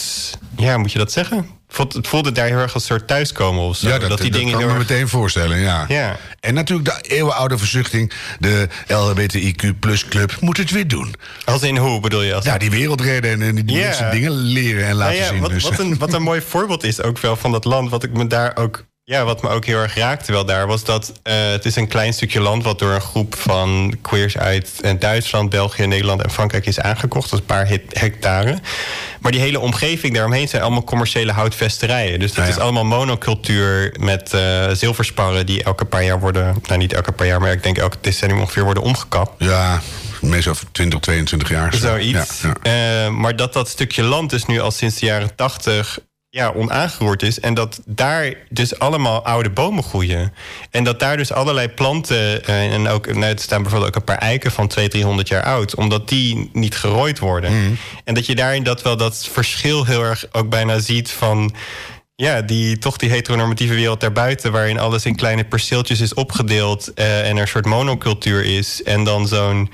ja, 0.57 0.77
moet 0.77 0.91
je 0.91 0.97
dat 0.97 1.11
zeggen? 1.11 1.55
Voelt- 1.69 1.93
Het 1.93 2.07
voelde 2.07 2.31
daar 2.31 2.45
heel 2.47 2.57
erg 2.57 2.73
als 2.73 2.89
een 2.89 2.95
soort 2.97 3.07
thuiskomen 3.07 3.63
of 3.63 3.77
zo. 3.77 3.87
Ja, 3.87 3.99
dat, 3.99 4.07
die 4.21 4.29
dat 4.31 4.39
dingen 4.39 4.51
kan 4.53 4.61
ik 4.61 4.67
me 4.67 4.73
erg- 4.73 4.87
meteen 4.89 5.07
voorstellen, 5.07 5.57
ja. 5.59 5.85
Ja. 5.87 6.17
En 6.39 6.53
natuurlijk 6.53 6.87
de 7.03 7.09
eeuwenoude 7.15 7.57
verzuchting, 7.57 8.11
de 8.39 8.67
LHBTIQ 8.87 9.79
plus 9.79 10.05
club, 10.07 10.37
moet 10.39 10.57
het 10.57 10.71
weer 10.71 10.87
doen. 10.87 11.13
Als 11.45 11.61
in 11.61 11.77
hoe 11.77 11.99
bedoel 11.99 12.21
je? 12.21 12.33
Als 12.33 12.45
Ja, 12.45 12.57
die 12.57 12.69
wereld 12.69 13.01
redden 13.01 13.41
en 13.41 13.55
die 13.55 13.75
Ja. 13.75 13.83
mensen 13.83 14.11
dingen 14.11 14.31
leren 14.31 14.85
en 14.85 14.95
laten 14.95 15.13
Nou 15.13 15.25
ja, 15.25 15.31
zien. 15.33 15.41
wat, 15.41 15.49
dus. 15.49 15.63
wat, 15.63 15.79
een, 15.79 15.97
wat 15.97 16.13
een 16.13 16.21
mooi 16.21 16.41
voorbeeld 16.41 16.83
is 16.83 17.01
ook 17.01 17.17
wel 17.19 17.35
van 17.35 17.51
dat 17.51 17.65
land, 17.65 17.89
wat 17.89 18.03
ik 18.03 18.13
me 18.13 18.27
daar 18.27 18.55
ook. 18.55 18.85
Ja, 19.09 19.23
wat 19.25 19.41
me 19.41 19.49
ook 19.49 19.65
heel 19.65 19.79
erg 19.79 19.95
raakte 19.95 20.31
wel 20.31 20.45
daar, 20.45 20.67
was 20.67 20.83
dat 20.83 21.13
eh, 21.23 21.33
het 21.51 21.65
is 21.65 21.75
een 21.75 21.87
klein 21.87 22.13
stukje 22.13 22.39
land 22.39 22.63
wat 22.63 22.79
door 22.79 22.91
een 22.91 23.01
groep 23.01 23.35
van 23.35 23.97
queers 24.01 24.37
uit 24.37 24.71
eh, 24.81 24.91
Duitsland, 24.99 25.49
België, 25.49 25.85
Nederland 25.85 26.21
en 26.23 26.31
Frankrijk 26.31 26.65
is 26.65 26.79
aangekocht. 26.79 27.29
Dat 27.29 27.39
is 27.39 27.45
een 27.47 27.55
paar 27.55 27.67
hectare. 28.01 28.57
Maar 29.19 29.31
die 29.31 29.41
hele 29.41 29.59
omgeving 29.59 30.13
daaromheen 30.13 30.47
zijn 30.47 30.61
allemaal 30.61 30.83
commerciële 30.83 31.31
houtvesterijen. 31.31 32.19
Dus 32.19 32.29
dat 32.33 32.37
Ja, 32.37 32.43
ja. 32.43 32.49
is 32.57 32.61
allemaal 32.61 32.85
monocultuur 32.85 33.95
met 33.99 34.33
eh, 34.33 34.69
zilversparren 34.71 35.45
die 35.45 35.63
elke 35.63 35.85
paar 35.85 36.03
jaar 36.03 36.19
worden, 36.19 36.55
nou 36.63 36.77
niet 36.79 36.93
elke 36.93 37.11
paar 37.11 37.27
jaar, 37.27 37.41
maar 37.41 37.51
ik 37.51 37.63
denk 37.63 37.77
elke 37.77 37.97
decennium 38.01 38.39
ongeveer 38.39 38.63
worden 38.63 38.83
omgekapt. 38.83 39.43
Ja, 39.43 39.81
meestal 40.21 40.55
20, 40.71 40.99
22 40.99 41.49
jaar. 41.49 41.73
zo. 41.73 41.79
Zoiets. 41.79 42.41
Ja, 42.41 42.53
ja. 42.71 43.09
Maar 43.09 43.35
dat 43.35 43.53
dat 43.53 43.69
stukje 43.69 44.03
land 44.03 44.29
dus 44.29 44.45
nu 44.45 44.59
al 44.59 44.71
sinds 44.71 44.99
de 44.99 45.05
jaren 45.05 45.35
80 45.35 45.99
ja, 46.37 46.51
onaangeroerd 46.55 47.23
is. 47.23 47.39
En 47.39 47.53
dat 47.53 47.81
daar 47.85 48.33
dus 48.49 48.79
allemaal 48.79 49.25
oude 49.25 49.49
bomen 49.49 49.83
groeien. 49.83 50.33
En 50.71 50.83
dat 50.83 50.99
daar 50.99 51.17
dus 51.17 51.31
allerlei 51.31 51.67
planten... 51.67 52.45
eh, 52.45 52.73
en 52.73 52.87
ook, 52.87 53.13
nou, 53.13 53.33
er 53.33 53.39
staan 53.39 53.61
bijvoorbeeld 53.61 53.91
ook 53.91 53.99
een 53.99 54.15
paar 54.15 54.17
eiken 54.17 54.51
van 54.51 54.67
200, 54.67 54.91
300 54.91 55.27
jaar 55.27 55.43
oud... 55.43 55.75
omdat 55.75 56.09
die 56.09 56.49
niet 56.53 56.75
gerooid 56.75 57.19
worden. 57.19 57.77
En 58.03 58.13
dat 58.13 58.25
je 58.25 58.35
daarin 58.35 58.63
dat 58.63 58.81
wel 58.81 58.97
dat 58.97 59.27
verschil 59.31 59.85
heel 59.85 60.03
erg 60.03 60.25
ook 60.31 60.49
bijna 60.49 60.79
ziet 60.79 61.11
van... 61.11 61.55
Ja, 62.15 62.41
die, 62.41 62.77
toch 62.77 62.97
die 62.97 63.09
heteronormatieve 63.09 63.73
wereld 63.73 64.01
daarbuiten... 64.01 64.51
waarin 64.51 64.79
alles 64.79 65.05
in 65.05 65.15
kleine 65.15 65.43
perceeltjes 65.43 66.01
is 66.01 66.13
opgedeeld... 66.13 66.93
eh, 66.93 67.29
en 67.29 67.35
er 67.35 67.41
een 67.41 67.47
soort 67.47 67.65
monocultuur 67.65 68.45
is. 68.45 68.83
En 68.83 69.03
dan 69.03 69.27
zo'n 69.27 69.69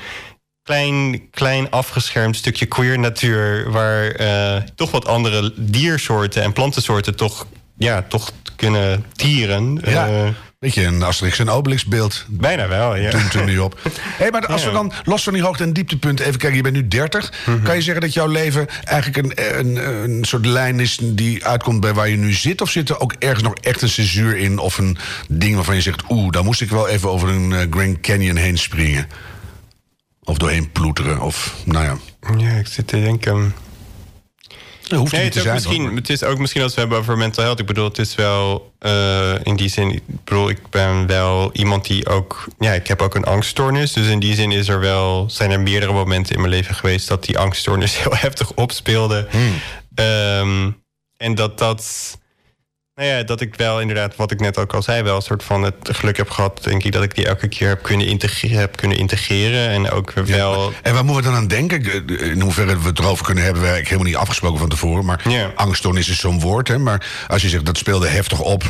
klein, 0.63 1.29
klein 1.31 1.69
afgeschermd 1.69 2.35
stukje 2.35 2.65
queer 2.65 2.99
natuur... 2.99 3.71
waar 3.71 4.07
eh, 4.07 4.61
toch 4.75 4.91
wat 4.91 5.07
andere 5.07 5.53
diersoorten 5.55 6.43
en 6.43 6.53
plantensoorten 6.53 7.15
toch, 7.15 7.47
ja, 7.77 8.05
toch 8.07 8.31
kunnen 8.55 9.05
tieren. 9.15 9.79
Ja. 9.85 10.07
Eh, 10.07 10.27
Beetje 10.59 10.83
een 10.85 11.03
Asterix 11.03 11.39
en 11.39 11.49
Obelix 11.49 11.85
beeld. 11.85 12.25
bijna 12.29 12.67
wel, 12.67 12.95
ja. 12.95 13.09
Toen, 13.09 13.27
toen 13.29 13.45
niet 13.45 13.59
op. 13.59 13.79
Hey, 13.99 14.31
maar 14.31 14.45
als 14.45 14.65
we 14.65 14.71
dan 14.71 14.91
los 15.03 15.23
van 15.23 15.33
die 15.33 15.41
hoogte- 15.41 15.63
en 15.63 15.73
dieptepunten 15.73 16.25
even 16.25 16.39
kijken, 16.39 16.57
je 16.57 16.63
bent 16.63 16.75
nu 16.75 16.87
30. 16.87 17.31
Mhm. 17.45 17.63
Kan 17.63 17.75
je 17.75 17.81
zeggen 17.81 18.01
dat 18.01 18.13
jouw 18.13 18.27
leven 18.27 18.67
eigenlijk 18.83 19.17
een, 19.17 19.59
een, 19.59 20.03
een 20.03 20.23
soort 20.25 20.45
lijn 20.45 20.79
is 20.79 20.97
die 21.01 21.45
uitkomt 21.45 21.79
bij 21.79 21.93
waar 21.93 22.09
je 22.09 22.15
nu 22.17 22.33
zit? 22.33 22.61
Of 22.61 22.69
zit 22.69 22.89
er 22.89 22.99
ook 22.99 23.13
ergens 23.19 23.43
nog 23.43 23.53
echt 23.53 23.81
een 23.81 23.89
censuur 23.89 24.37
in? 24.37 24.57
Of 24.59 24.77
een 24.77 24.97
ding 25.27 25.55
waarvan 25.55 25.75
je 25.75 25.81
zegt, 25.81 26.01
oeh, 26.09 26.31
daar 26.31 26.43
moest 26.43 26.61
ik 26.61 26.69
wel 26.69 26.87
even 26.87 27.09
over 27.09 27.29
een 27.29 27.53
eh, 27.53 27.67
Grand 27.69 27.99
Canyon 28.01 28.35
heen 28.35 28.57
springen? 28.57 29.07
Of 30.23 30.37
doorheen 30.37 30.71
ploeteren? 30.71 31.21
Of, 31.21 31.55
nou 31.65 31.85
ja. 31.85 31.97
Ja, 32.37 32.49
ik 32.51 32.67
zit 32.67 32.87
te 32.87 33.01
denken... 33.01 33.55
Dat 34.87 34.99
hoeft 34.99 35.11
Nee, 35.11 35.23
niet 35.23 35.33
het 35.33 35.43
te 35.43 35.49
zijn. 35.49 35.53
misschien, 35.53 35.81
hoor. 35.85 35.95
het 35.95 36.09
is 36.09 36.23
ook 36.23 36.37
misschien 36.37 36.61
als 36.61 36.73
we 36.73 36.79
hebben 36.79 36.97
over 36.97 37.17
mental 37.17 37.43
health. 37.43 37.59
Ik 37.59 37.65
bedoel, 37.65 37.83
het 37.87 37.97
is 37.97 38.15
wel 38.15 38.73
eh, 38.79 39.33
in 39.43 39.55
die 39.55 39.69
zin. 39.69 39.91
Ik 39.91 40.01
bedoel, 40.23 40.49
ik 40.49 40.69
ben 40.69 41.07
wel 41.07 41.49
iemand 41.53 41.85
die 41.87 42.07
ook. 42.07 42.45
Ja, 42.59 42.71
ik 42.71 42.87
heb 42.87 43.01
ook 43.01 43.15
een 43.15 43.23
angststoornis. 43.23 43.93
Dus 43.93 44.07
in 44.07 44.19
die 44.19 44.35
zin 44.35 44.51
is 44.51 44.67
er 44.67 44.79
wel. 44.79 45.29
Zijn 45.29 45.51
er 45.51 45.59
meerdere 45.59 45.91
momenten 45.93 46.35
in 46.35 46.41
mijn 46.41 46.53
leven 46.53 46.75
geweest 46.75 47.07
dat 47.07 47.23
die 47.25 47.37
angststoornis 47.39 47.97
heel 48.03 48.15
heftig 48.15 48.51
opspeelde. 48.51 49.27
Hmm. 49.29 49.53
Ehm, 49.95 50.71
en 51.17 51.35
dat 51.35 51.57
dat. 51.57 52.17
Nou 52.95 53.09
ja, 53.09 53.23
dat 53.23 53.41
ik 53.41 53.55
wel 53.55 53.81
inderdaad, 53.81 54.15
wat 54.15 54.31
ik 54.31 54.39
net 54.39 54.57
ook 54.57 54.73
al 54.73 54.81
zei, 54.81 55.03
wel 55.03 55.15
een 55.15 55.21
soort 55.21 55.43
van 55.43 55.63
het 55.63 55.75
geluk 55.91 56.17
heb 56.17 56.29
gehad, 56.29 56.63
denk 56.63 56.83
ik, 56.83 56.91
dat 56.91 57.03
ik 57.03 57.15
die 57.15 57.25
elke 57.27 57.47
keer 57.47 57.67
heb 57.67 57.81
kunnen 57.83 58.07
integreren. 58.07 58.59
Heb 58.59 58.75
kunnen 58.75 58.97
integreren 58.97 59.69
en 59.69 59.89
ook 59.91 60.11
wel. 60.13 60.71
En 60.83 60.93
waar 60.93 61.05
moeten 61.05 61.23
we 61.23 61.29
dan 61.29 61.39
aan 61.39 61.47
denken? 61.47 62.07
In 62.19 62.41
hoeverre 62.41 62.79
we 62.79 62.87
het 62.87 62.99
erover 62.99 63.25
kunnen 63.25 63.43
hebben, 63.43 63.61
we 63.61 63.67
eigenlijk 63.67 63.95
helemaal 63.95 64.11
niet 64.11 64.21
afgesproken 64.21 64.59
van 64.59 64.69
tevoren. 64.69 65.05
Maar 65.05 65.29
Ja. 65.29 65.51
angststoornis 65.55 66.09
is 66.09 66.19
zo'n 66.19 66.39
woord. 66.39 66.67
Hè? 66.67 66.77
Maar 66.77 67.25
als 67.27 67.41
je 67.41 67.49
zegt 67.49 67.65
dat 67.65 67.77
speelde 67.77 68.07
heftig 68.07 68.39
op, 68.39 68.63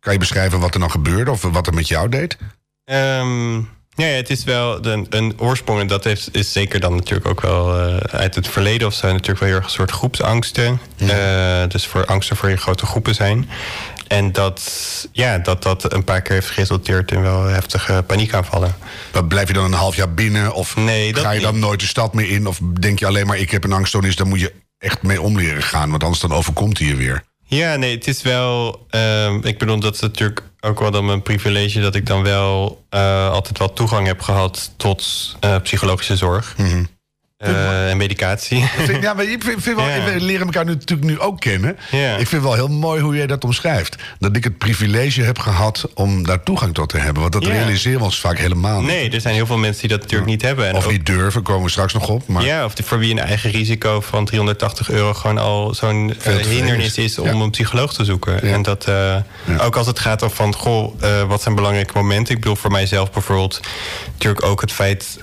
kan 0.00 0.12
je 0.12 0.18
beschrijven 0.18 0.60
wat 0.60 0.74
er 0.74 0.80
dan 0.80 0.90
gebeurde 0.90 1.30
of 1.30 1.42
wat 1.42 1.66
er 1.66 1.74
met 1.74 1.88
jou 1.88 2.08
deed? 2.08 2.36
Ehm, 2.84 3.60
ja, 3.96 4.04
het 4.06 4.30
is 4.30 4.44
wel 4.44 4.86
een, 4.86 5.06
een 5.10 5.34
oorsprong. 5.40 5.80
En 5.80 5.86
dat 5.86 6.04
heeft, 6.04 6.28
is 6.32 6.52
zeker 6.52 6.80
dan 6.80 6.94
natuurlijk 6.94 7.26
ook 7.28 7.40
wel 7.40 7.78
eh, 7.78 7.96
uit 7.96 8.34
het 8.34 8.48
verleden 8.48 8.86
of 8.86 8.94
zo. 8.94 9.06
Natuurlijk 9.06 9.38
wel 9.38 9.48
heel 9.48 9.56
erg 9.56 9.66
een 9.66 9.70
soort 9.72 9.90
groepsangsten. 9.90 10.80
Eh, 10.96 11.62
dus 11.68 11.86
voor 11.86 12.04
angsten 12.06 12.36
voor 12.36 12.48
je 12.48 12.56
grote 12.56 12.86
groepen 12.86 13.14
zijn. 13.14 13.48
En 14.08 14.32
dat, 14.32 14.62
ja, 15.12 15.38
dat 15.38 15.62
dat 15.62 15.92
een 15.92 16.04
paar 16.04 16.22
keer 16.22 16.32
heeft 16.34 16.50
geresulteerd 16.50 17.12
in 17.12 17.22
wel 17.22 17.42
heftige 17.42 18.04
paniekaanvallen. 18.06 18.76
Maar 19.12 19.24
Blijf 19.24 19.48
je 19.48 19.54
dan 19.54 19.64
een 19.64 19.72
half 19.72 19.96
jaar 19.96 20.14
binnen? 20.14 20.52
Of 20.54 20.76
Nee, 20.76 21.14
ga 21.14 21.30
je 21.30 21.40
dan 21.40 21.52
niet. 21.54 21.62
nooit 21.62 21.80
de 21.80 21.86
stad 21.86 22.14
meer 22.14 22.30
in? 22.30 22.46
Of 22.46 22.60
denk 22.80 22.98
je 22.98 23.06
alleen 23.06 23.26
maar, 23.26 23.38
ik 23.38 23.50
heb 23.50 23.64
een 23.64 23.72
angststoornis, 23.72 24.16
dan 24.16 24.28
moet 24.28 24.40
je 24.40 24.52
echt 24.78 25.02
mee 25.02 25.20
om 25.20 25.36
leren 25.38 25.62
gaan. 25.62 25.90
Want 25.90 26.02
anders 26.02 26.20
dan 26.22 26.32
overkomt 26.32 26.78
hij 26.78 26.88
je 26.88 26.96
weer. 26.96 27.22
Ja, 27.48 27.76
nee, 27.76 27.94
het 27.94 28.06
is 28.08 28.22
wel. 28.22 28.86
ehm, 28.90 29.38
ik 29.42 29.58
bedoel, 29.58 29.80
dat 29.80 29.94
is 29.94 30.00
natuurlijk 30.00 30.42
ook 30.66 30.80
wel 30.80 30.90
dan 30.90 31.04
mijn 31.04 31.22
privilege 31.22 31.80
dat 31.80 31.94
ik 31.94 32.06
dan 32.06 32.22
wel 32.22 32.84
eh, 32.88 33.30
altijd 33.30 33.58
wel 33.58 33.72
toegang 33.72 34.06
heb 34.06 34.20
gehad 34.20 34.72
tot 34.76 35.34
eh, 35.40 35.56
psychologische 35.62 36.16
zorg 36.16 36.54
eh, 37.46 37.90
en 37.90 37.96
medicatie. 37.96 38.64
Vind- 38.78 39.02
ja, 39.02 39.14
maar 39.14 39.24
ik 39.24 39.42
vind, 39.44 39.62
vind 39.62 39.76
wel, 39.76 39.88
Ja. 39.88 40.04
we 40.04 40.20
leren 40.20 40.46
elkaar 40.46 40.64
nu 40.64 40.70
natuurlijk 40.72 41.08
nu 41.08 41.20
ook 41.20 41.40
kennen. 41.40 41.76
Ja. 41.90 42.16
Ik 42.16 42.26
vind 42.28 42.42
wel 42.42 42.54
heel 42.54 42.68
mooi 42.68 43.02
hoe 43.02 43.16
jij 43.16 43.26
dat 43.26 43.44
omschrijft. 43.44 43.96
Dat 44.18 44.36
ik 44.36 44.44
het 44.44 44.58
privilege 44.58 45.22
heb 45.22 45.38
gehad 45.38 45.88
om 45.94 46.22
daar 46.26 46.42
toegang 46.42 46.74
tot 46.74 46.88
te 46.88 46.98
hebben. 46.98 47.20
Want 47.20 47.32
dat 47.32 47.44
Ja. 47.44 47.50
realiseren 47.52 47.98
we 47.98 48.04
ons 48.04 48.20
vaak 48.20 48.38
helemaal 48.38 48.78
niet. 48.80 48.86
Nee, 48.90 49.10
er 49.10 49.20
zijn 49.20 49.34
heel 49.34 49.46
veel 49.46 49.56
mensen 49.58 49.80
die 49.80 49.90
dat 49.90 50.00
natuurlijk 50.00 50.30
niet 50.30 50.42
hebben. 50.42 50.68
En 50.68 50.74
Of 50.74 50.84
ook- 50.84 50.90
niet 50.90 51.06
durven, 51.06 51.42
komen 51.42 51.62
we 51.64 51.70
straks 51.70 51.92
nog 51.92 52.08
op. 52.08 52.28
Maar 52.28 52.44
Ja, 52.44 52.64
of 52.64 52.72
voor 52.84 52.98
wie 52.98 53.10
een 53.10 53.18
eigen 53.18 53.50
risico 53.50 54.00
van 54.00 54.24
380 54.24 54.90
euro 54.90 55.14
gewoon 55.14 55.38
al 55.38 55.74
zo'n 55.74 56.14
eh, 56.22 56.34
hindernis 56.36 56.98
is. 56.98 57.18
om 57.18 57.40
een 57.40 57.50
psycholoog 57.50 57.94
te 57.94 58.04
zoeken. 58.04 58.42
En 58.42 58.62
dat 58.62 58.84
eh, 58.86 59.16
ook 59.60 59.76
als 59.76 59.86
het 59.86 59.98
gaat 59.98 60.22
om 60.22 60.30
van 60.30 60.54
goh, 60.54 60.94
wat 61.28 61.42
zijn 61.42 61.54
belangrijke 61.54 61.92
momenten. 61.94 62.34
Ik 62.34 62.40
bedoel 62.40 62.56
voor 62.56 62.70
mijzelf 62.70 63.12
bijvoorbeeld 63.12 63.60
natuurlijk 64.12 64.44
ook 64.44 64.60
het 64.60 64.72
feit 64.72 65.18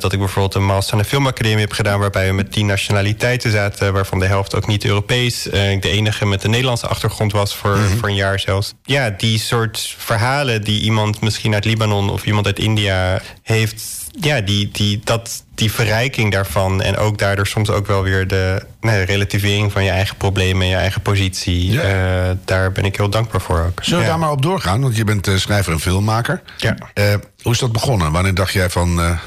dat 0.00 0.12
ik 0.12 0.18
bijvoorbeeld 0.18 0.54
een 0.54 0.64
master 0.66 0.92
aan 0.94 0.98
de 1.00 1.04
filmacademie 1.08 1.52
heb 1.64 1.72
gedaan, 1.72 1.98
waarbij 2.00 2.26
we 2.26 2.32
met 2.32 2.52
tien 2.52 2.66
nationaliteiten 2.66 3.50
zaten, 3.50 3.92
waarvan 3.92 4.18
de 4.18 4.26
helft 4.26 4.54
ook 4.54 4.66
niet 4.66 4.84
Europees. 4.84 5.48
Eh, 5.48 5.70
ik 5.70 5.82
de 5.82 5.90
enige 5.90 6.26
met 6.26 6.44
een 6.44 6.50
Nederlandse 6.50 6.86
achtergrond 6.86 7.32
was 7.32 7.54
voor, 7.56 7.76
Mhm. 7.76 7.96
voor 7.98 8.08
een 8.08 8.14
jaar 8.14 8.40
zelfs. 8.40 8.74
Ja, 8.84 9.10
die 9.10 9.38
soort 9.38 9.94
verhalen 9.98 10.62
die 10.64 10.80
iemand 10.82 11.20
misschien 11.20 11.54
uit 11.54 11.64
Libanon 11.64 12.10
of 12.10 12.24
iemand 12.26 12.46
uit 12.46 12.58
India 12.58 13.20
heeft 13.42 14.02
ja, 14.20 14.40
die, 14.40 14.68
die, 14.72 15.00
dat, 15.04 15.44
die 15.54 15.72
verrijking 15.72 16.32
daarvan. 16.32 16.82
En 16.82 16.96
ook 16.96 17.18
daardoor 17.18 17.46
soms 17.46 17.70
ook 17.70 17.86
wel 17.86 18.02
weer 18.02 18.26
de 18.28 18.62
nee, 18.80 19.04
relativering 19.04 19.72
van 19.72 19.84
je 19.84 19.90
eigen 19.90 20.16
problemen 20.16 20.62
en 20.62 20.68
je 20.68 20.76
eigen 20.76 21.02
positie. 21.02 21.70
Ja. 21.72 21.80
eh, 21.82 22.30
daar 22.44 22.72
ben 22.72 22.84
ik 22.84 22.96
heel 22.96 23.08
dankbaar 23.10 23.40
voor 23.40 23.60
ook. 23.60 23.84
Zullen 23.84 23.98
we 23.98 24.04
Ja. 24.04 24.10
daar 24.10 24.20
maar 24.20 24.30
op 24.30 24.42
doorgaan? 24.42 24.80
Want 24.80 24.96
je 24.96 25.04
bent 25.04 25.26
eh, 25.28 25.36
schrijver 25.36 25.72
en 25.72 25.80
filmmaker. 25.80 26.42
Ja. 26.56 26.76
Eh, 26.94 27.04
hoe 27.42 27.52
is 27.52 27.58
dat 27.58 27.72
begonnen? 27.72 28.12
Wanneer 28.12 28.34
dacht 28.34 28.52
jij 28.52 28.70
van... 28.70 29.00
eh, 29.00 29.18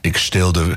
ik 0.00 0.16
steel 0.16 0.52
de 0.52 0.74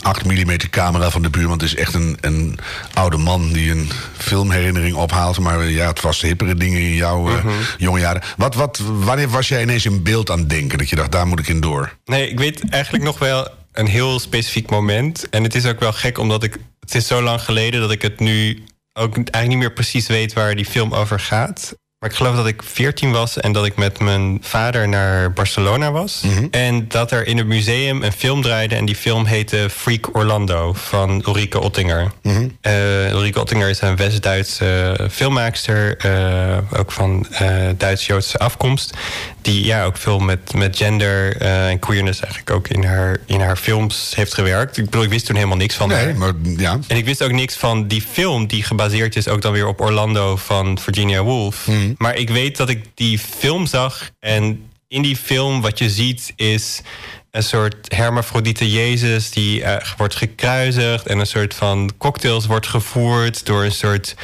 8 0.00 0.24
mm 0.24 0.56
camera 0.70 1.10
van 1.10 1.22
de 1.22 1.30
buurman. 1.30 1.52
Het 1.52 1.62
is 1.62 1.74
echt 1.74 1.94
een, 1.94 2.16
een 2.20 2.58
oude 2.94 3.16
man 3.16 3.52
die 3.52 3.70
een 3.70 3.90
filmherinnering 4.16 4.96
ophaalt. 4.96 5.38
Maar 5.38 5.60
eh, 5.60 5.74
ja, 5.74 5.86
het 5.86 6.00
was 6.00 6.20
hippere 6.20 6.54
dingen 6.54 6.80
in 6.80 6.94
jouw 6.94 7.20
Mhm. 7.22 7.48
jonge 7.78 8.00
jaren. 8.00 8.22
Wat, 8.36 8.54
wat, 8.54 8.80
wanneer 8.84 9.28
was 9.28 9.48
jij 9.48 9.62
ineens 9.62 9.84
in 9.84 10.02
beeld 10.02 10.30
aan 10.30 10.38
het 10.38 10.50
denken? 10.50 10.78
Dat 10.78 10.88
je 10.88 10.96
dacht, 10.96 11.12
daar 11.12 11.26
moet 11.26 11.38
ik 11.38 11.48
in 11.48 11.60
door. 11.60 11.96
Nee, 12.04 12.28
ik 12.30 12.38
weet 12.38 12.68
eigenlijk 12.68 13.04
nog 13.04 13.18
wel 13.18 13.48
een 13.72 13.86
heel 13.86 14.18
specifiek 14.18 14.70
moment. 14.70 15.28
En 15.28 15.42
het 15.42 15.54
is 15.54 15.66
ook 15.66 15.80
wel 15.80 15.92
gek, 15.92 16.18
omdat 16.18 16.42
ik. 16.42 16.56
Het 16.80 16.94
is 16.94 17.06
zo 17.06 17.22
lang 17.22 17.40
geleden 17.42 17.80
dat 17.80 17.90
ik 17.90 18.02
het 18.02 18.20
nu 18.20 18.64
ook 18.92 19.14
eigenlijk 19.14 19.48
niet 19.48 19.58
meer 19.58 19.72
precies 19.72 20.06
weet 20.06 20.32
waar 20.32 20.54
die 20.54 20.64
film 20.64 20.94
over 20.94 21.20
gaat. 21.20 21.74
Maar 22.04 22.12
ik 22.12 22.18
geloof 22.18 22.36
dat 22.36 22.46
ik 22.46 22.62
14 22.64 23.12
was 23.12 23.40
en 23.40 23.52
dat 23.52 23.66
ik 23.66 23.76
met 23.76 23.98
mijn 23.98 24.38
vader 24.40 24.88
naar 24.88 25.32
Barcelona 25.32 25.92
was. 25.92 26.22
En 26.50 26.88
dat 26.88 27.10
er 27.10 27.26
in 27.26 27.36
het 27.36 27.46
museum 27.46 28.02
een 28.02 28.12
film 28.12 28.42
draaide. 28.42 28.74
En 28.74 28.84
die 28.84 28.96
film 28.96 29.24
heette 29.24 29.68
Freak 29.70 30.16
Orlando 30.16 30.72
van 30.72 31.24
Ulrike 31.26 31.60
Ottinger. 31.60 32.12
Eh, 32.60 33.10
Ulrike 33.10 33.40
Ottinger 33.40 33.68
is 33.68 33.80
een 33.80 33.96
West-Duitse 33.96 34.98
filmmaakster. 35.10 35.96
eh, 35.96 36.78
ook 36.78 36.92
van 36.92 37.26
eh, 37.30 37.48
Duits-Joodse 37.76 38.38
afkomst. 38.38 38.94
Die 39.42 39.64
ja, 39.64 39.84
ook 39.84 39.96
veel 39.96 40.18
met, 40.18 40.54
met 40.54 40.76
gender 40.76 41.36
en 41.36 41.78
queerness 41.78 42.20
eigenlijk 42.20 42.50
ook 42.56 42.68
in 42.68 42.84
haar, 42.84 43.16
in 43.26 43.40
haar 43.40 43.56
films 43.56 44.12
heeft 44.16 44.34
gewerkt. 44.34 44.76
Ik 44.76 44.84
bedoel, 44.84 45.02
ik 45.02 45.10
wist 45.10 45.26
toen 45.26 45.36
helemaal 45.36 45.56
niks 45.56 45.74
van 45.74 45.90
haar. 45.90 46.04
Nee, 46.04 46.14
maar 46.14 46.32
ja. 46.56 46.78
En 46.86 46.96
ik 46.96 47.04
wist 47.04 47.22
ook 47.22 47.32
niks 47.32 47.54
van 47.56 47.86
die 47.86 48.02
film 48.02 48.46
die 48.46 48.62
gebaseerd 48.62 49.16
is 49.16 49.28
ook 49.28 49.42
dan 49.42 49.52
weer 49.52 49.66
op 49.66 49.80
Orlando 49.80 50.36
van 50.36 50.78
Virginia 50.78 51.22
Woolf. 51.22 51.66
Maar 51.96 52.16
ik 52.16 52.28
weet 52.28 52.56
dat 52.56 52.68
ik 52.68 52.84
die 52.94 53.18
film 53.18 53.66
zag 53.66 54.10
en 54.20 54.70
in 54.88 55.02
die 55.02 55.16
film 55.16 55.60
wat 55.60 55.78
je 55.78 55.90
ziet 55.90 56.32
is 56.36 56.82
een 57.30 57.42
soort 57.42 57.94
hermafrodiete 57.94 58.70
Jezus 58.70 59.30
die 59.30 59.62
eh, 59.62 59.86
wordt 59.96 60.16
gekruisigd 60.16 61.06
en 61.06 61.18
een 61.18 61.26
soort 61.26 61.54
van 61.54 61.92
cocktails 61.98 62.46
wordt 62.46 62.66
gevoerd 62.66 63.46
door 63.46 63.64
een 63.64 63.72
soort 63.72 64.14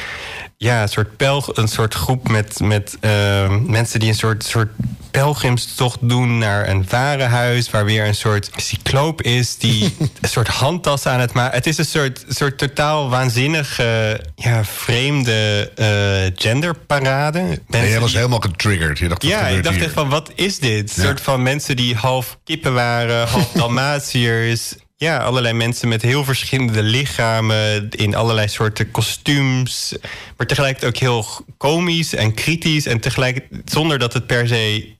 ja, 0.56 0.82
een 0.82 0.88
soort 0.88 1.16
pelg, 1.16 1.56
een 1.56 1.68
soort 1.68 1.94
groep 1.94 2.28
met, 2.28 2.60
met 2.60 2.96
eh, 3.00 3.56
mensen 3.56 4.00
die 4.00 4.08
een 4.08 4.14
soort, 4.14 4.44
soort 4.44 4.70
pelgrimstocht 5.10 5.98
doen 6.00 6.38
naar 6.38 6.68
een 6.68 6.86
warenhuis. 6.88 7.70
Waar 7.70 7.84
weer 7.84 8.06
een 8.06 8.14
soort 8.14 8.50
cycloop 8.56 9.22
is 9.22 9.56
die 9.56 9.82
een 10.20 10.28
soort 10.28 10.48
handtas 10.48 11.06
aan 11.06 11.20
het 11.20 11.32
maken. 11.32 11.54
Het 11.56 11.66
is 11.66 11.78
een 11.78 11.84
soort, 11.84 12.24
soort 12.28 12.58
totaal 12.58 13.08
waanzinnige, 13.10 14.20
ja, 14.34 14.64
vreemde 14.64 15.70
eh, 15.76 16.42
genderparade. 16.42 17.38
En 17.38 17.62
Mensen 17.68 17.90
jij 17.90 18.00
was 18.00 18.08
die- 18.08 18.18
helemaal 18.18 18.40
getriggerd. 18.40 18.98
Je 18.98 19.08
dacht, 19.08 19.22
ja, 19.22 19.46
ik 19.46 19.62
dacht 19.62 19.74
hier? 19.76 19.84
echt 19.84 19.94
van, 19.94 20.08
wat 20.08 20.30
is 20.34 20.58
dit? 20.58 20.96
Een 20.96 21.02
Ja. 21.02 21.08
soort 21.08 21.20
van 21.20 21.42
mensen 21.42 21.76
die 21.76 21.94
half 21.94 22.38
kippen 22.44 22.74
waren, 22.74 23.28
half 23.28 23.52
Dalmatiërs. 23.54 24.74
Ja, 24.96 25.18
allerlei 25.18 25.54
mensen 25.54 25.88
met 25.88 26.02
heel 26.02 26.24
verschillende 26.24 26.82
lichamen... 26.82 27.88
in 27.90 28.14
allerlei 28.14 28.48
soorten 28.48 28.90
kostuums. 28.90 29.94
Maar 30.36 30.46
tegelijkertijd 30.46 30.92
ook 30.94 31.00
heel 31.00 31.26
komisch 31.56 32.14
en 32.14 32.34
kritisch... 32.34 32.86
en 32.86 33.00
tegelijk 33.00 33.46
zonder 33.64 33.98
dat 33.98 34.12
het 34.12 34.26
per 34.26 34.48
se 34.48 34.96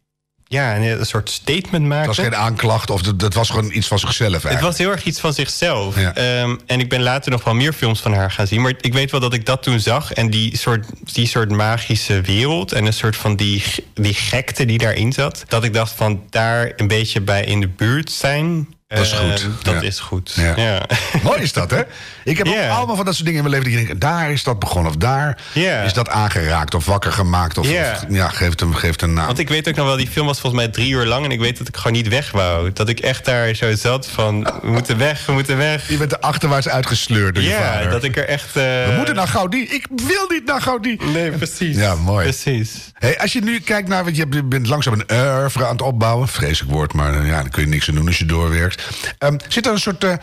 ja, 0.51 0.77
een, 0.77 0.83
een 0.83 1.07
soort 1.07 1.31
statement 1.31 1.85
maakte. 1.85 2.09
Het 2.09 2.17
was 2.17 2.27
geen 2.27 2.37
aanklacht 2.37 2.91
of 2.91 3.03
dat, 3.03 3.19
dat 3.19 3.35
was 3.35 3.51
gewoon 3.51 3.71
iets 3.73 3.87
van 3.87 3.99
zichzelf 3.99 4.33
Het 4.33 4.45
eigenlijk. 4.45 4.61
was 4.61 4.79
heel 4.79 4.91
erg 4.91 5.05
iets 5.05 5.21
van 5.21 5.33
zichzelf. 5.33 6.01
Ja. 6.01 6.15
Ehm, 6.15 6.57
en 6.67 6.81
ik 6.81 6.89
ben 6.89 7.03
later 7.03 7.31
nog 7.31 7.45
wel 7.45 7.55
meer 7.55 7.73
films 7.73 8.01
van 8.01 8.15
haar 8.15 8.31
gaan 8.31 8.47
zien. 8.47 8.61
Maar 8.61 8.75
ik 8.81 8.93
weet 8.93 9.11
wel 9.11 9.21
dat 9.21 9.35
ik 9.35 9.47
dat 9.47 9.63
toen 9.63 9.81
zag. 9.81 10.13
En 10.13 10.31
die 10.31 10.57
soort, 10.57 10.87
die 11.13 11.27
soort 11.27 11.51
magische 11.51 12.21
wereld. 12.21 12.73
En 12.73 12.87
een 12.87 12.93
soort 12.93 13.17
van 13.17 13.37
die, 13.37 13.63
die 13.95 14.15
gekte 14.15 14.65
die 14.65 14.79
daarin 14.79 15.13
zat. 15.13 15.45
Dat 15.49 15.65
ik 15.65 15.75
dacht 15.75 15.93
van 15.93 16.23
daar 16.31 16.73
een 16.77 16.89
beetje 16.89 17.21
bij 17.21 17.45
in 17.45 17.61
de 17.61 17.69
buurt 17.69 18.11
zijn. 18.11 18.69
Dat 18.91 18.99
is 19.05 19.13
ehm, 19.13 19.31
goed. 19.31 19.47
Dat 19.65 19.75
Ja. 19.75 19.81
is 19.81 19.99
goed. 19.99 20.33
Ja. 20.37 20.53
Ja. 20.57 20.83
Mooi 21.23 21.41
is 21.43 21.53
dat, 21.53 21.71
hè? 21.71 21.81
Ik 22.25 22.39
heb 22.39 22.47
ook 22.47 22.55
allemaal 22.71 22.97
van 22.97 23.05
dat 23.05 23.15
soort 23.15 23.27
dingen 23.27 23.45
in 23.45 23.51
mijn 23.51 23.63
leven. 23.63 23.71
Dat 23.73 23.81
je 23.81 23.87
denkt, 23.87 24.01
daar 24.03 24.33
is 24.33 24.43
dat 24.43 24.59
begonnen. 24.59 24.91
Of 24.91 24.97
daar 24.97 25.39
is 25.85 25.93
dat 25.93 26.09
aangeraakt 26.09 26.75
of 26.75 26.87
wakker 26.87 27.13
gemaakt. 27.13 27.59
Of, 27.59 27.71
Ja. 27.71 27.93
of- 27.93 28.05
ja, 28.15 28.29
geeft 28.29 28.61
hem, 28.61 28.75
geeft 28.75 29.03
een 29.03 29.13
naam. 29.13 29.27
Want 29.27 29.39
ik 29.39 29.49
weet 29.49 29.69
ook 29.69 29.75
nog 29.75 29.87
wel, 29.87 29.97
die 29.97 30.09
film 30.09 30.27
was 30.27 30.41
volgens 30.41 30.63
mij 30.63 30.71
drie 30.73 30.91
uur 30.93 31.07
lang. 31.07 31.25
En 31.25 31.31
ik 31.31 31.41
weet 31.41 31.59
dat 31.59 31.69
ik 31.69 31.77
gewoon 31.77 31.93
niet 31.93 32.09
weg 32.09 32.31
wou. 32.31 32.73
Dat 32.73 32.89
ik 32.89 33.01
echt 33.01 33.25
daar 33.25 33.55
zo 33.55 33.75
zat 33.75 34.07
van, 34.07 34.43
we 34.63 34.71
moeten 34.71 34.99
weg, 34.99 35.27
we 35.27 35.33
moeten 35.33 35.57
weg. 35.57 35.89
Je 35.89 35.97
bent 35.97 36.13
er 36.13 36.19
achterwaarts 36.19 36.69
uitgesleurd 36.69 37.35
door 37.35 37.45
je 37.45 37.51
Ja, 37.51 37.73
vader. 37.73 37.91
dat 37.91 38.05
ik 38.05 38.17
er 38.17 38.29
echt... 38.29 38.47
eh, 38.47 38.53
We 38.63 38.95
moeten 38.97 39.15
naar 39.15 39.29
Gaudí. 39.29 39.59
Ik 39.59 39.87
wil 40.07 40.27
niet 40.29 40.45
naar 40.47 40.63
Gaudí. 40.63 40.97
Nee, 41.13 41.31
precies. 41.31 41.77
Ja, 41.77 41.95
mooi. 41.95 42.23
Precies. 42.25 42.71
Hey, 42.99 43.19
als 43.21 43.33
je 43.33 43.41
nu 43.41 43.61
kijkt 43.61 43.89
naar, 43.89 44.05
want 44.05 44.17
je 44.17 44.27
bent- 44.45 44.67
langzaam 44.67 44.93
een 44.93 45.17
oeuvre 45.41 45.65
aan 45.67 45.73
het 45.73 45.83
opbouwen. 45.83 46.29
Vreselijk 46.29 46.73
woord, 46.73 46.93
maar 46.93 47.15
eh, 47.21 47.27
ja, 47.27 47.41
daar 47.41 47.49
kun 47.51 47.63
je 47.63 47.69
niks 47.69 47.89
aan 47.89 47.95
doen 47.95 48.07
als 48.07 48.19
je 48.19 48.25
doorwerkt. 48.27 48.80
Ehm, 49.19 49.37
zit 49.49 49.67
er 49.67 49.73
een 49.73 49.79
soort 49.79 50.05
eh, 50.05 50.15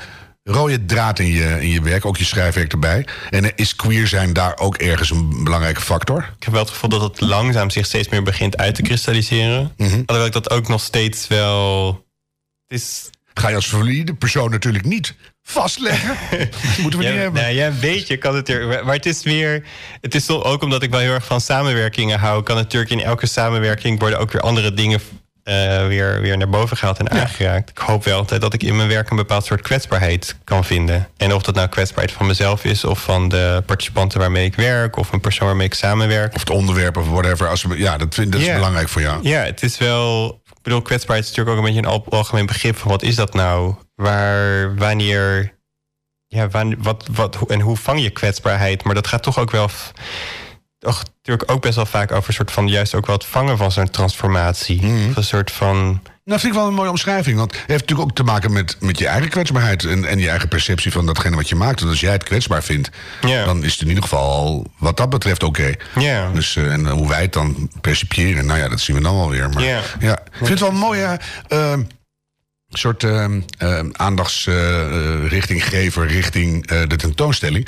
rode 0.44 0.86
draad 0.86 1.20
in 1.20 1.28
je, 1.28 1.62
in 1.62 1.70
je 1.70 1.82
werk, 1.82 2.06
ook 2.06 2.18
je 2.18 2.26
schrijfwerk 2.26 2.72
erbij? 2.72 3.06
En 3.30 3.44
eh, 3.44 3.52
is 3.56 3.76
queer 3.76 4.08
zijn 4.08 4.34
daar 4.34 4.58
ook 4.58 4.78
ergens 4.78 5.10
een 5.10 5.44
belangrijke 5.44 5.82
factor? 5.82 6.18
Ik 6.38 6.44
heb 6.44 6.54
wel 6.54 6.62
het 6.62 6.72
gevoel 6.72 6.90
dat 6.90 7.02
het 7.02 7.22
langzaam 7.22 7.70
zich 7.70 7.86
steeds 7.86 8.10
meer 8.10 8.24
begint 8.24 8.58
uit 8.58 8.76
te 8.76 8.82
kristalliseren. 8.82 9.74
Mhm. 9.78 9.92
Alhoewel 10.06 10.26
ik 10.26 10.32
dat 10.34 10.50
ook 10.50 10.68
nog 10.68 10.82
steeds 10.82 11.28
wel... 11.28 11.88
Het 12.68 12.80
is... 12.80 13.10
Ga 13.34 13.50
je 13.50 13.56
als 13.56 13.68
valide 13.70 14.14
persoon 14.14 14.50
natuurlijk 14.52 14.86
niet 14.86 15.16
vastleggen. 15.44 16.18
Dat 16.40 16.78
moeten 16.78 17.00
we 17.00 17.06
Ja, 17.06 17.12
niet 17.12 17.22
hebben. 17.22 17.42
nou, 17.42 17.54
ja, 17.54 17.68
een 17.68 17.80
beetje 17.80 18.18
kan 18.18 18.36
het 18.36 18.50
er. 18.50 18.86
Maar 18.86 18.96
het 18.96 19.06
is 19.06 19.24
meer. 19.24 19.64
Het 20.02 20.16
is 20.16 20.30
ook 20.30 20.64
omdat 20.64 20.84
ik 20.84 20.90
wel 20.92 21.00
heel 21.00 21.14
erg 21.14 21.26
van 21.26 21.42
samenwerkingen 21.42 22.20
hou. 22.20 22.44
Kan 22.44 22.56
natuurlijk 22.56 22.92
in 22.92 23.02
elke 23.02 23.26
samenwerking 23.26 24.00
worden 24.00 24.20
ook 24.20 24.32
weer 24.32 24.42
andere 24.42 24.74
dingen 24.74 25.00
eh, 25.48 25.88
weer, 25.88 26.22
weer 26.22 26.38
naar 26.38 26.50
boven 26.50 26.78
gehaald 26.78 27.00
en 27.00 27.10
aangeraakt. 27.12 27.70
Ik 27.70 27.78
hoop 27.78 28.04
wel 28.04 28.18
altijd 28.18 28.42
dat 28.42 28.54
ik 28.54 28.64
in 28.64 28.76
mijn 28.76 28.88
werk 28.88 29.10
een 29.10 29.16
bepaald 29.16 29.46
soort 29.46 29.62
kwetsbaarheid 29.62 30.36
kan 30.44 30.66
vinden. 30.66 31.08
En 31.18 31.34
of 31.34 31.42
dat 31.42 31.56
nou 31.56 31.68
kwetsbaarheid 31.68 32.12
van 32.18 32.26
mezelf 32.28 32.64
is, 32.64 32.84
of 32.84 33.04
van 33.04 33.30
de 33.30 33.64
participanten 33.66 34.20
waarmee 34.20 34.46
ik 34.46 34.56
werk, 34.56 34.96
of 34.96 35.12
een 35.12 35.20
persoon 35.20 35.48
waarmee 35.48 35.66
ik 35.66 35.74
samenwerk. 35.74 36.34
Of 36.34 36.40
het 36.40 36.50
onderwerp 36.50 36.98
of 36.98 37.08
whatever. 37.10 37.48
Als 37.48 37.66
ja, 37.76 37.98
dat, 37.98 38.16
vind, 38.16 38.32
dat 38.32 38.42
is 38.42 38.54
belangrijk 38.54 38.90
voor 38.90 39.02
jou. 39.02 39.20
Ja, 39.22 39.40
het 39.40 39.64
is 39.64 39.78
wel. 39.78 40.42
Ik 40.46 40.64
bedoel, 40.64 40.82
kwetsbaarheid 40.82 41.30
is 41.30 41.36
natuurlijk 41.36 41.58
ook 41.58 41.66
een 41.66 41.74
beetje 41.74 41.90
een 41.90 41.94
al- 41.96 42.18
algemeen 42.18 42.46
begrip 42.46 42.78
van 42.78 42.92
wat 42.92 43.04
is 43.04 43.16
dat 43.16 43.34
nou? 43.34 43.76
Waar, 43.96 44.76
wanneer. 44.76 45.56
Ja, 46.28 46.48
wat, 46.78 47.08
wat, 47.12 47.38
en 47.48 47.60
hoe 47.60 47.78
vang 47.78 48.02
je 48.02 48.10
kwetsbaarheid? 48.10 48.84
Maar 48.84 48.96
dat 48.96 49.08
gaat 49.08 49.24
toch 49.24 49.40
ook 49.40 49.52
wel. 49.52 49.70
Toch 50.80 51.04
natuurlijk 51.18 51.52
ook 51.52 51.62
best 51.62 51.76
wel 51.76 51.86
vaak 51.86 52.12
over 52.12 52.28
een 52.30 52.34
soort 52.36 52.52
van 52.52 52.68
juist 52.68 52.96
ook 52.96 53.06
wel 53.06 53.16
het 53.16 53.26
vangen 53.26 53.58
van 53.58 53.72
zo'n 53.72 53.90
transformatie. 53.90 54.82
Mhm. 54.82 55.10
Of 55.10 55.16
een 55.16 55.24
soort 55.24 55.52
van. 55.52 56.02
Nou, 56.26 56.40
vind 56.40 56.54
ik 56.54 56.60
wel 56.60 56.68
een 56.68 56.74
mooie 56.74 56.90
omschrijving. 56.90 57.38
Want 57.38 57.52
het 57.52 57.60
heeft 57.68 57.80
natuurlijk 57.82 58.10
ook 58.10 58.16
te 58.16 58.24
maken 58.24 58.52
met, 58.52 58.78
met 58.80 58.98
je 59.00 59.08
eigen 59.08 59.30
kwetsbaarheid. 59.30 59.86
En, 59.86 60.06
en 60.06 60.20
je 60.20 60.30
eigen 60.30 60.48
perceptie 60.48 60.92
van 60.92 61.06
datgene 61.06 61.36
wat 61.36 61.50
je 61.50 61.56
maakt. 61.56 61.80
Want 61.80 61.92
als 61.92 62.00
jij 62.00 62.12
het 62.12 62.24
kwetsbaar 62.24 62.64
vindt, 62.64 62.90
Ja. 63.22 63.46
dan 63.46 63.64
is 63.64 63.72
het 63.72 63.82
in 63.82 63.88
ieder 63.88 64.04
geval 64.04 64.32
al 64.32 64.68
wat 64.78 64.98
dat 64.98 65.10
betreft 65.10 65.44
oké. 65.44 65.74
Ja. 66.00 66.30
Dus, 66.34 66.56
eh, 66.56 66.72
en 66.72 66.88
hoe 66.90 67.08
wij 67.08 67.22
het 67.22 67.34
dan 67.34 67.70
percipiëren, 67.82 68.46
nou 68.46 68.60
ja, 68.60 68.70
dat 68.70 68.80
zien 68.80 68.96
we 68.96 69.02
dan 69.02 69.16
wel 69.16 69.30
weer. 69.30 69.50
Maar, 69.50 69.64
Ja. 69.64 69.82
ja. 70.00 70.14
Ik 70.14 70.38
vind 70.38 70.50
het 70.50 70.60
wel 70.60 70.70
een 70.70 70.76
mooie 70.76 71.20
eh, 71.48 71.74
soort 72.70 73.04
uh, 73.04 73.26
aandachtsrichtinggever 73.92 76.08
richting 76.08 76.68
eh, 76.68 76.82
de 76.88 76.96
tentoonstelling. 76.96 77.68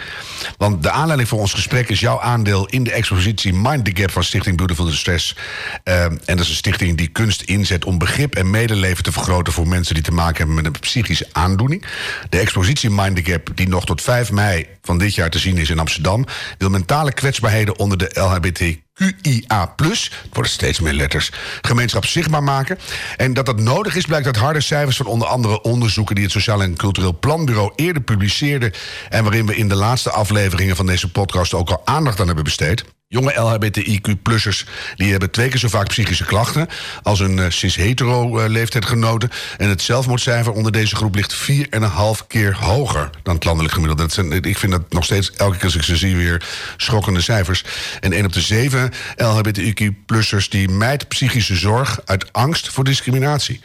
Want 0.57 0.83
de 0.83 0.91
aanleiding 0.91 1.29
voor 1.29 1.39
ons 1.39 1.53
gesprek 1.53 1.89
is 1.89 1.99
jouw 1.99 2.21
aandeel 2.21 2.67
in 2.67 2.83
de 2.83 2.91
expositie 2.91 3.53
Mind 3.53 3.85
the 3.85 4.01
Gap 4.01 4.11
van 4.11 4.23
Stichting 4.23 4.57
Beautiful 4.57 4.85
Distress. 4.85 5.35
Eh, 5.83 6.03
en 6.03 6.19
dat 6.25 6.39
is 6.39 6.49
een 6.49 6.55
stichting 6.55 6.97
die 6.97 7.07
kunst 7.07 7.41
inzet 7.41 7.85
om 7.85 7.97
begrip 7.97 8.35
en 8.35 8.49
medeleven 8.49 9.03
te 9.03 9.11
vergroten 9.11 9.53
voor 9.53 9.67
mensen 9.67 9.93
die 9.93 10.03
te 10.03 10.11
maken 10.11 10.37
hebben 10.37 10.55
met 10.55 10.65
een 10.65 10.79
psychische 10.79 11.27
aandoening. 11.31 11.85
De 12.29 12.39
expositie 12.39 12.89
Mind 12.89 13.15
the 13.15 13.31
Gap, 13.31 13.49
die 13.55 13.67
nog 13.67 13.85
tot 13.85 14.01
5 14.01 14.31
mei 14.31 14.67
van 14.81 14.97
dit 14.97 15.15
jaar 15.15 15.29
te 15.29 15.39
zien 15.39 15.57
is 15.57 15.69
in 15.69 15.79
Amsterdam, 15.79 16.25
wil 16.57 16.69
mentale 16.69 17.13
kwetsbaarheden 17.13 17.79
onder 17.79 17.97
de 17.97 18.09
LHBT 18.13 18.88
QIA+, 18.99 19.73
het 19.75 20.09
worden 20.33 20.51
steeds 20.51 20.79
meer 20.79 20.93
letters, 20.93 21.31
gemeenschap 21.61 22.05
zichtbaar 22.05 22.43
maken. 22.43 22.79
En 23.17 23.33
dat 23.33 23.45
dat 23.45 23.59
nodig 23.59 23.95
is, 23.95 24.05
blijkt 24.05 24.25
uit 24.25 24.35
harde 24.35 24.61
cijfers 24.61 24.97
van 24.97 25.05
onder 25.05 25.27
andere 25.27 25.61
onderzoeken 25.61 26.15
die 26.15 26.23
het 26.23 26.33
Sociaal 26.33 26.61
en 26.61 26.75
Cultureel 26.75 27.17
Planbureau 27.19 27.71
eerder 27.75 28.01
publiceerde. 28.01 28.73
En 29.09 29.23
waarin 29.23 29.45
we 29.45 29.55
in 29.55 29.67
de 29.67 29.75
laatste 29.75 30.11
afleveringen 30.11 30.75
van 30.75 30.85
deze 30.85 31.11
podcast 31.11 31.53
ook 31.53 31.69
al 31.69 31.81
aandacht 31.85 32.19
aan 32.19 32.25
hebben 32.25 32.43
besteed. 32.43 32.83
Jonge 33.11 33.33
LHBTIQ-plussers 33.33 34.65
die 34.95 35.11
hebben 35.11 35.31
twee 35.31 35.49
keer 35.49 35.59
zo 35.59 35.67
vaak 35.67 35.87
psychische 35.87 36.25
klachten 36.25 36.67
als 37.03 37.19
hun 37.19 37.37
uh, 37.37 37.45
cis-hetero-leeftijdgenoten. 37.49 39.29
En 39.57 39.69
het 39.69 39.81
zelfmoordcijfer 39.81 40.51
onder 40.51 40.71
deze 40.71 40.95
groep 40.95 41.15
ligt 41.15 41.51
4,5 41.51 42.27
keer 42.27 42.55
hoger 42.55 43.09
dan 43.23 43.35
het 43.35 43.43
landelijk 43.43 43.73
gemiddelde. 43.73 44.01
Dat 44.01 44.13
zijn, 44.13 44.31
ik 44.31 44.57
vind 44.57 44.71
dat 44.71 44.93
nog 44.93 45.03
steeds, 45.03 45.31
elke 45.31 45.55
keer 45.55 45.65
als 45.65 45.75
ik 45.75 45.83
ze 45.83 45.97
zie, 45.97 46.15
weer 46.15 46.47
schokkende 46.77 47.21
cijfers. 47.21 47.63
En 47.99 48.13
1 48.13 48.25
op 48.25 48.33
de 48.33 48.41
7 48.41 48.91
LHBTIQ-plussers 49.15 50.49
die 50.49 50.69
mijt 50.69 51.07
psychische 51.07 51.55
zorg 51.55 52.01
uit 52.05 52.33
angst 52.33 52.69
voor 52.69 52.83
discriminatie. 52.83 53.61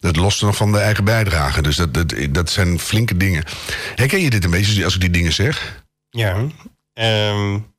Dat 0.00 0.16
lost 0.16 0.42
nog 0.42 0.56
van 0.56 0.72
de 0.72 0.78
eigen 0.78 1.04
bijdrage. 1.04 1.62
Dus 1.62 1.76
dat, 1.76 1.94
dat, 1.94 2.14
dat 2.30 2.50
zijn 2.50 2.78
flinke 2.78 3.16
dingen. 3.16 3.44
Herken 3.94 4.20
je 4.20 4.30
dit 4.30 4.44
een 4.44 4.50
beetje 4.50 4.84
als 4.84 4.94
ik 4.94 5.00
die 5.00 5.10
dingen 5.10 5.32
zeg? 5.32 5.82
Ja. 6.10 6.46
Um, 6.94 7.73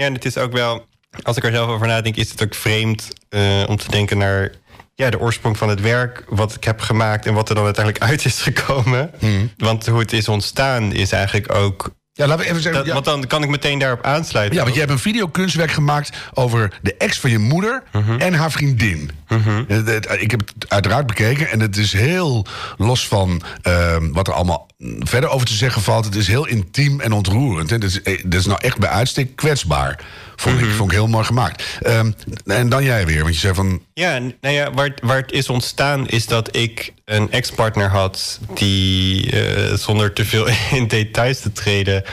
ja, 0.00 0.06
en 0.06 0.14
het 0.14 0.24
is 0.24 0.38
ook 0.38 0.52
wel, 0.52 0.86
als 1.22 1.36
ik 1.36 1.44
er 1.44 1.52
zelf 1.52 1.68
over 1.68 1.86
nadenk, 1.86 2.16
is 2.16 2.30
het 2.30 2.42
ook 2.42 2.54
vreemd 2.54 3.08
uh, 3.30 3.64
om 3.68 3.76
te 3.76 3.90
denken 3.90 4.18
naar 4.18 4.52
ja, 4.94 5.10
de 5.10 5.20
oorsprong 5.20 5.58
van 5.58 5.68
het 5.68 5.80
werk, 5.80 6.24
wat 6.28 6.54
ik 6.54 6.64
heb 6.64 6.80
gemaakt 6.80 7.26
en 7.26 7.34
wat 7.34 7.48
er 7.48 7.54
dan 7.54 7.64
uiteindelijk 7.64 8.04
uit 8.10 8.24
is 8.24 8.42
gekomen. 8.42 9.10
Hmm. 9.18 9.50
Want 9.56 9.86
hoe 9.86 9.98
het 9.98 10.12
is 10.12 10.28
ontstaan 10.28 10.92
is 10.92 11.12
eigenlijk 11.12 11.54
ook. 11.54 11.90
Ja, 12.12 12.26
laten 12.26 12.44
we 12.44 12.50
even 12.50 12.62
zeggen. 12.62 12.80
Dat, 12.80 12.86
ja. 12.86 12.92
Want 12.92 13.04
dan 13.04 13.26
kan 13.26 13.42
ik 13.42 13.48
meteen 13.48 13.78
daarop 13.78 14.04
aansluiten. 14.04 14.56
Ja, 14.56 14.62
want 14.62 14.74
je 14.74 14.80
hebt 14.80 14.92
een 14.92 14.98
videokunstwerk 14.98 15.70
gemaakt 15.70 16.16
over 16.34 16.78
de 16.82 16.94
ex 16.94 17.20
van 17.20 17.30
je 17.30 17.38
moeder 17.38 17.82
uh 17.92 18.06
-huh. 18.06 18.22
en 18.22 18.34
haar 18.34 18.50
vriendin. 18.50 19.10
Uh 19.28 19.46
-huh. 19.46 20.20
Ik 20.20 20.30
heb 20.30 20.40
het 20.40 20.68
uiteraard 20.68 21.06
bekeken 21.06 21.50
en 21.50 21.60
het 21.60 21.76
is 21.76 21.92
heel 21.92 22.46
los 22.76 23.08
van 23.08 23.42
uh, 23.68 23.96
wat 24.12 24.28
er 24.28 24.32
allemaal 24.32 24.68
verder 24.98 25.30
over 25.30 25.46
te 25.46 25.54
zeggen 25.54 25.82
valt. 25.82 26.04
Het 26.04 26.14
is 26.14 26.26
heel 26.26 26.46
intiem 26.46 27.00
en 27.00 27.12
ontroerend. 27.12 27.70
Het 27.70 27.84
is, 27.84 28.02
dat 28.02 28.40
is 28.40 28.46
nou 28.46 28.58
echt 28.60 28.78
bij 28.78 28.88
uitstek 28.88 29.36
kwetsbaar. 29.36 30.04
Vond 30.40 30.60
ik, 30.60 30.70
vond 30.70 30.90
ik 30.90 30.96
heel 30.96 31.06
mooi 31.06 31.24
gemaakt. 31.24 31.78
Um, 31.86 32.14
en 32.44 32.68
dan 32.68 32.84
jij 32.84 33.06
weer, 33.06 33.22
want 33.22 33.34
je 33.34 33.40
zei 33.40 33.54
van. 33.54 33.82
Ja, 33.94 34.18
nou 34.18 34.54
ja, 34.54 34.72
waar, 34.72 34.92
waar 35.02 35.16
het 35.16 35.32
is 35.32 35.48
ontstaan 35.48 36.08
is 36.08 36.26
dat 36.26 36.56
ik 36.56 36.92
een 37.04 37.30
ex-partner 37.30 37.88
had 37.88 38.40
die, 38.54 39.32
uh, 39.32 39.74
zonder 39.74 40.12
te 40.12 40.24
veel 40.24 40.46
in 40.78 40.88
details 40.88 41.40
te 41.40 41.52
treden. 41.52 42.04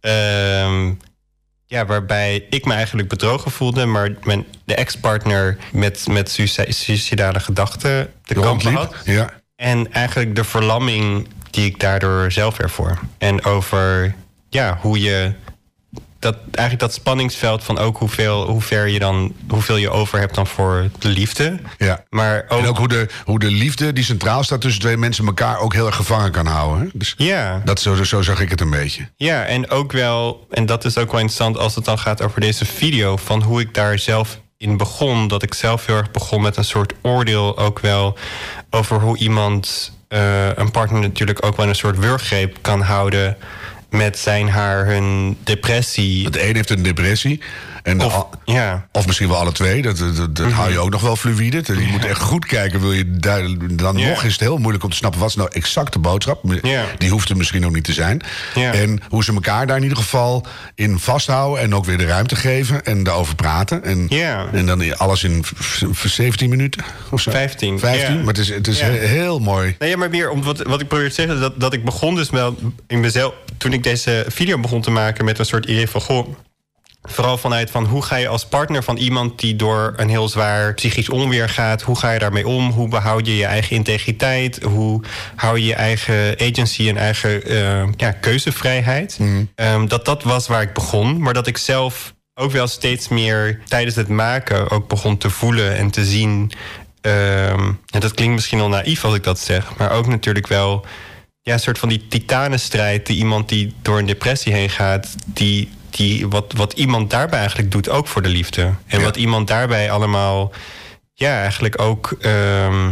Um, 0.00 0.98
ja, 1.66 1.86
waarbij 1.86 2.46
ik 2.50 2.64
me 2.64 2.74
eigenlijk 2.74 3.08
bedrogen 3.08 3.50
voelde, 3.50 3.86
maar 3.86 4.10
mijn, 4.22 4.46
de 4.64 4.74
ex-partner 4.74 5.56
met, 5.72 6.06
met 6.08 6.40
suicidale 6.68 7.40
gedachten 7.40 8.12
te 8.24 8.34
kampen 8.34 8.72
had. 8.72 8.94
Ja. 9.04 9.30
En 9.56 9.92
eigenlijk 9.92 10.34
de 10.34 10.44
verlamming 10.44 11.28
die 11.50 11.64
ik 11.64 11.80
daardoor 11.80 12.32
zelf 12.32 12.58
ervoor. 12.58 12.98
En 13.18 13.44
over 13.44 14.14
ja, 14.48 14.78
hoe 14.80 15.00
je 15.00 15.32
dat, 16.20 16.36
eigenlijk 16.50 16.78
dat 16.78 16.92
spanningsveld 16.92 17.64
van 17.64 17.78
ook 17.78 17.98
hoeveel, 17.98 18.46
hoe 18.46 18.60
ver 18.60 18.88
je 18.88 18.98
dan, 18.98 19.34
hoeveel 19.48 19.76
je 19.76 19.90
over 19.90 20.18
hebt 20.18 20.34
dan 20.34 20.46
voor 20.46 20.90
de 20.98 21.08
liefde. 21.08 21.58
Ja. 21.78 22.04
Maar 22.10 22.44
ook, 22.48 22.60
en 22.60 22.66
ook 22.66 22.78
hoe 22.78 22.88
de, 22.88 23.08
hoe 23.24 23.38
de 23.38 23.50
liefde 23.50 23.92
die 23.92 24.04
centraal 24.04 24.42
staat 24.42 24.60
tussen 24.60 24.80
twee 24.80 24.96
mensen 24.96 25.26
elkaar 25.26 25.58
ook 25.58 25.72
heel 25.72 25.86
erg 25.86 25.96
gevangen 25.96 26.30
kan 26.30 26.46
houden. 26.46 26.84
Hè? 26.84 26.88
Dus 26.92 27.14
ja. 27.16 27.62
Dat, 27.64 27.80
zo, 27.80 28.04
zo 28.04 28.22
zag 28.22 28.40
ik 28.40 28.50
het 28.50 28.60
een 28.60 28.70
beetje. 28.70 29.08
Ja, 29.16 29.44
en 29.44 29.70
ook 29.70 29.92
wel, 29.92 30.46
en 30.50 30.66
dat 30.66 30.84
is 30.84 30.98
ook 30.98 31.10
wel 31.10 31.20
interessant 31.20 31.58
als 31.58 31.74
het 31.74 31.84
dan 31.84 31.98
gaat 31.98 32.22
over 32.22 32.40
deze 32.40 32.64
video, 32.64 33.16
van 33.16 33.42
hoe 33.42 33.60
ik 33.60 33.74
daar 33.74 33.98
zelf 33.98 34.40
in 34.56 34.76
begon. 34.76 35.28
Dat 35.28 35.42
ik 35.42 35.54
zelf 35.54 35.86
heel 35.86 35.96
erg 35.96 36.10
begon 36.10 36.42
met 36.42 36.56
een 36.56 36.64
soort 36.64 36.92
oordeel 37.02 37.58
ook 37.58 37.78
wel 37.78 38.18
over 38.70 39.00
hoe 39.00 39.18
iemand 39.18 39.92
uh, 40.08 40.56
een 40.56 40.70
partner 40.70 41.00
natuurlijk 41.00 41.44
ook 41.44 41.56
wel 41.56 41.68
een 41.68 41.74
soort 41.74 41.98
wurggreep 41.98 42.58
kan 42.60 42.80
houden 42.80 43.36
met 43.90 44.18
zijn 44.18 44.48
haar 44.48 44.86
hun 44.86 45.36
depressie. 45.44 46.24
Het 46.24 46.36
een 46.36 46.54
heeft 46.54 46.70
een 46.70 46.82
depressie 46.82 47.40
En 47.82 48.00
Of, 48.04 48.26
ja. 48.44 48.86
of 48.92 49.06
misschien 49.06 49.28
wel 49.28 49.36
alle 49.36 49.52
twee. 49.52 49.82
Dat, 49.82 49.98
dat, 49.98 50.36
dat 50.36 50.46
Mhm. 50.46 50.54
hou 50.54 50.70
je 50.72 50.78
ook 50.78 50.90
nog 50.90 51.00
wel 51.00 51.16
fluïde. 51.16 51.62
Je 51.66 51.88
moet 51.90 52.04
echt 52.04 52.20
goed 52.20 52.46
kijken. 52.46 52.80
Wil 52.80 52.92
je 52.92 53.10
daar, 53.10 53.42
dan 53.70 53.96
Ja. 53.96 54.08
nog 54.08 54.24
is 54.24 54.32
het 54.32 54.40
heel 54.40 54.58
moeilijk 54.58 54.84
om 54.84 54.90
te 54.90 54.96
snappen... 54.96 55.20
wat 55.20 55.28
is 55.28 55.34
nou 55.36 55.48
exact 55.52 55.92
de 55.92 55.98
boodschap. 55.98 56.42
Die 56.98 57.10
hoeft 57.10 57.28
er 57.28 57.36
misschien 57.36 57.66
ook 57.66 57.72
niet 57.74 57.84
te 57.84 57.92
zijn. 57.92 58.20
En 58.54 59.00
hoe 59.08 59.24
ze 59.24 59.32
elkaar 59.32 59.66
daar 59.66 59.76
in 59.76 59.82
ieder 59.82 59.98
geval 59.98 60.46
in 60.74 60.98
vasthouden... 60.98 61.62
en 61.62 61.74
ook 61.74 61.84
weer 61.84 61.98
de 61.98 62.06
ruimte 62.06 62.36
geven 62.36 62.84
en 62.84 63.02
daarover 63.02 63.34
praten. 63.34 63.84
En, 63.84 64.08
en 64.52 64.66
dan 64.66 64.96
alles 64.98 65.24
in 65.24 65.44
v- 65.44 65.82
v- 65.92 66.06
17 66.08 66.48
minuten 66.50 66.84
of 67.10 67.20
zo. 67.20 67.30
15, 67.30 67.78
15, 67.78 68.14
ja. 68.14 68.18
maar 68.18 68.26
het 68.26 68.38
is, 68.38 68.48
het 68.48 68.68
is 68.68 68.80
heel 68.80 69.38
mooi. 69.38 69.76
Nee, 69.78 69.96
maar 69.96 70.10
meer 70.10 70.30
om 70.30 70.42
wat, 70.42 70.62
wat 70.62 70.80
ik 70.80 70.88
probeer 70.88 71.08
te 71.08 71.14
zeggen, 71.14 71.40
dat, 71.40 71.60
dat 71.60 71.72
ik 71.72 71.84
begon 71.84 72.14
dus 72.14 72.30
wel 72.30 72.56
in 72.86 73.00
mezelf. 73.00 73.34
Toen 73.58 73.72
ik 73.72 73.82
deze 73.82 74.24
video 74.28 74.58
begon 74.58 74.80
te 74.80 74.90
maken 74.90 75.24
met 75.24 75.38
een 75.38 75.44
soort 75.46 75.66
idee 75.66 75.88
van 75.88 76.00
goh. 76.00 76.28
Vooral 77.02 77.38
vanuit 77.38 77.70
van 77.70 77.84
hoe 77.84 78.02
ga 78.02 78.16
je 78.16 78.28
als 78.28 78.46
partner 78.46 78.82
van 78.82 78.96
iemand 78.96 79.38
die 79.38 79.56
door 79.56 79.92
een 79.96 80.08
heel 80.08 80.28
zwaar 80.28 80.74
psychisch 80.74 81.08
onweer 81.08 81.48
gaat, 81.48 81.82
hoe 81.82 81.98
ga 81.98 82.10
je 82.10 82.18
daarmee 82.18 82.48
om? 82.48 82.70
Hoe 82.70 82.88
behoud 82.88 83.26
je 83.26 83.36
je 83.36 83.44
eigen 83.44 83.76
integriteit? 83.76 84.62
Hoe 84.62 85.02
hou 85.34 85.58
je 85.58 85.66
je 85.66 85.74
eigen 85.74 86.38
agency 86.40 86.88
en 86.88 86.96
eigen 86.96 87.42
eh, 87.44 87.88
ja, 87.96 88.10
keuzevrijheid? 88.12 89.18
Ehm, 89.54 89.86
dat 89.86 90.04
dat 90.04 90.22
was 90.22 90.46
waar 90.46 90.62
ik 90.62 90.72
begon, 90.72 91.22
maar 91.22 91.34
dat 91.34 91.46
ik 91.46 91.58
zelf 91.58 92.14
ook 92.34 92.50
wel 92.52 92.66
steeds 92.66 93.08
meer 93.08 93.60
tijdens 93.68 93.96
het 93.96 94.08
maken 94.08 94.70
ook 94.70 94.88
begon 94.88 95.18
te 95.18 95.30
voelen 95.30 95.76
en 95.76 95.90
te 95.90 96.04
zien. 96.04 96.52
ehm, 97.00 97.72
en 97.90 98.00
dat 98.00 98.14
klinkt 98.14 98.34
misschien 98.34 98.60
al 98.60 98.68
naïef 98.68 99.04
als 99.04 99.14
ik 99.14 99.24
dat 99.24 99.38
zeg, 99.38 99.76
maar 99.76 99.90
ook 99.92 100.06
natuurlijk 100.06 100.46
wel 100.46 100.84
ja, 101.42 101.52
een 101.52 101.60
soort 101.60 101.78
van 101.78 101.88
die 101.88 102.06
titanenstrijd 102.08 103.06
die 103.06 103.16
iemand 103.16 103.48
die 103.48 103.74
door 103.82 103.98
een 103.98 104.06
depressie 104.06 104.52
heen 104.52 104.70
gaat, 104.70 105.14
die, 105.26 105.70
die 105.90 106.28
wat, 106.28 106.52
wat 106.56 106.72
iemand 106.72 107.10
daarbij 107.10 107.38
eigenlijk 107.38 107.70
doet, 107.70 107.88
ook 107.88 108.06
voor 108.08 108.22
de 108.22 108.28
liefde. 108.28 108.62
En 108.62 108.98
Ja. 108.98 109.00
wat 109.04 109.16
iemand 109.16 109.48
daarbij 109.48 109.90
allemaal, 109.90 110.52
ja, 111.14 111.40
eigenlijk 111.40 111.80
ook. 111.80 112.16
ehm, 112.20 112.90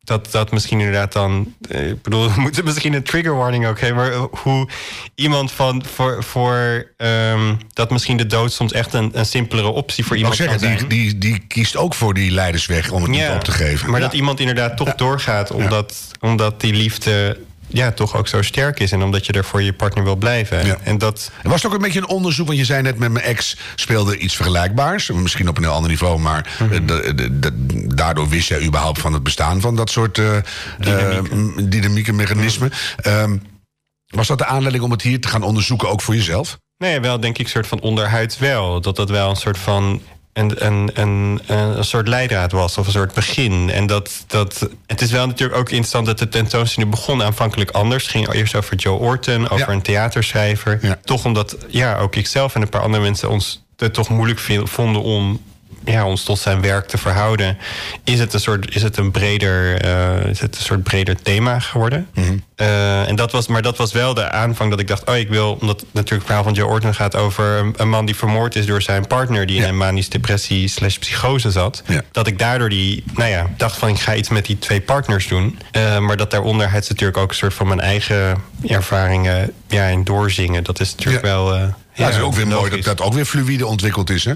dat, 0.00 0.30
dat 0.30 0.50
misschien 0.52 0.78
inderdaad 0.78 1.12
dan. 1.12 1.54
eh, 1.68 1.88
Ik 1.90 2.02
bedoel, 2.02 2.28
we 2.34 2.40
moeten 2.40 2.64
misschien 2.64 2.92
een 2.94 3.02
trigger 3.02 3.36
warning 3.36 3.66
ook 3.66 3.80
hebben. 3.80 4.04
Maar 4.10 4.28
hoe 4.40 4.68
iemand 5.14 5.52
van. 5.52 5.84
voor, 5.94 6.24
voor 6.24 6.86
ehm, 6.96 7.54
dat 7.72 7.90
misschien 7.90 8.16
de 8.16 8.26
dood 8.26 8.52
soms 8.52 8.72
echt 8.72 8.94
een, 8.94 9.10
een 9.12 9.26
simpelere 9.26 9.68
optie 9.68 10.04
voor 10.04 10.16
iemand 10.16 10.36
zeggen, 10.36 10.58
kan 10.58 10.68
die, 10.68 10.76
zijn. 10.78 10.88
die, 10.90 11.18
die 11.18 11.38
kiest 11.48 11.76
ook 11.76 11.94
voor 11.94 12.14
die 12.14 12.30
leidersweg 12.30 12.90
om 12.90 13.02
het 13.02 13.10
niet 13.10 13.28
op 13.34 13.44
te 13.44 13.52
geven. 13.52 13.90
Maar 13.90 14.00
Ja. 14.00 14.06
dat 14.06 14.14
iemand 14.14 14.40
inderdaad 14.40 14.76
toch 14.76 14.94
doorgaat 14.94 15.50
omdat, 15.50 16.10
omdat 16.20 16.60
die 16.60 16.72
liefde 16.72 17.38
ja, 17.74 17.92
toch 17.92 18.16
ook 18.16 18.28
zo 18.28 18.42
sterk 18.42 18.80
is. 18.80 18.92
En 18.92 19.02
omdat 19.02 19.26
je 19.26 19.32
er 19.32 19.44
voor 19.44 19.62
je 19.62 19.72
partner 19.72 20.04
wil 20.04 20.16
blijven. 20.16 20.66
Ja. 20.66 20.76
En 20.82 20.98
dat. 20.98 21.30
Er 21.42 21.48
was 21.48 21.62
het 21.62 21.66
ook 21.70 21.76
een 21.76 21.82
beetje 21.84 21.98
een 22.00 22.08
onderzoek, 22.08 22.46
want 22.46 22.58
je 22.58 22.64
zei 22.64 22.82
net 22.82 22.98
met 22.98 23.12
mijn 23.12 23.24
ex 23.24 23.56
speelde 23.74 24.18
iets 24.18 24.36
vergelijkbaars. 24.36 25.10
Misschien 25.10 25.48
op 25.48 25.56
een 25.56 25.62
heel 25.62 25.72
ander 25.72 25.90
niveau, 25.90 26.18
maar 26.18 26.54
Mhm. 26.58 26.72
eh, 26.72 26.80
da- 26.86 27.12
da- 27.12 27.28
da- 27.32 27.50
daardoor 27.94 28.28
wist 28.28 28.48
jij 28.48 28.62
überhaupt 28.64 29.00
van 29.00 29.12
het 29.12 29.22
bestaan 29.22 29.60
van 29.60 29.76
dat 29.76 29.90
soort 29.90 30.18
eh, 30.18 30.36
eh, 30.36 31.22
dynamieke 31.68 32.12
mechanismen. 32.12 32.72
Ehm, 32.96 33.36
was 34.06 34.26
dat 34.26 34.38
de 34.38 34.46
aanleiding 34.46 34.84
om 34.84 34.90
het 34.90 35.02
hier 35.02 35.20
te 35.20 35.28
gaan 35.28 35.42
onderzoeken, 35.42 35.88
ook 35.88 36.00
voor 36.02 36.14
jezelf? 36.14 36.56
Nee, 36.78 37.00
wel 37.00 37.20
denk 37.20 37.38
ik 37.38 37.44
een 37.44 37.50
soort 37.50 37.66
van 37.66 37.80
onderhuids 37.80 38.38
wel. 38.38 38.80
Dat 38.80 38.96
dat 38.96 39.10
wel 39.10 39.30
een 39.30 39.36
soort 39.36 39.58
van. 39.58 40.02
Een, 40.34 40.66
een, 40.66 40.90
een, 40.94 41.40
een 41.46 41.84
soort 41.84 42.08
leidraad 42.08 42.52
was, 42.52 42.78
of 42.78 42.86
een 42.86 42.92
soort 42.92 43.14
begin. 43.14 43.70
En 43.70 43.86
dat, 43.86 44.24
dat. 44.26 44.68
Het 44.86 45.00
is 45.00 45.10
wel 45.10 45.26
natuurlijk 45.26 45.58
ook 45.58 45.68
interessant 45.68 46.06
dat 46.06 46.18
de 46.18 46.28
tentoonstelling 46.28 46.90
begon 46.90 47.22
aanvankelijk 47.22 47.70
anders. 47.70 48.02
Het 48.02 48.12
ging 48.12 48.32
eerst 48.32 48.54
over 48.54 48.76
Joe 48.76 48.98
Orton, 48.98 49.48
over 49.48 49.68
Ja. 49.68 49.74
een 49.74 49.82
theaterschrijver. 49.82 50.78
Ja. 50.82 50.98
Toch 51.04 51.24
omdat, 51.24 51.56
ja, 51.68 51.96
ook 51.98 52.16
ikzelf 52.16 52.54
en 52.54 52.62
een 52.62 52.68
paar 52.68 52.80
andere 52.82 53.02
mensen 53.02 53.30
ons 53.30 53.62
het 53.76 53.94
toch 53.94 54.08
moeilijk 54.08 54.40
vonden 54.64 55.02
om 55.02 55.40
ja, 55.84 56.06
ons 56.06 56.22
tot 56.22 56.38
zijn 56.38 56.60
werk 56.60 56.86
te 56.86 56.98
verhouden, 56.98 57.58
is 58.04 58.18
het 58.18 58.32
een 58.34 58.40
soort, 58.40 58.74
is 58.74 58.82
het 58.82 58.96
een 58.96 59.10
breder, 59.10 59.80
eh, 59.80 60.30
is 60.30 60.40
het 60.40 60.56
een 60.56 60.62
soort 60.62 60.82
breder 60.82 61.22
thema 61.22 61.58
geworden. 61.60 62.08
Eh, 62.56 63.08
en 63.08 63.16
dat 63.16 63.32
was, 63.32 63.46
maar 63.46 63.62
dat 63.62 63.76
was 63.76 63.92
wel 63.92 64.14
de 64.14 64.30
aanvang 64.30 64.70
dat 64.70 64.80
ik 64.80 64.88
dacht, 64.88 65.08
oh, 65.08 65.16
ik 65.16 65.28
wil, 65.28 65.56
omdat 65.60 65.80
natuurlijk 65.80 66.10
het 66.10 66.24
verhaal 66.24 66.42
van 66.42 66.52
Joe 66.52 66.68
Orton 66.68 66.94
gaat 66.94 67.16
over 67.16 67.72
een, 67.76 67.88
man 67.88 68.06
die 68.06 68.16
vermoord 68.16 68.56
is 68.56 68.66
door 68.66 68.82
zijn 68.82 69.06
partner, 69.06 69.46
die 69.46 69.56
Ja. 69.56 69.62
in 69.62 69.68
een 69.68 69.76
manisch 69.76 70.08
depressie 70.08 70.68
slash 70.68 70.96
psychose 70.96 71.50
zat. 71.50 71.82
Ja. 71.86 72.02
Dat 72.12 72.26
ik 72.26 72.38
daardoor 72.38 72.68
die, 72.68 73.04
nou 73.14 73.30
ja, 73.30 73.46
dacht 73.56 73.76
van 73.76 73.88
ik 73.88 73.98
ga 74.00 74.14
iets 74.14 74.28
met 74.28 74.46
die 74.46 74.58
twee 74.58 74.80
partners 74.80 75.28
doen. 75.28 75.58
Eh, 75.70 75.98
maar 75.98 76.16
dat 76.16 76.30
daaronder 76.30 76.70
het 76.70 76.88
natuurlijk 76.88 77.18
ook 77.18 77.28
een 77.28 77.36
soort 77.36 77.54
van 77.54 77.66
mijn 77.66 77.80
eigen 77.80 78.42
ervaringen 78.68 79.52
ja, 79.68 79.84
in 79.84 80.04
doorzingen. 80.04 80.64
Dat 80.64 80.80
is 80.80 80.94
natuurlijk 80.94 81.24
wel. 81.24 81.72
Ja, 81.94 82.04
het 82.04 82.14
is 82.14 82.20
ook 82.20 82.34
weer 82.34 82.46
mooi 82.46 82.70
dat 82.70 82.84
dat 82.84 83.00
ook 83.00 83.14
weer 83.14 83.24
fluïde 83.24 83.66
ontwikkeld 83.66 84.10
is. 84.10 84.24
Hè? 84.24 84.32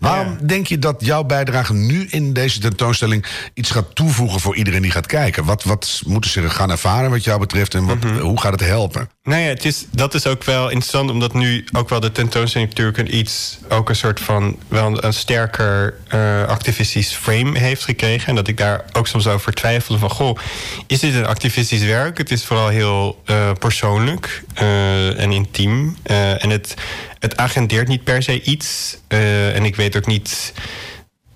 Waarom 0.00 0.38
denk 0.46 0.66
je 0.66 0.78
dat 0.78 0.96
jouw 0.98 1.24
bijdrage 1.24 1.74
nu 1.74 2.06
in 2.10 2.32
deze 2.32 2.60
tentoonstelling 2.60 3.24
iets 3.54 3.70
gaat 3.70 3.94
toevoegen 3.94 4.40
voor 4.40 4.56
iedereen 4.56 4.82
die 4.82 4.90
gaat 4.90 5.06
kijken? 5.06 5.44
Wat, 5.44 5.64
wat 5.64 6.02
moeten 6.06 6.30
ze 6.30 6.50
gaan 6.50 6.70
ervaren 6.70 7.10
wat 7.10 7.24
jou 7.24 7.40
betreft 7.40 7.74
en 7.74 7.86
wat, 7.86 7.96
Mhm. 8.04 8.18
hoe 8.18 8.40
gaat 8.40 8.52
het 8.52 8.60
helpen? 8.60 9.08
Nou 9.30 9.42
ja, 9.42 9.48
het 9.48 9.86
dat 9.90 10.14
is 10.14 10.26
ook 10.26 10.44
wel 10.44 10.68
interessant, 10.68 11.10
omdat 11.10 11.32
nu 11.32 11.64
ook 11.72 11.88
wel 11.88 12.00
de 12.00 12.12
tentoonstelling 12.12 12.68
natuurlijk 12.68 12.98
een 12.98 13.16
iets, 13.16 13.58
ook 13.68 13.88
een 13.88 13.96
soort 13.96 14.20
van, 14.20 14.58
wel 14.68 15.04
een, 15.04 15.12
sterker 15.12 15.94
eh, 16.08 16.44
activistisch 16.44 17.12
frame 17.12 17.58
heeft 17.58 17.84
gekregen. 17.84 18.28
En 18.28 18.34
dat 18.34 18.48
ik 18.48 18.56
daar 18.56 18.84
ook 18.92 19.06
soms 19.06 19.26
over 19.26 19.52
twijfelde 19.52 20.00
van, 20.00 20.10
goh, 20.10 20.38
is 20.86 21.00
dit 21.00 21.14
een 21.14 21.26
activistisch 21.26 21.82
werk? 21.82 22.18
Het 22.18 22.30
is 22.30 22.44
vooral 22.44 22.68
heel 22.68 23.22
eh, 23.24 23.52
persoonlijk 23.58 24.42
eh, 24.54 25.20
en 25.20 25.32
intiem. 25.32 25.96
En 26.02 26.50
het, 26.50 26.74
het 27.18 27.36
agendeert 27.36 27.88
niet 27.88 28.04
per 28.04 28.22
se 28.22 28.42
iets. 28.42 28.98
En 29.08 29.64
ik 29.64 29.76
weet 29.76 29.96
ook 29.96 30.06
niet, 30.06 30.52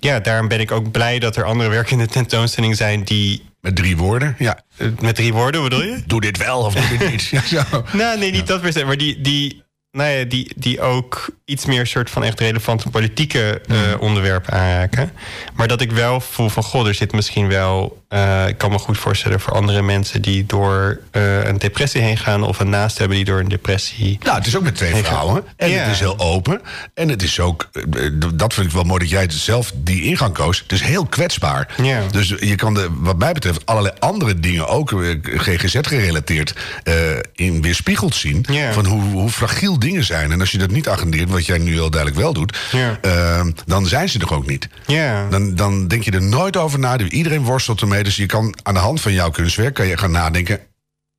ja, 0.00 0.20
daarom 0.20 0.48
ben 0.48 0.60
ik 0.60 0.70
ook 0.70 0.90
blij 0.90 1.18
dat 1.18 1.36
er 1.36 1.44
andere 1.44 1.70
werken 1.70 1.92
in 1.92 2.04
de 2.04 2.12
tentoonstelling 2.12 2.76
zijn 2.76 3.04
die, 3.04 3.42
Met 3.64 3.76
drie 3.76 3.96
woorden? 3.96 4.34
Ja. 4.38 4.60
met 5.00 5.14
drie 5.14 5.32
woorden 5.32 5.62
bedoel 5.62 5.82
je? 5.82 6.02
Doe 6.06 6.20
dit 6.20 6.36
wel 6.38 6.58
of 6.58 6.74
doe 6.74 6.98
dit 6.98 7.10
niet. 7.10 7.22
Ja, 7.30 7.64
zo. 7.64 7.84
Nou, 7.92 8.18
nee, 8.18 8.30
niet 8.30 8.46
dat 8.46 8.60
per 8.60 8.72
se. 8.72 8.84
Maar 8.84 8.96
die, 8.96 9.20
die, 9.20 9.62
nou 9.94 10.10
ja, 10.10 10.24
die, 10.24 10.52
die 10.56 10.80
ook 10.80 11.30
iets 11.44 11.64
meer 11.66 11.86
soort 11.86 12.10
van 12.10 12.24
echt 12.24 12.40
relevante 12.40 12.90
politieke 12.90 13.60
eh, 13.66 13.76
onderwerpen 13.98 14.52
aanraken. 14.52 15.12
Maar 15.54 15.68
dat 15.68 15.80
ik 15.80 15.92
wel 15.92 16.20
voel 16.20 16.48
van, 16.48 16.62
god, 16.62 16.86
er 16.86 16.94
zit 16.94 17.12
misschien 17.12 17.48
wel... 17.48 18.02
eh, 18.08 18.48
ik 18.48 18.58
kan 18.58 18.70
me 18.70 18.78
goed 18.78 18.98
voorstellen 18.98 19.40
voor 19.40 19.52
andere 19.52 19.82
mensen 19.82 20.22
die 20.22 20.46
door 20.46 21.00
eh, 21.10 21.44
een 21.44 21.58
depressie 21.58 22.00
heen 22.00 22.16
gaan... 22.16 22.42
of 22.42 22.60
een 22.60 22.68
naast 22.68 22.98
hebben 22.98 23.16
die 23.16 23.26
door 23.26 23.38
een 23.38 23.48
depressie... 23.48 24.18
Nou, 24.22 24.36
het 24.36 24.46
is 24.46 24.56
ook 24.56 24.62
met 24.62 24.74
twee 24.74 24.94
vrouwen. 24.94 25.44
En 25.56 25.70
ja. 25.70 25.82
het 25.82 25.92
is 25.92 26.00
heel 26.00 26.18
open. 26.18 26.60
En 26.94 27.08
het 27.08 27.22
is 27.22 27.40
ook, 27.40 27.70
dat 28.34 28.54
vind 28.54 28.66
ik 28.66 28.72
wel 28.72 28.84
mooi 28.84 28.98
dat 29.00 29.10
jij 29.10 29.26
zelf 29.30 29.72
die 29.74 30.02
ingang 30.02 30.34
koos. 30.34 30.58
Het 30.58 30.72
is 30.72 30.82
heel 30.82 31.06
kwetsbaar. 31.06 31.74
Ja. 31.82 32.02
Dus 32.10 32.28
je 32.28 32.54
kan 32.54 32.74
de, 32.74 32.88
wat 32.92 33.18
mij 33.18 33.32
betreft 33.32 33.66
allerlei 33.66 33.94
andere 33.98 34.40
dingen, 34.40 34.68
ook 34.68 34.94
GGZ 35.22 35.76
gerelateerd, 35.80 36.54
in 37.34 37.62
weerspiegeld 37.62 38.14
zien. 38.14 38.44
Ja. 38.50 38.72
Van 38.72 38.86
hoe, 38.86 39.02
hoe 39.02 39.30
fragiel 39.30 39.78
dingen 39.84 40.04
zijn. 40.04 40.32
En 40.32 40.40
als 40.40 40.50
je 40.50 40.58
dat 40.58 40.70
niet 40.70 40.88
agendeert, 40.88 41.30
wat 41.30 41.46
jij 41.46 41.58
nu 41.58 41.72
heel 41.72 41.90
duidelijk 41.90 42.20
wel 42.20 42.32
doet, 42.32 42.58
Ja. 42.72 42.98
eh, 43.00 43.46
dan 43.66 43.86
zijn 43.86 44.08
ze 44.08 44.18
er 44.18 44.34
ook 44.34 44.46
niet. 44.46 44.68
Ja. 44.86 45.28
Dan, 45.28 45.54
dan 45.54 45.88
denk 45.88 46.02
je 46.02 46.10
er 46.10 46.22
nooit 46.22 46.56
over 46.56 46.78
na. 46.78 46.98
Iedereen 46.98 47.42
worstelt 47.44 47.80
ermee. 47.80 48.02
Dus 48.04 48.16
je 48.16 48.26
kan 48.26 48.54
aan 48.62 48.74
de 48.74 48.80
hand 48.80 49.00
van 49.00 49.12
jouw 49.12 49.30
kunstwerk 49.30 49.74
kan 49.74 49.86
je 49.86 49.96
gaan 49.96 50.10
nadenken. 50.10 50.60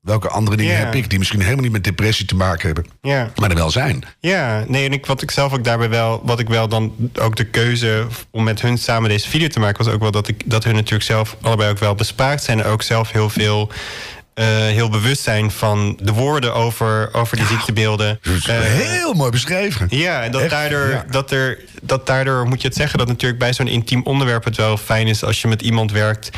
Welke 0.02 0.30
andere 0.30 0.58
dingen 0.58 0.78
heb 0.78 0.96
ik 0.96 1.10
die 1.10 1.18
misschien 1.20 1.42
helemaal 1.42 1.64
niet 1.64 1.72
met 1.72 1.84
depressie 1.84 2.26
te 2.26 2.36
maken 2.36 2.66
hebben, 2.66 2.86
Ja. 3.02 3.32
maar 3.36 3.50
er 3.50 3.56
wel 3.56 3.72
zijn? 3.72 4.04
Ja, 4.20 4.64
nee, 4.68 4.86
en 4.86 4.94
ik, 4.94 5.06
wat 5.06 5.22
ik 5.22 5.32
zelf 5.32 5.54
ook 5.54 5.64
daarbij 5.64 5.90
wel, 5.90 6.22
wat 6.26 6.40
ik 6.40 6.48
wel 6.48 6.68
dan 6.68 6.94
ook 7.20 7.36
de 7.36 7.44
keuze 7.44 8.08
om 8.32 8.44
met 8.44 8.62
hun 8.62 8.78
samen 8.78 9.10
deze 9.10 9.30
video 9.30 9.48
te 9.48 9.60
maken, 9.60 9.86
was 9.86 9.94
ook 9.94 10.02
wel 10.02 10.12
dat 10.12 10.28
ik 10.28 10.42
dat 10.46 10.64
hun 10.64 10.76
natuurlijk 10.76 11.04
zelf 11.04 11.36
allebei 11.42 11.70
ook 11.72 11.80
wel 11.80 11.96
bespraakt 11.96 12.44
zijn 12.44 12.60
en 12.60 12.66
ook 12.66 12.82
zelf 12.82 13.12
heel 13.12 13.30
veel. 13.30 13.72
Eh, 14.36 14.46
heel 14.48 14.90
bewust 14.90 15.22
zijn 15.24 15.52
van 15.52 16.00
de 16.02 16.12
woorden 16.14 16.54
over, 16.54 17.10
over 17.14 17.38
die 17.38 17.46
ziektebeelden. 17.46 18.20
Dat 18.22 18.34
is 18.36 18.48
Eh, 18.48 18.60
heel 18.62 19.14
mooi 19.14 19.32
beschreven. 19.32 19.88
ja, 19.90 20.22
en 20.24 20.32
dat 20.32 20.42
Echt, 20.42 20.50
daardoor, 20.52 20.90
ja. 20.90 21.06
dat, 21.10 21.32
er, 21.32 21.60
dat 21.82 22.08
daardoor 22.08 22.48
moet 22.48 22.62
je 22.62 22.68
het 22.68 22.78
zeggen 22.78 22.98
dat 23.00 23.08
natuurlijk 23.08 23.40
bij 23.40 23.54
zo'n 23.54 23.68
intiem 23.68 24.04
onderwerp 24.04 24.44
het 24.44 24.56
wel 24.58 24.78
fijn 24.78 25.08
is 25.08 25.24
als 25.24 25.42
je 25.42 25.48
met 25.48 25.62
iemand 25.62 25.92
werkt. 25.92 26.30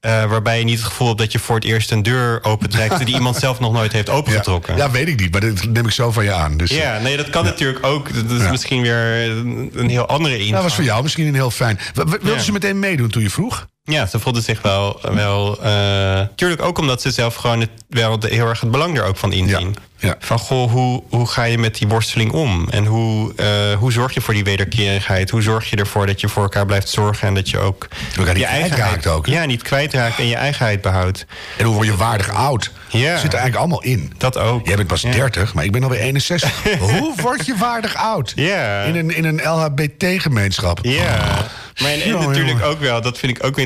eh, 0.00 0.24
waarbij 0.24 0.58
je 0.58 0.64
niet 0.64 0.78
het 0.78 0.86
gevoel 0.88 1.06
hebt 1.06 1.18
dat 1.18 1.32
je 1.32 1.38
voor 1.38 1.54
het 1.54 1.64
eerst 1.64 1.90
een 1.90 2.02
deur 2.02 2.44
opentrekt 2.44 2.98
die 3.06 3.14
iemand 3.14 3.36
zelf 3.36 3.60
nog 3.60 3.72
nooit 3.72 3.92
heeft 3.92 4.06
Ja. 4.10 4.12
opengetrokken. 4.12 4.76
ja, 4.76 4.90
weet 4.90 5.08
ik 5.08 5.20
niet, 5.20 5.32
maar 5.32 5.40
dat 5.40 5.64
neem 5.64 5.84
ik 5.86 5.92
zo 5.92 6.10
van 6.10 6.24
je 6.24 6.32
aan. 6.32 6.56
Dus, 6.56 6.70
Ja, 6.70 6.98
nee, 6.98 7.16
dat 7.16 7.30
kan 7.30 7.44
natuurlijk 7.44 7.86
ook. 7.86 8.14
Dat 8.14 8.30
is 8.38 8.42
Ja. 8.42 8.50
misschien 8.50 8.82
weer 8.82 9.30
een 9.30 9.70
een 9.74 9.88
heel 9.88 10.06
andere 10.06 10.34
ingang. 10.34 10.52
Dat 10.54 10.62
was 10.62 10.74
voor 10.74 10.84
jou 10.84 11.02
misschien 11.02 11.26
een 11.26 11.34
heel 11.34 11.50
fijn. 11.50 11.78
W- 11.94 12.02
Wilden 12.10 12.32
Ja. 12.34 12.38
ze 12.38 12.52
meteen 12.52 12.78
meedoen 12.78 13.08
toen 13.10 13.22
je 13.22 13.30
vroeg? 13.30 13.66
Ja, 13.84 14.06
ze 14.06 14.18
voelde 14.18 14.40
zich 14.40 14.62
wel. 14.62 15.00
wel 15.02 15.62
eh, 15.62 16.20
tuurlijk 16.34 16.62
ook 16.62 16.78
omdat 16.78 17.02
ze 17.02 17.10
zelf 17.10 17.34
gewoon 17.34 17.60
het, 17.60 17.70
wel 17.88 18.18
de, 18.18 18.28
heel 18.28 18.46
erg 18.46 18.60
het 18.60 18.70
belang 18.70 18.98
er 18.98 19.04
ook 19.04 19.16
van 19.16 19.32
inzien. 19.32 19.76
Ja, 19.98 20.08
ja. 20.08 20.16
Van 20.18 20.38
goh, 20.38 20.70
hoe, 20.70 21.02
hoe 21.08 21.26
ga 21.26 21.42
je 21.44 21.58
met 21.58 21.78
die 21.78 21.88
worsteling 21.88 22.32
om? 22.32 22.68
En 22.70 22.84
hoe, 22.86 23.32
eh, 23.36 23.78
hoe 23.78 23.92
zorg 23.92 24.14
je 24.14 24.20
voor 24.20 24.34
die 24.34 24.44
wederkerigheid? 24.44 25.30
Hoe 25.30 25.42
zorg 25.42 25.70
je 25.70 25.76
ervoor 25.76 26.06
dat 26.06 26.20
je 26.20 26.28
voor 26.28 26.42
elkaar 26.42 26.66
blijft 26.66 26.88
zorgen 26.88 27.28
en 27.28 27.34
dat 27.34 27.50
je 27.50 27.58
ook 27.58 27.88
niet 28.14 28.46
kwijtraakt 28.46 29.06
ook, 29.06 29.26
hè? 29.26 29.32
Ja, 29.32 29.44
niet 29.44 29.62
kwijtraakt 29.62 30.18
en 30.18 30.26
je 30.26 30.36
eigenheid 30.36 30.80
behoudt. 30.80 31.26
En 31.56 31.64
hoe 31.64 31.74
word 31.74 31.86
je 31.86 31.96
waardig 31.96 32.30
oud? 32.30 32.70
Ja. 32.88 33.16
Zit 33.16 33.32
er 33.32 33.38
eigenlijk 33.38 33.56
allemaal 33.56 33.82
in. 33.82 34.12
Dat 34.18 34.38
ook. 34.38 34.66
Jij 34.66 34.76
bent 34.76 34.88
pas 34.88 35.00
Ja. 35.00 35.10
30, 35.10 35.54
maar 35.54 35.64
ik 35.64 35.72
ben 35.72 35.82
alweer 35.82 36.00
61. 36.00 36.52
hoe 36.78 37.14
word 37.16 37.46
je 37.46 37.56
waardig 37.56 37.96
oud? 37.96 38.32
Ja. 38.36 38.82
In 38.82 38.96
een, 38.96 39.16
in 39.16 39.24
een 39.24 39.40
LHBT-gemeenschap. 39.44 40.78
Ja, 40.82 41.46
maar 41.82 41.90
en, 41.90 42.12
natuurlijk 42.12 42.64
ook 42.64 42.80
wel, 42.80 43.00
dat 43.00 43.18
vind 43.18 43.36
ik 43.36 43.44
ook 43.44 43.56
wel 43.56 43.64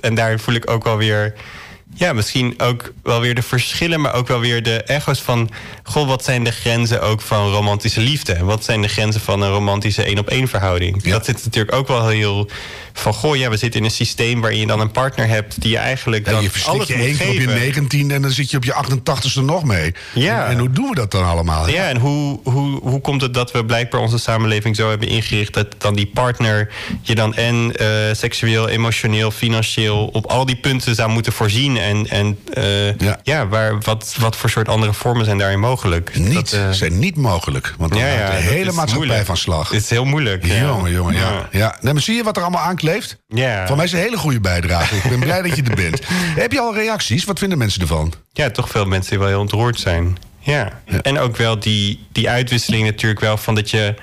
En 0.00 0.14
daar 0.14 0.38
voel 0.38 0.54
ik 0.54 0.70
ook 0.70 0.84
wel 0.84 0.96
weer, 0.96 1.34
ja, 1.94 2.12
misschien 2.12 2.54
ook 2.60 2.92
wel 3.02 3.20
weer 3.20 3.34
de 3.34 3.42
verschillen, 3.42 4.00
maar 4.00 4.14
ook 4.14 4.28
wel 4.28 4.40
weer 4.40 4.62
de 4.62 4.82
echo's 4.82 5.20
van, 5.20 5.50
goh, 5.82 6.06
wat 6.08 6.24
zijn 6.24 6.44
de 6.44 6.50
grenzen 6.50 7.02
ook 7.02 7.20
van 7.20 7.50
romantische 7.50 8.00
liefde? 8.00 8.32
En 8.32 8.44
wat 8.44 8.64
zijn 8.64 8.82
de 8.82 8.88
grenzen 8.88 9.20
van 9.20 9.42
een 9.42 9.50
romantische 9.50 10.02
één-op-één 10.02 10.48
verhouding? 10.48 11.00
Ja. 11.02 11.10
Dat 11.10 11.24
zit 11.24 11.44
natuurlijk 11.44 11.74
ook 11.74 11.88
wel 11.88 12.08
heel 12.08 12.50
van, 12.92 13.14
goh, 13.14 13.36
ja, 13.36 13.50
we 13.50 13.56
zitten 13.56 13.80
in 13.80 13.86
een 13.86 13.92
systeem 13.92 14.40
waarin 14.40 14.58
je 14.60 14.66
dan 14.66 14.80
een 14.80 14.90
partner 14.90 15.28
hebt 15.28 15.60
die 15.60 15.70
je 15.70 15.78
eigenlijk 15.78 16.24
dan 16.24 16.42
je 16.42 16.50
alles 16.64 16.86
je 16.86 16.94
één 16.94 17.16
keer 17.16 17.28
op 17.28 17.34
je. 17.34 17.46
19 17.46 18.10
en 18.10 18.22
dan 18.22 18.30
zit 18.30 18.50
je 18.50 18.56
op 18.56 18.64
je 18.64 18.74
88ste 18.84 19.44
nog 19.44 19.64
mee. 19.64 19.94
Ja. 20.14 20.44
En, 20.44 20.50
en 20.50 20.58
hoe 20.58 20.70
doen 20.70 20.88
we 20.88 20.94
dat 20.94 21.10
dan 21.10 21.24
allemaal? 21.24 21.68
Ja, 21.68 21.88
en 21.88 21.96
hoe, 21.96 22.40
hoe, 22.42 22.80
hoe 22.80 23.00
komt 23.00 23.20
het 23.20 23.34
dat 23.34 23.50
we 23.50 23.64
blijkbaar 23.64 24.00
onze 24.00 24.18
samenleving 24.18 24.76
zo 24.76 24.88
hebben 24.88 25.08
ingericht 25.08 25.54
dat 25.54 25.66
dan 25.78 25.94
die 25.94 26.10
partner 26.14 26.68
je 27.02 27.14
dan 27.14 27.34
en 27.34 27.76
eh, 27.76 27.86
seksueel, 28.12 28.68
emotioneel, 28.68 29.30
financieel 29.30 30.06
op 30.12 30.26
al 30.26 30.46
die 30.46 30.56
punten 30.56 30.94
zou 30.94 31.10
moeten 31.10 31.32
voorzien? 31.32 31.76
En, 31.82 32.08
en 32.08 32.38
eh, 32.52 32.98
Ja. 32.98 33.20
ja, 33.22 33.48
waar, 33.48 33.80
wat, 33.80 34.14
wat 34.18 34.36
voor 34.36 34.50
soort 34.50 34.68
andere 34.68 34.92
vormen 34.92 35.24
zijn 35.24 35.38
daarin 35.38 35.60
mogelijk? 35.60 36.16
Niet, 36.18 36.34
Dat, 36.34 36.52
eh, 36.52 36.70
zijn 36.70 36.98
niet 36.98 37.16
mogelijk. 37.16 37.74
Want 37.78 37.92
dan 37.92 38.00
ja, 38.00 38.06
ja, 38.06 38.30
de 38.30 38.36
hele 38.36 38.64
maatschappij 38.64 38.96
moeilijk. 38.96 39.26
van 39.26 39.36
slag. 39.36 39.70
Het 39.70 39.82
is 39.82 39.90
heel 39.90 40.04
moeilijk. 40.04 40.46
Jongen, 40.46 40.92
jongen, 40.92 41.14
ja. 41.14 41.48
ja. 41.50 41.76
Nee, 41.80 41.92
maar 41.92 42.02
zie 42.02 42.14
je 42.16 42.22
wat 42.22 42.36
er 42.36 42.42
allemaal 42.42 42.62
aankleeft? 42.64 43.16
Ja. 43.28 43.66
Van 43.66 43.76
mij 43.76 43.84
is 43.84 43.92
een 43.92 43.98
hele 43.98 44.16
goede 44.18 44.40
bijdrage. 44.40 44.96
Ik 44.96 45.02
ben 45.08 45.20
blij 45.20 45.42
dat 45.42 45.56
je 45.56 45.62
er 45.62 45.74
bent. 45.76 46.00
Heb 46.42 46.52
je 46.52 46.60
al 46.60 46.74
reacties? 46.74 47.24
Wat 47.24 47.38
vinden 47.38 47.58
mensen 47.58 47.80
ervan? 47.80 48.12
Ja, 48.32 48.50
toch 48.50 48.68
veel 48.68 48.84
mensen 48.84 49.10
die 49.10 49.18
wel 49.18 49.28
heel 49.28 49.40
ontroerd 49.40 49.80
zijn. 49.80 50.16
Ja. 50.40 50.80
En 51.02 51.18
ook 51.18 51.36
wel 51.36 51.58
die, 51.58 52.06
die 52.12 52.28
uitwisseling 52.30 52.84
natuurlijk 52.84 53.20
wel 53.20 53.36
van 53.36 53.54
dat 53.54 53.70
je 53.70 53.94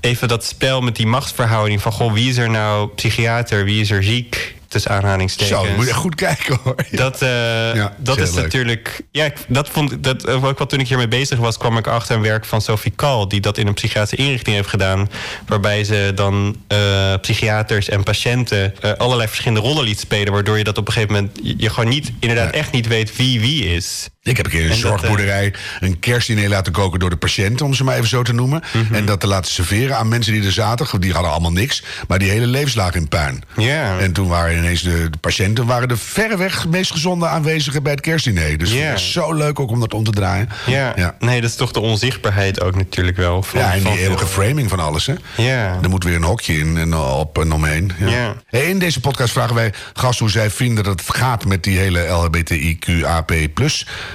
even 0.00 0.28
dat 0.28 0.44
spel 0.44 0.80
met 0.80 0.96
die 0.96 1.06
machtsverhouding 1.06 1.82
van 1.82 1.92
goh, 1.92 2.12
wie 2.12 2.28
is 2.28 2.36
er 2.36 2.50
nou 2.50 2.88
psychiater, 2.88 3.64
wie 3.64 3.80
is 3.80 3.90
er 3.90 4.04
ziek, 4.04 4.56
tussen 4.68 4.90
aanhalingstekens. 4.90 5.60
Zo, 5.60 5.66
je 5.66 5.74
moet 5.76 5.86
echt 5.88 5.96
goed 5.96 6.14
kijken 6.14 6.58
hoor. 6.62 6.74
Dat, 6.90 7.22
eh, 7.22 7.28
Ja, 7.74 7.94
dat 7.98 8.18
is 8.18 8.32
natuurlijk. 8.42 9.00
Ja, 9.12 9.24
ik- 9.24 9.44
dat 9.48 9.68
vond 9.68 10.02
dat 10.04 10.24
eh, 10.24 10.44
ook 10.44 10.58
wat 10.58 10.68
toen 10.70 10.80
ik 10.80 10.88
hiermee 10.88 11.08
bezig 11.08 11.38
was, 11.38 11.58
kwam 11.58 11.76
ik 11.78 11.86
achter 11.86 12.16
een 12.16 12.22
werk 12.22 12.44
van 12.44 12.60
Sophie 12.60 12.92
Kal, 12.96 13.28
die 13.28 13.40
dat 13.40 13.58
in 13.58 13.66
een 13.66 13.74
psychiatrische 13.74 14.24
inrichting 14.26 14.56
heeft 14.56 14.68
gedaan. 14.68 15.10
Waarbij 15.46 15.84
ze 15.84 16.12
dan 16.14 16.56
eh, 16.68 17.14
psychiaters 17.20 17.88
en 17.88 18.02
patiënten 18.02 18.74
allerlei 18.98 19.28
verschillende 19.28 19.60
rollen 19.68 19.84
liet 19.84 20.00
spelen. 20.00 20.32
Waardoor 20.32 20.58
je 20.58 20.64
dat 20.64 20.78
op 20.78 20.86
een 20.86 20.92
gegeven 20.92 21.14
moment 21.14 21.38
je, 21.42 21.54
je 21.56 21.70
gewoon 21.70 21.88
niet, 21.88 22.12
inderdaad, 22.20 22.52
echt 22.54 22.72
niet 22.72 22.86
weet 22.86 23.16
wie 23.16 23.40
wie 23.40 23.64
is. 23.74 24.08
Ik 24.28 24.36
heb 24.36 24.46
een 24.46 24.52
keer 24.52 24.60
in 24.60 24.70
een 24.70 24.76
En 24.76 24.82
dat, 24.82 24.92
eh, 24.92 24.98
zorgboerderij 24.98 25.54
een 25.80 25.98
kerstdiner 25.98 26.48
laten 26.48 26.72
koken 26.72 26.98
door 26.98 27.10
de 27.10 27.16
patiënten, 27.16 27.66
om 27.66 27.74
ze 27.74 27.84
maar 27.84 27.96
even 27.96 28.08
zo 28.08 28.22
te 28.22 28.32
noemen. 28.32 28.62
Mhm. 28.72 28.94
En 28.94 29.04
dat 29.04 29.20
te 29.20 29.26
laten 29.26 29.52
serveren 29.52 29.96
aan 29.96 30.08
mensen 30.08 30.32
die 30.32 30.44
er 30.44 30.52
zaten. 30.52 31.00
Die 31.00 31.12
hadden 31.12 31.30
allemaal 31.30 31.52
niks, 31.52 31.82
maar 32.08 32.18
die 32.18 32.30
hele 32.30 32.46
levens 32.46 32.74
lagen 32.74 33.00
in 33.00 33.08
puin. 33.08 33.42
Ja. 33.56 33.98
En 33.98 34.12
toen 34.12 34.28
waren 34.28 34.56
ineens 34.56 34.82
de, 34.82 35.10
de 35.10 35.18
patiënten 35.18 35.66
waren 35.66 35.88
de 35.88 35.96
verreweg 35.96 36.66
meest 36.68 36.90
gezonde 36.90 37.26
aanwezigen 37.26 37.82
bij 37.82 37.92
het 37.92 38.00
kerstdiner. 38.00 38.58
Dus 38.58 38.70
het 38.70 38.98
is 38.98 39.12
zo 39.12 39.32
leuk 39.32 39.60
ook 39.60 39.70
om 39.70 39.80
dat 39.80 39.94
om 39.94 40.04
te 40.04 40.10
draaien. 40.10 40.48
Ja. 40.66 40.92
ja. 40.96 41.14
nee, 41.18 41.40
dat 41.40 41.50
is 41.50 41.56
toch 41.56 41.72
de 41.72 41.80
onzichtbaarheid 41.80 42.60
ook 42.60 42.74
natuurlijk 42.76 43.16
wel. 43.16 43.42
Van, 43.42 43.60
Ja, 43.60 43.72
en 43.72 43.82
die 43.82 43.98
eeuwige 43.98 44.26
framing 44.26 44.68
van 44.68 44.80
alles, 44.80 45.06
hè? 45.06 45.14
Ja. 45.36 45.78
Er 45.82 45.88
moet 45.88 46.04
weer 46.04 46.14
een 46.14 46.22
hokje 46.22 46.58
in 46.58 46.76
en 46.76 46.94
op 46.94 47.38
en 47.38 47.52
omheen. 47.52 47.92
Ja. 47.98 48.34
Hey, 48.46 48.68
In 48.68 48.78
deze 48.78 49.00
podcast 49.00 49.32
vragen 49.32 49.54
wij 49.54 49.72
gasten 49.92 50.24
hoe 50.24 50.30
zij 50.34 50.50
vinden 50.50 50.84
dat 50.84 51.00
het 51.00 51.16
gaat 51.16 51.44
met 51.44 51.62
die 51.62 51.78
hele 51.78 52.00
LHBTIQAP 52.08 53.32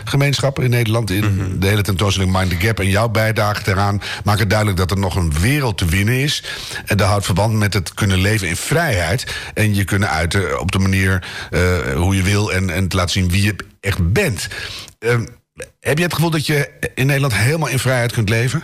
gemeenschap 0.03 0.59
in 0.59 0.69
Nederland. 0.69 1.11
In 1.11 1.35
Mhm. 1.35 1.59
de 1.59 1.67
hele 1.67 1.81
tentoonstelling 1.81 2.31
Mind 2.37 2.49
the 2.49 2.55
Gap. 2.65 2.79
En 2.79 2.89
jouw 2.89 3.09
bijdrage 3.09 3.63
daaraan 3.63 4.01
maakt 4.23 4.39
het 4.39 4.49
duidelijk 4.49 4.77
dat 4.79 4.91
er 4.91 4.97
nog 4.99 5.15
een 5.15 5.33
wereld 5.39 5.77
te 5.77 5.85
winnen 5.85 6.19
is. 6.19 6.43
En 6.85 6.97
dat 6.97 7.07
houdt 7.07 7.25
verband 7.25 7.53
met 7.53 7.73
het 7.73 7.93
kunnen 7.93 8.21
leven 8.21 8.47
in 8.47 8.55
vrijheid. 8.55 9.35
En 9.53 9.75
je 9.75 9.83
kunnen 9.83 10.09
uiten 10.09 10.59
op 10.59 10.71
de 10.71 10.79
manier 10.79 11.27
eh, 11.51 11.61
hoe 11.95 12.15
je 12.15 12.21
wil 12.21 12.53
en, 12.53 12.69
en 12.69 12.87
te 12.87 12.95
laten 12.95 13.11
zien 13.11 13.29
wie 13.29 13.43
je 13.43 13.55
echt 13.81 14.11
bent. 14.13 14.47
Ehm, 14.99 15.25
heb 15.79 15.97
je 15.97 16.03
het 16.03 16.13
gevoel 16.13 16.29
dat 16.29 16.45
je 16.45 16.69
in 16.95 17.05
Nederland 17.05 17.35
helemaal 17.35 17.69
in 17.69 17.79
vrijheid 17.79 18.11
kunt 18.11 18.29
leven? 18.29 18.63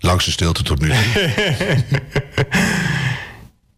Langste 0.00 0.30
stilte 0.30 0.62
tot 0.62 0.80
nu. 0.80 0.92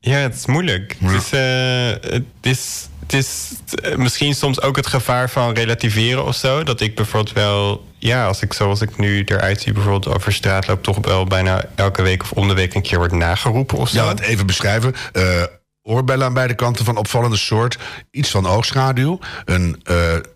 Ja, 0.02 0.16
het 0.16 0.34
is 0.34 0.46
moeilijk. 0.46 0.96
Het, 1.04 1.22
is, 1.22 1.32
eh, 1.32 2.10
het 2.12 2.46
is, 2.46 2.88
het 3.00 3.12
is 3.12 3.52
eh, 3.82 3.96
misschien 3.96 4.34
soms 4.34 4.60
ook 4.62 4.76
het 4.76 4.86
gevaar 4.86 5.30
van 5.30 5.54
relativeren 5.54 6.24
of 6.24 6.34
zo. 6.34 6.62
Dat 6.62 6.80
ik 6.80 6.94
bijvoorbeeld 6.94 7.34
wel, 7.34 7.86
ja, 7.98 8.26
als 8.26 8.42
ik 8.42 8.52
zoals 8.52 8.80
ik 8.80 8.98
nu 8.98 9.24
eruit 9.24 9.60
zie, 9.60 9.72
bijvoorbeeld 9.72 10.14
over 10.14 10.32
straat 10.32 10.66
loop, 10.66 10.82
toch 10.82 10.98
wel 11.00 11.24
bijna 11.24 11.64
elke 11.74 12.02
week 12.02 12.22
of 12.22 12.32
om 12.32 12.48
de 12.48 12.54
week 12.54 12.74
een 12.74 12.82
keer 12.82 12.98
wordt 12.98 13.12
nageroepen 13.12 13.78
of 13.78 13.88
zo. 13.88 13.96
Ja, 13.96 14.04
want 14.04 14.20
even 14.20 14.46
beschrijven. 14.46 14.94
Eh 15.12 15.42
oorbellen 15.82 16.26
aan 16.26 16.34
beide 16.34 16.54
kanten 16.54 16.84
van 16.84 16.96
opvallende 16.96 17.36
soort. 17.36 17.78
Iets 18.10 18.30
van 18.30 18.46
oogschaduw. 18.46 19.18
Een 19.44 19.82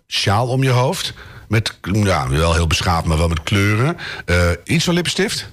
sjaal 0.07 0.47
om 0.47 0.63
je 0.63 0.69
hoofd. 0.69 1.13
Met, 1.47 1.77
ja, 1.81 2.29
wel 2.29 2.53
heel 2.53 2.67
beschaafd, 2.67 3.05
maar 3.05 3.17
wel 3.17 3.27
met 3.27 3.43
kleuren. 3.43 3.97
Eh, 4.25 4.37
iets 4.63 4.83
van 4.83 4.93
lipstift, 4.93 5.49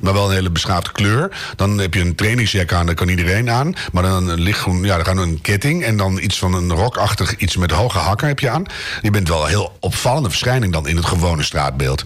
maar 0.00 0.12
wel 0.12 0.26
een 0.28 0.34
hele 0.34 0.50
beschaafde 0.50 0.92
kleur. 0.92 1.36
Dan 1.56 1.78
heb 1.78 1.94
je 1.94 2.00
een 2.00 2.14
trainingsjack 2.14 2.72
aan, 2.72 2.86
dat 2.86 2.94
kan 2.94 3.08
iedereen 3.08 3.50
aan. 3.50 3.74
Maar 3.92 4.02
dan 4.02 4.28
een 4.28 4.40
lichtgroen, 4.40 4.84
ja, 4.84 4.96
dan 4.96 5.04
gaan 5.04 5.18
een 5.18 5.40
ketting. 5.40 5.84
En 5.84 5.96
dan 5.96 6.18
iets 6.18 6.38
van 6.38 6.54
een 6.54 6.72
rokachtig, 6.72 7.36
iets 7.36 7.56
met 7.56 7.70
hoge 7.70 7.98
hakken 7.98 8.28
heb 8.28 8.38
je 8.38 8.50
aan. 8.50 8.64
Je 9.02 9.10
bent 9.10 9.28
wel 9.28 9.42
een 9.42 9.48
heel 9.48 9.76
opvallende 9.80 10.28
verschijning 10.28 10.72
dan 10.72 10.88
in 10.88 10.96
het 10.96 11.04
gewone 11.06 11.42
straatbeeld. 11.42 12.02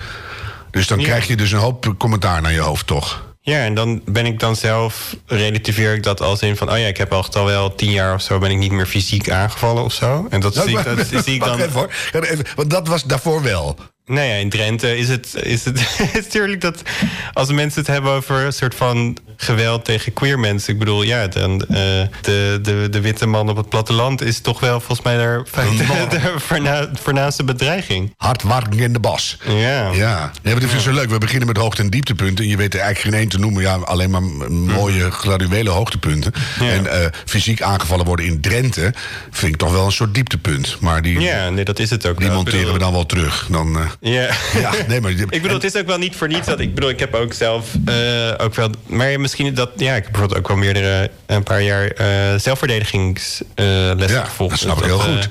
Dus 0.71 0.87
dan 0.87 0.99
Ja. 0.99 1.05
krijg 1.05 1.27
je 1.27 1.37
dus 1.37 1.53
een 1.53 1.59
hoop 1.59 1.95
commentaar 1.99 2.43
naar 2.43 2.53
je 2.53 2.61
hoofd, 2.61 2.87
toch? 2.87 3.27
Ja, 3.49 3.65
en 3.65 3.75
dan 3.75 4.03
ben 4.05 4.27
ik 4.27 4.41
dan 4.41 4.57
zelf, 4.57 5.17
relativeer 5.27 5.95
ik 5.95 6.03
dat 6.03 6.21
als 6.21 6.43
in 6.43 6.57
van, 6.57 6.71
oh 6.73 6.79
ja, 6.79 6.87
ik 6.87 6.97
heb 6.97 7.13
al 7.13 7.27
al 7.33 7.45
wel 7.45 7.75
tien 7.75 7.91
jaar 7.91 8.15
of 8.15 8.23
zo 8.23 8.39
ben 8.39 8.51
ik 8.51 8.59
niet 8.59 8.73
meer 8.73 8.87
fysiek 8.87 9.31
aangevallen 9.31 9.85
of 9.85 9.93
zo. 9.93 10.27
En 10.31 10.41
dat 10.41 10.55
zie 10.55 10.79
ik, 10.79 10.85
dat 10.85 11.25
zie 11.25 11.35
ik 11.35 11.41
Wacht 11.45 11.59
dan. 11.59 11.61
even, 11.61 11.73
hoor. 11.73 11.89
Ga 11.91 12.21
even, 12.21 12.45
want 12.57 12.71
dat 12.71 12.89
was 12.89 13.05
daarvoor 13.05 13.43
wel. 13.43 13.77
Nou 14.09 14.27
ja, 14.27 14.35
in 14.35 14.49
Drenthe 14.49 14.97
is 14.97 15.09
het, 15.09 15.35
is 15.43 15.65
het 15.65 15.79
is 16.13 16.13
natuurlijk 16.25 16.61
dat 16.61 16.83
als 17.33 17.53
mensen 17.53 17.81
het 17.81 17.91
hebben 17.91 18.13
over 18.13 18.37
een 18.45 18.53
soort 18.53 18.75
van 18.75 19.17
geweld 19.37 19.85
tegen 19.85 20.13
queer 20.13 20.39
mensen. 20.39 20.73
Ik 20.73 20.79
bedoel, 20.79 21.03
ja, 21.03 21.27
dan, 21.27 21.61
eh, 21.63 21.67
de, 22.23 22.59
de, 22.63 22.87
de 22.91 23.01
witte 23.01 23.27
man 23.27 23.49
op 23.49 23.57
het 23.57 23.69
platteland 23.69 24.23
is 24.23 24.41
toch 24.41 24.61
wel 24.61 24.81
volgens 24.81 25.03
mij 25.07 25.17
daar 25.17 25.43
de, 25.45 26.07
de 26.11 26.33
voorna- 26.37 26.89
voornaamste 26.93 27.45
bedreiging. 27.45 28.15
Hard 28.17 28.43
in 28.77 28.93
de 28.93 28.99
bas. 29.01 29.37
Ja. 29.47 29.55
Ja, 29.57 29.91
ja 29.93 30.31
maar 30.43 30.55
het 30.55 30.73
is 30.73 30.83
zo 30.83 30.93
leuk. 30.93 31.11
We 31.11 31.19
beginnen 31.19 31.47
met 31.47 31.57
hoogte- 31.57 31.83
en 31.83 31.91
dieptepunten. 31.91 32.45
En 32.45 32.51
je 32.51 32.57
weet 32.57 32.75
er 32.75 32.81
eigenlijk 32.81 33.11
geen 33.15 33.21
één 33.21 33.29
te 33.31 33.39
noemen. 33.39 33.63
Ja, 33.63 33.75
alleen 33.75 34.11
maar 34.11 34.23
m- 34.23 34.53
mooie 34.65 35.11
graduele 35.11 35.71
hoogtepunten. 35.71 36.33
Ja. 36.61 36.71
En 36.71 36.87
eh, 37.03 37.07
fysiek 37.25 37.63
aangevallen 37.63 38.05
worden 38.05 38.27
in 38.27 38.41
Drenthe 38.41 38.93
vind 39.31 39.53
ik 39.53 39.59
toch 39.59 39.73
wel 39.73 39.85
een 39.87 39.93
soort 39.93 40.15
dieptepunt. 40.15 40.77
Maar 40.81 41.03
die, 41.03 41.21
Ja, 41.21 41.49
nee, 41.51 41.65
dat 41.65 41.79
is 41.79 41.91
het 41.91 42.07
ook. 42.07 42.19
die 42.19 42.31
monteren 42.31 42.59
bedoel- 42.61 42.73
we 42.75 42.79
dan 42.85 42.93
wel 42.93 43.07
terug. 43.07 43.47
Dan, 43.51 43.79
eh, 43.79 43.87
Ja. 44.01 44.31
ja, 44.61 44.71
nee, 44.89 45.01
maar, 45.01 45.11
Ik 45.11 45.43
bedoel, 45.43 45.51
het 45.57 45.65
is 45.65 45.77
ook 45.77 45.87
wel 45.87 45.99
niet 45.99 46.17
voor 46.17 46.29
niets 46.29 46.47
dat 46.47 46.61
ik 46.61 46.75
bedoel, 46.75 46.91
ik 46.91 46.99
heb 46.99 47.15
ook 47.15 47.33
zelf 47.33 47.69
eh, 47.85 48.35
ook 48.39 48.55
wel, 48.55 48.71
maar 48.87 49.21
misschien 49.21 49.55
dat 49.55 49.71
ja, 49.77 49.95
ik 49.95 50.03
heb 50.03 50.13
bijvoorbeeld 50.13 50.41
ook 50.41 50.49
wel 50.49 50.57
meerdere 50.57 51.11
een 51.27 51.43
paar 51.43 51.63
jaar 51.63 51.87
eh 51.87 52.07
zelfverdedigingslessen 52.39 54.09
ja, 54.09 54.25
gevolgd. 54.25 54.51
dat 54.53 54.61
snap 54.61 54.77
ik 54.77 54.83
Dus 54.83 54.93
heel 54.93 55.01
eh, 55.01 55.15
goed. 55.15 55.29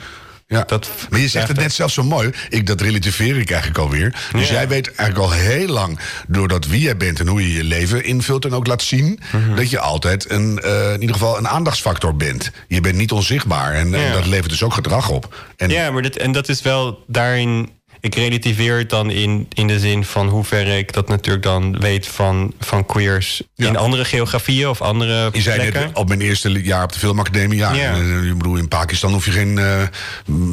Ja. 0.47 0.63
dat- 0.67 0.89
maar 1.09 1.19
je 1.19 1.27
zegt 1.27 1.47
het 1.47 1.57
net 1.57 1.73
zelf 1.73 1.91
zo 1.91 2.03
mooi. 2.03 2.29
Ik, 2.49 2.67
dat 2.67 2.81
relativeer 2.81 3.37
ik 3.37 3.49
eigenlijk 3.49 3.79
alweer. 3.79 4.15
Dus 4.31 4.47
Ja. 4.47 4.53
jij 4.53 4.67
weet 4.67 4.95
eigenlijk 4.95 5.19
al 5.31 5.37
heel 5.39 5.67
lang... 5.67 5.99
doordat 6.27 6.67
wie 6.67 6.81
jij 6.81 6.97
bent 6.97 7.19
en 7.19 7.27
hoe 7.27 7.41
je 7.47 7.53
je 7.53 7.63
leven 7.63 8.03
invult... 8.03 8.45
en 8.45 8.53
ook 8.53 8.67
laat 8.67 8.81
zien... 8.81 9.19
Mhm. 9.31 9.55
dat 9.55 9.69
je 9.69 9.79
altijd 9.79 10.31
een, 10.31 10.59
eh, 10.59 10.93
in 10.93 11.01
ieder 11.01 11.15
geval 11.15 11.37
een 11.37 11.47
aandachtsfactor 11.47 12.15
bent. 12.15 12.51
Je 12.67 12.81
bent 12.81 12.95
niet 12.95 13.11
onzichtbaar. 13.11 13.73
En, 13.73 13.93
en 13.93 14.11
dat 14.13 14.25
levert 14.25 14.49
dus 14.49 14.63
ook 14.63 14.73
gedrag 14.73 15.09
op. 15.09 15.35
En, 15.57 15.69
Ja, 15.69 15.91
maar 15.91 16.01
dit, 16.01 16.17
en 16.17 16.31
dat 16.31 16.49
is 16.49 16.61
wel 16.61 17.03
daarin. 17.07 17.69
Ik 18.07 18.15
relativeer 18.15 18.77
het 18.77 18.89
dan 18.89 19.09
in, 19.09 19.45
in 19.53 19.67
de 19.67 19.79
zin 19.79 20.05
van 20.05 20.27
hoeverre 20.27 20.77
ik 20.77 20.93
dat 20.93 21.07
natuurlijk 21.07 21.43
dan 21.43 21.79
weet 21.79 22.07
van, 22.07 22.53
van 22.59 22.85
queers 22.85 23.41
Ja. 23.55 23.67
in 23.67 23.77
andere 23.77 24.05
geografieën 24.05 24.67
of 24.69 24.81
andere 24.81 25.29
Je 25.33 25.41
zei 25.41 25.55
plekken. 25.59 25.81
net 25.81 25.95
op 25.97 26.07
mijn 26.07 26.21
eerste 26.21 26.49
jaar 26.63 26.83
op 26.83 26.93
de 26.93 26.99
filmacademie... 26.99 27.57
ja, 27.57 27.73
Ja. 27.73 27.91
eh, 27.93 28.23
ik 28.23 28.37
bedoel, 28.37 28.55
in 28.55 28.67
Pakistan 28.67 29.11
hoef 29.13 29.25
je 29.25 29.31
geen 29.31 29.57
eh, 29.57 29.81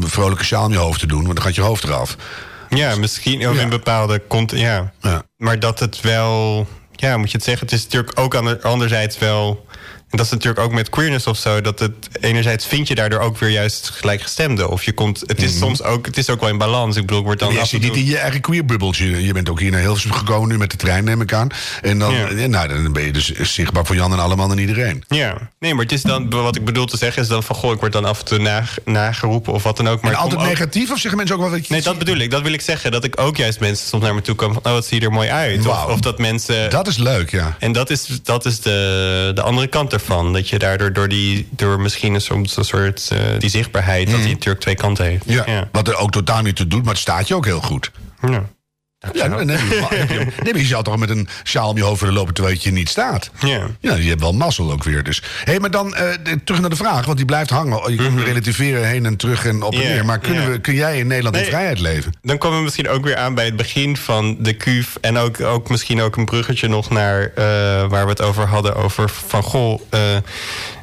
vrolijke 0.01 0.45
sjaal 0.45 0.65
om 0.65 0.73
je 0.73 0.79
hoofd 0.79 1.01
te 1.01 1.07
doen... 1.07 1.23
want 1.23 1.35
dan 1.35 1.45
gaat 1.45 1.55
je 1.55 1.61
hoofd 1.61 1.85
eraf. 1.85 2.17
Ja, 2.69 2.97
misschien 2.97 3.49
of 3.49 3.57
Ja. 3.57 3.63
in 3.63 3.69
bepaalde 3.69 4.19
kont. 4.29 4.51
Ja. 4.51 4.93
Ja. 5.01 5.23
Maar 5.37 5.59
dat 5.59 5.79
het 5.81 6.01
wel. 6.01 6.67
ja, 6.93 7.17
moet 7.17 7.31
je 7.31 7.37
het 7.37 7.47
zeggen? 7.47 7.67
Het 7.67 7.75
is 7.77 7.85
natuurlijk 7.85 8.19
ook 8.21 8.35
ander- 8.35 8.61
anderzijds 8.63 9.19
wel. 9.19 9.67
Dat 10.17 10.25
is 10.25 10.31
natuurlijk 10.33 10.65
ook 10.65 10.73
met 10.73 10.89
queerness 10.89 11.27
of 11.27 11.37
zo. 11.37 11.61
Dat 11.61 11.79
het 11.79 11.93
enerzijds 12.21 12.67
vind 12.67 12.89
je 12.89 12.95
daardoor 12.95 13.21
ook 13.21 13.39
weer 13.39 13.51
juist 13.51 13.91
gelijkgestemde. 13.91 14.69
Of 14.71 14.85
je 14.85 14.93
komt. 14.93 15.23
Het 15.27 15.43
is 15.43 15.59
soms 15.59 15.83
ook. 15.83 16.07
Het 16.07 16.17
is 16.17 16.31
ook 16.31 16.41
wel 16.41 16.49
in 16.49 16.59
balans. 16.59 16.97
Ik 16.97 17.01
bedoel, 17.07 17.19
ik 17.19 17.25
word 17.25 17.39
dan. 17.39 17.53
Je 17.53 17.67
zit 17.67 17.81
niet 17.81 17.97
in 17.97 18.05
je 18.05 18.19
eigen 18.19 18.41
queerbubbeltje. 18.41 19.25
Je 19.25 19.33
bent 19.33 19.49
ook 19.49 19.61
hier 19.61 19.71
naar 19.71 19.81
Hilversum 19.81 20.13
gekomen 20.13 20.49
nu 20.49 20.59
met 20.59 20.71
de 20.71 20.77
trein, 20.77 21.05
neem 21.05 21.21
ik 21.21 21.33
aan. 21.33 21.49
En 21.83 21.99
dan, 21.99 22.15
Ja. 22.15 22.47
nou, 22.47 22.69
dan 22.69 22.93
ben 22.93 23.03
je 23.03 23.13
dus 23.13 23.33
zichtbaar 23.33 23.87
voor 23.87 23.97
Jan 23.97 24.13
en 24.13 24.19
allemaal 24.19 24.51
en 24.51 24.59
iedereen. 24.59 25.05
Ja, 25.09 25.51
nee, 25.59 25.75
maar 25.75 25.83
het 25.85 25.93
is 25.93 26.03
dan. 26.03 26.31
Wat 26.31 26.57
ik 26.57 26.65
bedoel 26.65 26.87
te 26.87 26.97
zeggen 26.97 27.23
is 27.23 27.29
dan 27.29 27.43
van. 27.43 27.57
Goh, 27.57 27.73
ik 27.73 27.81
word 27.81 27.93
dan 27.93 28.05
af 28.05 28.19
en 28.19 28.25
toe 28.25 28.39
nage- 28.39 28.81
nageroepen 28.85 29.53
of 29.53 29.63
wat 29.63 29.77
dan 29.77 29.89
ook. 29.89 30.01
Maar 30.03 30.13
en 30.13 30.19
altijd 30.19 30.41
ook- 30.41 30.47
negatief 30.47 30.91
of 30.91 30.99
zeggen 30.99 31.17
mensen 31.17 31.37
ook 31.37 31.43
wel 31.43 31.51
dat 31.51 31.67
je... 31.67 31.73
Nee, 31.73 31.83
dat 31.83 31.99
bedoel 31.99 32.17
ik. 32.17 32.31
Dat 32.31 32.43
wil 32.43 32.53
ik 32.53 32.61
zeggen. 32.61 32.93
Dat 32.93 33.05
ik 33.05 33.21
ook 33.21 33.37
juist 33.37 33.61
mensen 33.61 33.87
soms 33.89 34.03
naar 34.03 34.15
me 34.15 34.21
toe 34.21 34.35
komen 34.35 34.55
van... 34.55 34.65
oh, 34.65 34.73
wat 34.73 34.87
zie 34.87 35.01
je 35.01 35.07
er 35.07 35.13
mooi 35.13 35.29
uit. 35.29 35.67
Of, 35.67 35.85
of 35.87 36.01
dat 36.01 36.19
mensen... 36.19 36.71
Dat 36.71 36.87
is 36.87 36.97
leuk, 36.97 37.31
ja. 37.31 37.57
En 37.59 37.73
dat 37.73 37.91
is, 37.91 38.07
dat 38.23 38.45
is 38.47 38.61
de, 38.61 39.31
de 39.35 39.43
andere 39.43 39.67
kant 39.67 39.93
ervan. 39.93 40.03
Dat 40.07 40.49
je 40.49 40.59
daardoor 40.59 40.93
door, 40.93 41.09
die, 41.09 41.49
door 41.51 41.81
misschien 41.81 42.15
een, 42.15 42.21
soms 42.21 42.57
een 42.57 42.65
soort... 42.65 43.11
eh, 43.13 43.19
die 43.39 43.51
zichtbaarheid, 43.51 44.11
dat 44.11 44.21
die 44.21 44.33
natuurlijk 44.33 44.61
twee 44.61 44.75
kanten 44.75 45.05
heeft. 45.05 45.25
ja. 45.27 45.43
ja. 45.47 45.69
Wat 45.73 45.89
er 45.89 45.97
ook 45.97 46.11
totaal 46.11 46.43
niet 46.43 46.57
toe 46.57 46.67
doet, 46.67 46.83
maar 46.85 46.93
het 46.93 47.03
staat 47.03 47.29
je 47.29 47.35
ook 47.35 47.45
heel 47.45 47.61
goed. 47.61 47.91
Ja. 48.23 48.45
Ja, 49.13 49.27
nee, 49.27 49.45
nee, 49.45 49.57
nee, 50.43 50.59
je 50.59 50.65
zou 50.65 50.83
toch 50.85 50.97
met 50.97 51.11
een 51.11 51.29
sjaal 51.45 51.69
om 51.69 51.77
je 51.77 51.83
hoofd 51.83 52.01
willen 52.01 52.15
lopen 52.15 52.35
terwijl 52.35 52.57
je 52.61 52.71
niet 52.73 52.89
staat. 52.89 53.31
Ja. 53.41 53.67
Ja, 53.81 53.95
je 53.95 54.09
hebt 54.09 54.21
wel 54.21 54.33
mazzel 54.33 54.73
ook 54.73 54.85
weer. 54.85 55.03
Dus. 55.03 55.23
Hé, 55.45 55.59
maar 55.59 55.71
dan 55.71 55.95
eh, 55.95 56.09
terug 56.45 56.61
naar 56.61 56.71
de 56.71 56.77
vraag, 56.77 57.05
want 57.05 57.17
die 57.17 57.27
blijft 57.27 57.51
hangen. 57.51 57.91
Je 57.91 57.97
kunt 57.97 58.21
relativeren 58.21 58.87
heen 58.89 59.07
en 59.07 59.17
terug 59.17 59.47
en 59.47 59.63
op 59.63 59.73
en 59.73 59.79
neer. 59.79 60.05
Maar 60.05 60.19
kunnen 60.19 60.51
we, 60.51 60.59
kun 60.59 60.75
jij 60.75 60.99
in 60.99 61.07
Nederland 61.07 61.37
in 61.37 61.45
vrijheid 61.45 61.79
leven? 61.81 62.13
Dan 62.23 62.39
komen 62.39 62.59
we 62.59 62.65
misschien 62.65 62.89
ook 62.89 63.05
weer 63.05 63.17
aan 63.17 63.35
bij 63.35 63.45
het 63.45 63.57
begin 63.57 63.97
van 63.97 64.37
de 64.41 64.53
kuuf. 64.53 64.97
En 65.01 65.17
ook, 65.17 65.41
ook 65.41 65.69
misschien 65.71 66.01
ook 66.01 66.17
een 66.17 66.25
bruggetje 66.25 66.69
nog 66.69 66.91
naar 66.91 67.23
eh, 67.35 67.45
waar 67.89 68.05
we 68.05 68.11
het 68.11 68.23
over 68.23 68.47
hadden. 68.47 68.77
Over 68.77 69.09
van 69.27 69.43
goh, 69.43 69.81
eh, 69.91 70.01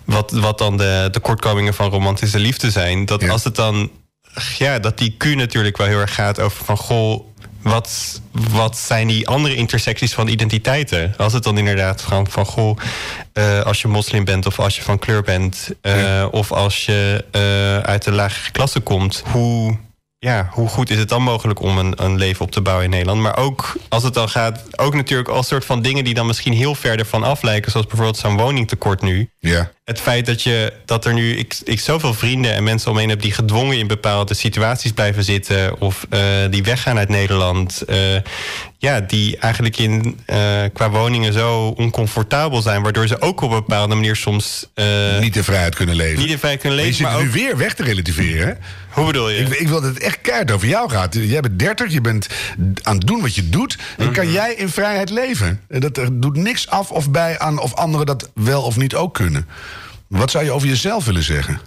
wat, 0.05 0.31
wat 0.31 0.57
dan 0.57 0.77
de 0.77 1.07
tekortkomingen 1.11 1.73
van 1.73 1.89
romantische 1.89 2.39
liefde 2.39 2.71
zijn. 2.71 3.05
Dat 3.05 3.21
Ja. 3.21 3.29
als 3.29 3.43
het 3.43 3.55
dan. 3.55 3.91
Ja, 4.57 4.79
dat 4.79 4.97
die 4.97 5.15
Q 5.17 5.23
natuurlijk 5.35 5.77
wel 5.77 5.87
heel 5.87 5.99
erg 5.99 6.13
gaat 6.13 6.39
over 6.39 6.65
van 6.65 6.77
goh. 6.77 7.25
Wat, 7.61 8.21
wat 8.31 8.77
zijn 8.77 9.07
die 9.07 9.27
andere 9.27 9.55
intersecties 9.55 10.13
van 10.13 10.27
identiteiten? 10.27 11.13
Als 11.17 11.33
het 11.33 11.43
dan 11.43 11.57
inderdaad 11.57 12.01
van, 12.01 12.27
van 12.27 12.45
goh, 12.45 12.77
eh, 13.33 13.61
als 13.61 13.81
je 13.81 13.87
moslim 13.87 14.23
bent 14.25 14.45
of 14.45 14.59
als 14.59 14.75
je 14.75 14.81
van 14.81 14.99
kleur 14.99 15.21
bent, 15.21 15.69
eh, 15.81 16.01
Ja. 16.01 16.25
of 16.25 16.51
als 16.51 16.85
je 16.85 17.25
eh, 17.31 17.77
uit 17.77 18.03
de 18.03 18.11
lagere 18.11 18.51
klasse 18.51 18.79
komt, 18.79 19.23
hoe, 19.31 19.77
ja, 20.25 20.49
hoe 20.51 20.67
goed 20.67 20.89
is 20.89 20.97
het 20.97 21.09
dan 21.09 21.21
mogelijk 21.21 21.61
om 21.61 21.77
een, 21.77 21.93
een 22.03 22.17
leven 22.17 22.45
op 22.45 22.51
te 22.51 22.61
bouwen 22.61 22.85
in 22.85 22.91
Nederland? 22.91 23.21
Maar 23.21 23.37
ook 23.37 23.75
als 23.89 24.03
het 24.03 24.13
dan 24.13 24.29
gaat, 24.29 24.79
ook 24.79 24.93
natuurlijk 24.95 25.29
al 25.29 25.43
soort 25.43 25.65
van 25.65 25.81
dingen 25.81 26.03
die 26.03 26.13
dan 26.13 26.25
misschien 26.25 26.53
heel 26.53 26.75
ver 26.75 26.99
ervan 26.99 27.23
aflijken, 27.23 27.71
zoals 27.71 27.87
bijvoorbeeld 27.87 28.17
zo'n 28.17 28.37
woningtekort 28.37 29.01
nu. 29.01 29.29
Ja. 29.39 29.71
Het 29.83 30.01
feit 30.01 30.25
dat, 30.25 30.43
je, 30.43 30.73
dat 30.85 31.05
er 31.05 31.13
nu 31.13 31.37
ik, 31.37 31.55
ik 31.63 31.79
zoveel 31.79 32.13
vrienden 32.13 32.53
en 32.53 32.63
mensen 32.63 32.91
omheen 32.91 33.09
heb 33.09 33.21
die 33.21 33.31
gedwongen 33.31 33.77
in 33.77 33.87
bepaalde 33.87 34.33
situaties 34.33 34.91
blijven 34.91 35.23
zitten 35.23 35.79
of 35.79 36.05
eh, 36.09 36.21
die 36.49 36.63
weggaan 36.63 36.97
uit 36.97 37.09
Nederland. 37.09 37.81
eh, 37.81 37.97
ja, 38.77 38.99
die 38.99 39.37
eigenlijk 39.37 39.77
in, 39.77 40.19
eh, 40.25 40.37
qua 40.73 40.89
woningen 40.89 41.33
zo 41.33 41.67
oncomfortabel 41.67 42.61
zijn, 42.61 42.81
waardoor 42.81 43.07
ze 43.07 43.21
ook 43.21 43.41
op 43.41 43.51
een 43.51 43.57
bepaalde 43.57 43.95
manier 43.95 44.15
soms 44.15 44.67
Niet 45.19 45.35
in 45.35 45.43
vrijheid 45.43 45.75
kunnen 45.75 45.95
leven. 45.95 46.19
niet 46.19 46.29
in 46.31 46.37
vrijheid 46.37 46.61
kunnen 46.61 46.79
Maar 46.79 46.87
je 46.87 46.93
leven. 46.93 47.05
zit 47.05 47.15
Maar 47.15 47.23
nu 47.23 47.27
ook, 47.27 47.33
weer 47.33 47.57
weg 47.57 47.73
te 47.73 47.83
relativeren, 47.83 48.47
hè? 48.47 48.53
Hoe 48.93 49.05
bedoel 49.05 49.29
je? 49.29 49.37
Ik, 49.37 49.47
ik 49.53 49.67
wil 49.67 49.81
dat 49.81 49.93
het 49.93 50.03
echt 50.03 50.21
keihard 50.21 50.51
over 50.51 50.67
jou 50.67 50.89
gaat. 50.89 51.13
Jij 51.13 51.41
bent 51.41 51.59
30, 51.59 51.91
je 51.91 52.01
bent 52.01 52.27
aan 52.81 52.95
het 52.97 53.07
doen 53.07 53.21
wat 53.21 53.35
je 53.35 53.49
doet. 53.49 53.77
En 53.97 54.05
Mhm. 54.05 54.13
kan 54.13 54.31
jij 54.31 54.53
in 54.53 54.69
vrijheid 54.69 55.09
leven? 55.09 55.61
En 55.67 55.79
dat 55.79 55.97
er 55.97 56.19
doet 56.21 56.35
niks 56.37 56.67
af 56.69 56.91
of 56.91 57.11
bij 57.11 57.39
aan 57.39 57.59
of 57.59 57.73
anderen 57.73 58.05
dat 58.05 58.29
wel 58.33 58.61
of 58.63 58.77
niet 58.77 58.95
ook 58.95 59.13
kunnen. 59.13 59.47
Wat 60.07 60.31
zou 60.31 60.43
je 60.43 60.51
over 60.51 60.67
jezelf 60.67 61.05
willen 61.05 61.23
zeggen? 61.23 61.59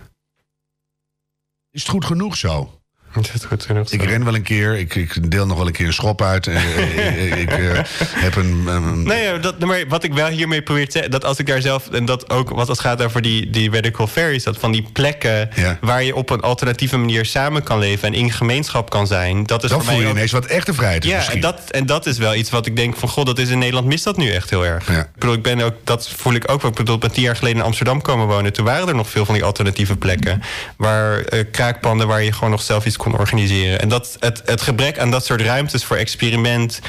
Is 1.71 1.81
het 1.83 1.91
goed 1.91 2.05
genoeg 2.05 2.37
zo? 2.37 2.81
Dat 3.15 3.31
is 3.35 3.45
goed 3.45 3.65
genoeg. 3.65 3.91
Ik 3.91 4.03
ren 4.03 4.25
wel 4.25 4.35
een 4.35 4.43
keer, 4.43 4.79
ik, 4.79 4.95
ik 4.95 5.31
deel 5.31 5.47
nog 5.47 5.57
wel 5.57 5.67
een 5.67 5.73
keer 5.73 5.87
een 5.87 5.93
schop 5.93 6.23
uit. 6.23 6.47
eh, 6.47 6.57
eh, 6.57 7.39
ik 7.41 7.51
eh, 7.53 7.79
heb 7.99 8.37
een. 8.37 9.03
Nee, 9.03 9.39
dat, 9.41 9.59
maar 9.59 9.85
wat 9.89 10.05
ik 10.05 10.13
wel 10.13 10.27
hiermee 10.27 10.63
probeer 10.63 10.85
te 10.85 10.91
zeggen, 10.93 11.11
dat 11.11 11.25
als 11.25 11.39
ik 11.39 11.47
daar 11.47 11.61
zelf, 11.61 11.89
en 11.91 12.05
dat 12.05 12.31
ook 12.31 12.51
wat 12.51 12.69
het 12.69 12.81
gaat 12.81 13.03
over 13.03 13.23
die, 13.23 13.51
die 13.51 13.71
radical 13.71 14.07
fairies, 14.07 14.43
dat 14.45 14.59
van 14.59 14.73
die 14.73 14.87
plekken 14.93 15.51
Ja. 15.55 15.79
waar 15.81 16.03
je 16.03 16.15
op 16.15 16.31
een 16.31 16.41
alternatieve 16.41 16.97
manier 16.97 17.25
samen 17.25 17.63
kan 17.63 17.79
leven 17.79 18.09
en 18.09 18.15
in 18.15 18.33
gemeenschap 18.33 18.91
kan 18.91 19.07
zijn, 19.07 19.45
dat 19.47 19.65
is 19.65 19.71
dan 19.71 19.85
voel 19.85 20.01
je 20.01 20.07
ook- 20.07 20.13
ineens 20.13 20.33
wat 20.33 20.47
echte 20.47 20.75
vrijheid 20.75 21.05
is 21.05 21.11
Ja, 21.11 21.17
misschien. 21.17 21.35
en 21.37 21.41
dat, 21.41 21.61
en 21.71 21.87
dat 21.87 22.07
is 22.07 22.19
wel 22.19 22.35
iets 22.35 22.51
wat 22.51 22.67
ik 22.67 22.77
denk 22.77 22.97
van... 22.97 23.09
god, 23.09 23.27
dat 23.27 23.39
is 23.39 23.49
in 23.49 23.59
Nederland 23.59 23.87
mist 23.87 24.05
dat 24.05 24.17
nu 24.17 24.31
echt 24.31 24.51
heel 24.51 24.67
erg. 24.67 24.89
Ja. 24.89 25.01
Ik 25.01 25.09
bedoel, 25.15 25.35
ik 25.35 25.43
ben 25.43 25.61
ook, 25.61 25.75
dat 25.85 26.09
voel 26.17 26.35
ik 26.35 26.51
ook 26.51 26.63
wel. 26.63 26.71
Ik 26.71 26.77
bedoel, 26.77 26.95
ik 26.95 27.01
ben 27.01 27.13
tien 27.13 27.23
jaar 27.23 27.37
geleden 27.37 27.59
in 27.59 27.65
Amsterdam 27.65 28.03
komen 28.03 28.27
wonen. 28.27 28.53
Toen 28.53 28.65
waren 28.65 28.89
er 28.89 28.95
nog 28.95 29.11
veel 29.11 29.25
van 29.25 29.35
die 29.35 29.45
alternatieve 29.45 29.97
plekken. 29.97 30.43
Waar 30.77 31.19
eh, 31.21 31.45
kraakpanden 31.53 32.07
waar 32.07 32.23
je 32.23 32.33
gewoon 32.33 32.51
nog 32.51 32.63
zelf 32.63 32.87
iets 32.87 32.97
kon 33.05 33.19
organiseren. 33.19 33.81
En 33.81 33.89
dat, 33.89 34.17
het, 34.21 34.43
het 34.45 34.61
gebrek 34.63 34.99
aan 34.99 35.11
dat 35.11 35.25
soort 35.25 35.41
ruimtes 35.41 35.85
voor 35.85 35.97
experiment... 35.97 36.81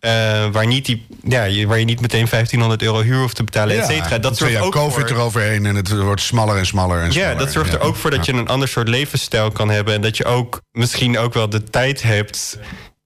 eh, 0.00 0.10
waar, 0.52 0.66
niet 0.66 0.86
die, 0.86 1.06
ja, 1.24 1.44
je- 1.44 1.66
waar 1.66 1.78
je 1.78 1.84
niet 1.84 2.00
meteen 2.00 2.26
1500 2.30 2.82
euro 2.82 3.02
huur 3.02 3.20
hoeft 3.20 3.36
te 3.36 3.44
betalen, 3.44 3.78
et 3.80 3.86
cetera. 3.86 4.18
Dat 4.18 4.36
zorgt 4.36 4.56
ook 4.60 4.72
COVID 4.72 5.08
voor... 5.08 5.16
eroverheen 5.16 5.66
en 5.66 5.74
het 5.74 5.88
wordt 6.02 6.20
smaller 6.20 6.56
en 6.56 6.66
smaller 6.66 7.02
en 7.02 7.12
Ja, 7.12 7.34
dat 7.34 7.52
zorgt 7.52 7.72
er 7.72 7.78
Ja. 7.80 7.84
ook 7.84 7.96
voor 7.96 8.10
dat 8.10 8.26
je 8.26 8.32
Ja. 8.32 8.38
een 8.38 8.48
ander 8.48 8.68
soort 8.68 8.88
levensstijl 8.88 9.50
kan 9.50 9.68
hebben. 9.70 9.94
En 9.94 10.00
dat 10.00 10.16
je 10.16 10.24
ook 10.24 10.60
misschien 10.72 11.18
ook 11.18 11.34
wel 11.34 11.48
de 11.48 11.64
tijd 11.64 12.02
hebt. 12.02 12.58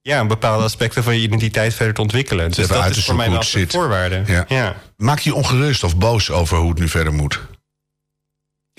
Ja, 0.03 0.27
bepaalde 0.27 0.65
aspecten 0.65 1.03
van 1.03 1.15
je 1.15 1.21
identiteit 1.21 1.75
verder 1.75 1.95
te 1.95 2.01
ontwikkelen. 2.01 2.51
Dus 2.51 2.67
dat 2.67 2.97
is 2.97 3.05
voor 3.05 3.15
mij 3.17 3.27
een 3.27 3.43
zit. 3.43 3.73
voorwaarde. 3.73 4.23
Ja. 4.27 4.45
Ja. 4.49 4.77
Maak 4.97 5.19
je 5.19 5.31
je 5.31 5.37
ongerust 5.37 5.85
of 5.85 5.97
boos 5.97 6.31
over 6.31 6.57
hoe 6.59 6.69
het 6.71 6.79
nu 6.79 6.89
verder 6.89 7.13
moet? 7.13 7.41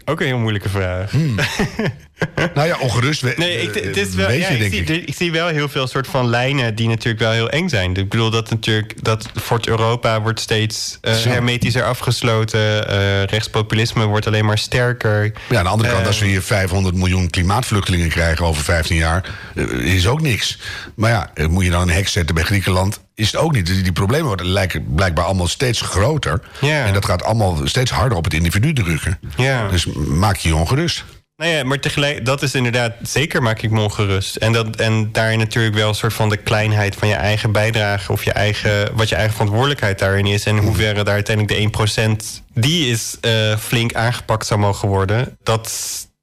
Ook 0.05 0.19
een 0.19 0.25
heel 0.27 0.37
moeilijke 0.37 0.69
vraag. 0.69 1.11
Nou 2.53 2.67
ja, 2.67 2.77
ongerust 2.79 3.21
we, 3.21 3.33
Nee, 3.37 3.61
ik, 3.61 3.75
eh, 3.75 3.85
het 3.85 3.97
is 3.97 4.13
wel, 4.15 4.31
ja, 4.31 4.49
je, 4.49 4.57
ik, 4.65 4.71
zie, 4.73 4.83
ik. 4.83 5.07
ik 5.07 5.15
zie 5.15 5.31
wel 5.31 5.47
heel 5.47 5.69
veel 5.69 5.87
soort 5.87 6.07
van 6.07 6.27
lijnen 6.27 6.75
die 6.75 6.87
natuurlijk 6.87 7.19
wel 7.19 7.31
heel 7.31 7.49
eng 7.49 7.69
zijn. 7.69 7.95
Ik 7.95 8.09
bedoel 8.09 8.29
dat 8.29 8.49
natuurlijk 8.49 9.03
dat 9.03 9.29
Fort 9.41 9.67
Europa 9.67 10.21
wordt 10.21 10.39
steeds 10.39 10.97
eh, 11.01 11.13
Zo. 11.13 11.29
hermetischer 11.29 11.83
afgesloten. 11.83 12.87
eh 12.89 13.23
rechtspopulisme 13.23 14.05
wordt 14.05 14.27
alleen 14.27 14.45
maar 14.45 14.57
sterker. 14.57 15.31
Ja, 15.49 15.57
aan 15.57 15.63
de 15.63 15.69
andere 15.69 15.89
kant, 15.89 16.01
Eh, 16.01 16.07
als 16.07 16.19
we 16.19 16.25
hier 16.25 16.41
500 16.41 16.95
miljoen 16.95 17.29
klimaatvluchtelingen 17.29 18.09
krijgen 18.09 18.45
over 18.45 18.63
15 18.63 18.97
jaar, 18.97 19.29
eh, 19.55 19.63
is 19.71 20.07
ook 20.07 20.21
niks. 20.21 20.59
Maar 20.95 21.09
ja, 21.11 21.31
eh, 21.33 21.47
moet 21.47 21.63
je 21.63 21.69
dan 21.69 21.81
een 21.81 21.89
hek 21.95 22.07
zetten 22.07 22.35
bij 22.35 22.43
Griekenland, 22.43 22.99
is 23.15 23.25
het 23.31 23.35
ook 23.41 23.51
niet. 23.51 23.65
Die, 23.65 23.81
die 23.81 23.91
problemen 23.91 24.27
worden 24.27 24.45
lijken 24.45 24.93
blijkbaar 24.95 25.25
allemaal 25.25 25.47
steeds 25.47 25.81
groter. 25.81 26.39
En 26.61 26.93
dat 26.93 27.05
gaat 27.05 27.23
allemaal 27.23 27.59
steeds 27.63 27.91
harder 27.91 28.17
op 28.17 28.23
het 28.23 28.33
individu 28.33 28.73
drukken. 28.73 29.19
Ja. 29.37 29.67
Dus 29.69 29.85
maak 29.95 30.35
je 30.35 30.47
je 30.47 30.55
ongerust. 30.55 31.03
Nou 31.37 31.51
ja, 31.51 31.63
maar 31.63 31.79
tegelijk, 31.79 32.25
dat 32.25 32.41
is 32.41 32.53
inderdaad, 32.53 32.93
zeker 33.01 33.41
maak 33.41 33.61
ik 33.61 33.71
me 33.71 33.81
ongerust. 33.81 34.35
En, 34.35 34.51
dat, 34.51 34.75
en 34.75 35.11
daarin 35.11 35.39
natuurlijk 35.39 35.75
wel 35.75 35.87
een 35.87 35.95
soort 35.95 36.13
van 36.13 36.29
de 36.29 36.37
kleinheid 36.37 36.95
van 36.95 37.07
je 37.07 37.13
eigen 37.13 37.51
bijdrage 37.51 38.11
of 38.11 38.23
je 38.23 38.31
eigen, 38.31 38.95
wat 38.95 39.09
je 39.09 39.15
eigen 39.15 39.33
verantwoordelijkheid 39.33 39.99
daarin 39.99 40.25
is. 40.25 40.45
En 40.45 40.57
hoeverre 40.57 41.03
daar 41.03 41.13
uiteindelijk 41.13 41.73
de 41.73 42.39
1% 42.39 42.43
die 42.53 42.89
is 42.89 43.17
eh, 43.21 43.57
flink 43.57 43.93
aangepakt 43.93 44.45
zou 44.45 44.59
mogen 44.59 44.87
worden. 44.87 45.37
Dat, 45.43 45.71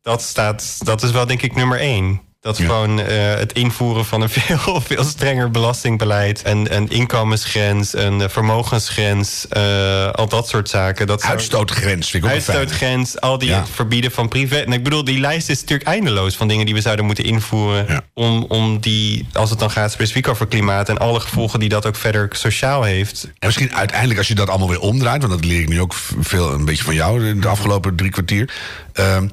dat, 0.02 0.22
staat, 0.22 0.86
dat 0.86 1.02
is 1.02 1.10
wel 1.10 1.26
denk 1.26 1.42
ik 1.42 1.54
nummer 1.54 1.78
één. 1.78 2.20
Dat 2.42 2.58
Ja. 2.58 2.64
gewoon 2.66 3.00
eh, 3.00 3.34
het 3.34 3.52
invoeren 3.52 4.04
van 4.04 4.20
een 4.20 4.28
veel, 4.38 4.80
veel 4.80 5.04
strenger 5.04 5.50
belastingbeleid. 5.50 6.42
Een, 6.44 6.74
een 6.76 6.88
inkomensgrens, 6.90 7.94
een 7.94 8.20
eh, 8.20 8.28
vermogensgrens, 8.28 9.48
eh, 9.48 10.10
al 10.10 10.28
dat 10.28 10.48
soort 10.48 10.68
zaken. 10.68 11.06
Dat 11.06 11.22
Uitstootgrens 11.22 12.10
vind 12.10 12.24
ik 12.24 12.30
ook 12.30 12.40
fijn. 12.40 12.56
Uitstootgrens, 12.58 13.20
al 13.20 13.38
die 13.38 13.48
Ja. 13.48 13.66
verbieden 13.66 14.10
van 14.10 14.28
privé. 14.28 14.56
En 14.56 14.72
ik 14.72 14.82
bedoel, 14.82 15.04
die 15.04 15.20
lijst 15.20 15.48
is 15.48 15.60
natuurlijk 15.60 15.88
eindeloos 15.88 16.36
van 16.36 16.48
dingen 16.48 16.64
die 16.66 16.74
we 16.74 16.80
zouden 16.80 17.04
moeten 17.04 17.24
invoeren. 17.24 17.84
Ja. 17.88 18.02
Om, 18.14 18.44
om 18.48 18.80
die, 18.80 19.26
als 19.32 19.50
het 19.50 19.58
dan 19.58 19.70
gaat 19.70 19.92
specifiek 19.92 20.28
over 20.28 20.46
klimaat 20.46 20.88
en 20.88 20.98
alle 20.98 21.20
gevolgen 21.20 21.60
die 21.60 21.68
dat 21.68 21.86
ook 21.86 21.96
verder 21.96 22.28
sociaal 22.32 22.82
heeft. 22.82 23.24
En 23.24 23.46
misschien 23.46 23.74
uiteindelijk 23.74 24.18
als 24.18 24.28
je 24.28 24.34
dat 24.34 24.48
allemaal 24.48 24.68
weer 24.68 24.80
omdraait... 24.80 25.20
want 25.22 25.32
dat 25.34 25.44
leer 25.44 25.60
ik 25.60 25.68
nu 25.68 25.80
ook 25.80 25.94
veel 26.20 26.52
een 26.52 26.64
beetje 26.64 26.84
van 26.84 26.94
jou 26.94 27.26
in 27.26 27.40
de 27.40 27.48
afgelopen 27.48 27.96
drie 27.96 28.10
kwartier... 28.10 28.52
Ehm, 28.92 29.28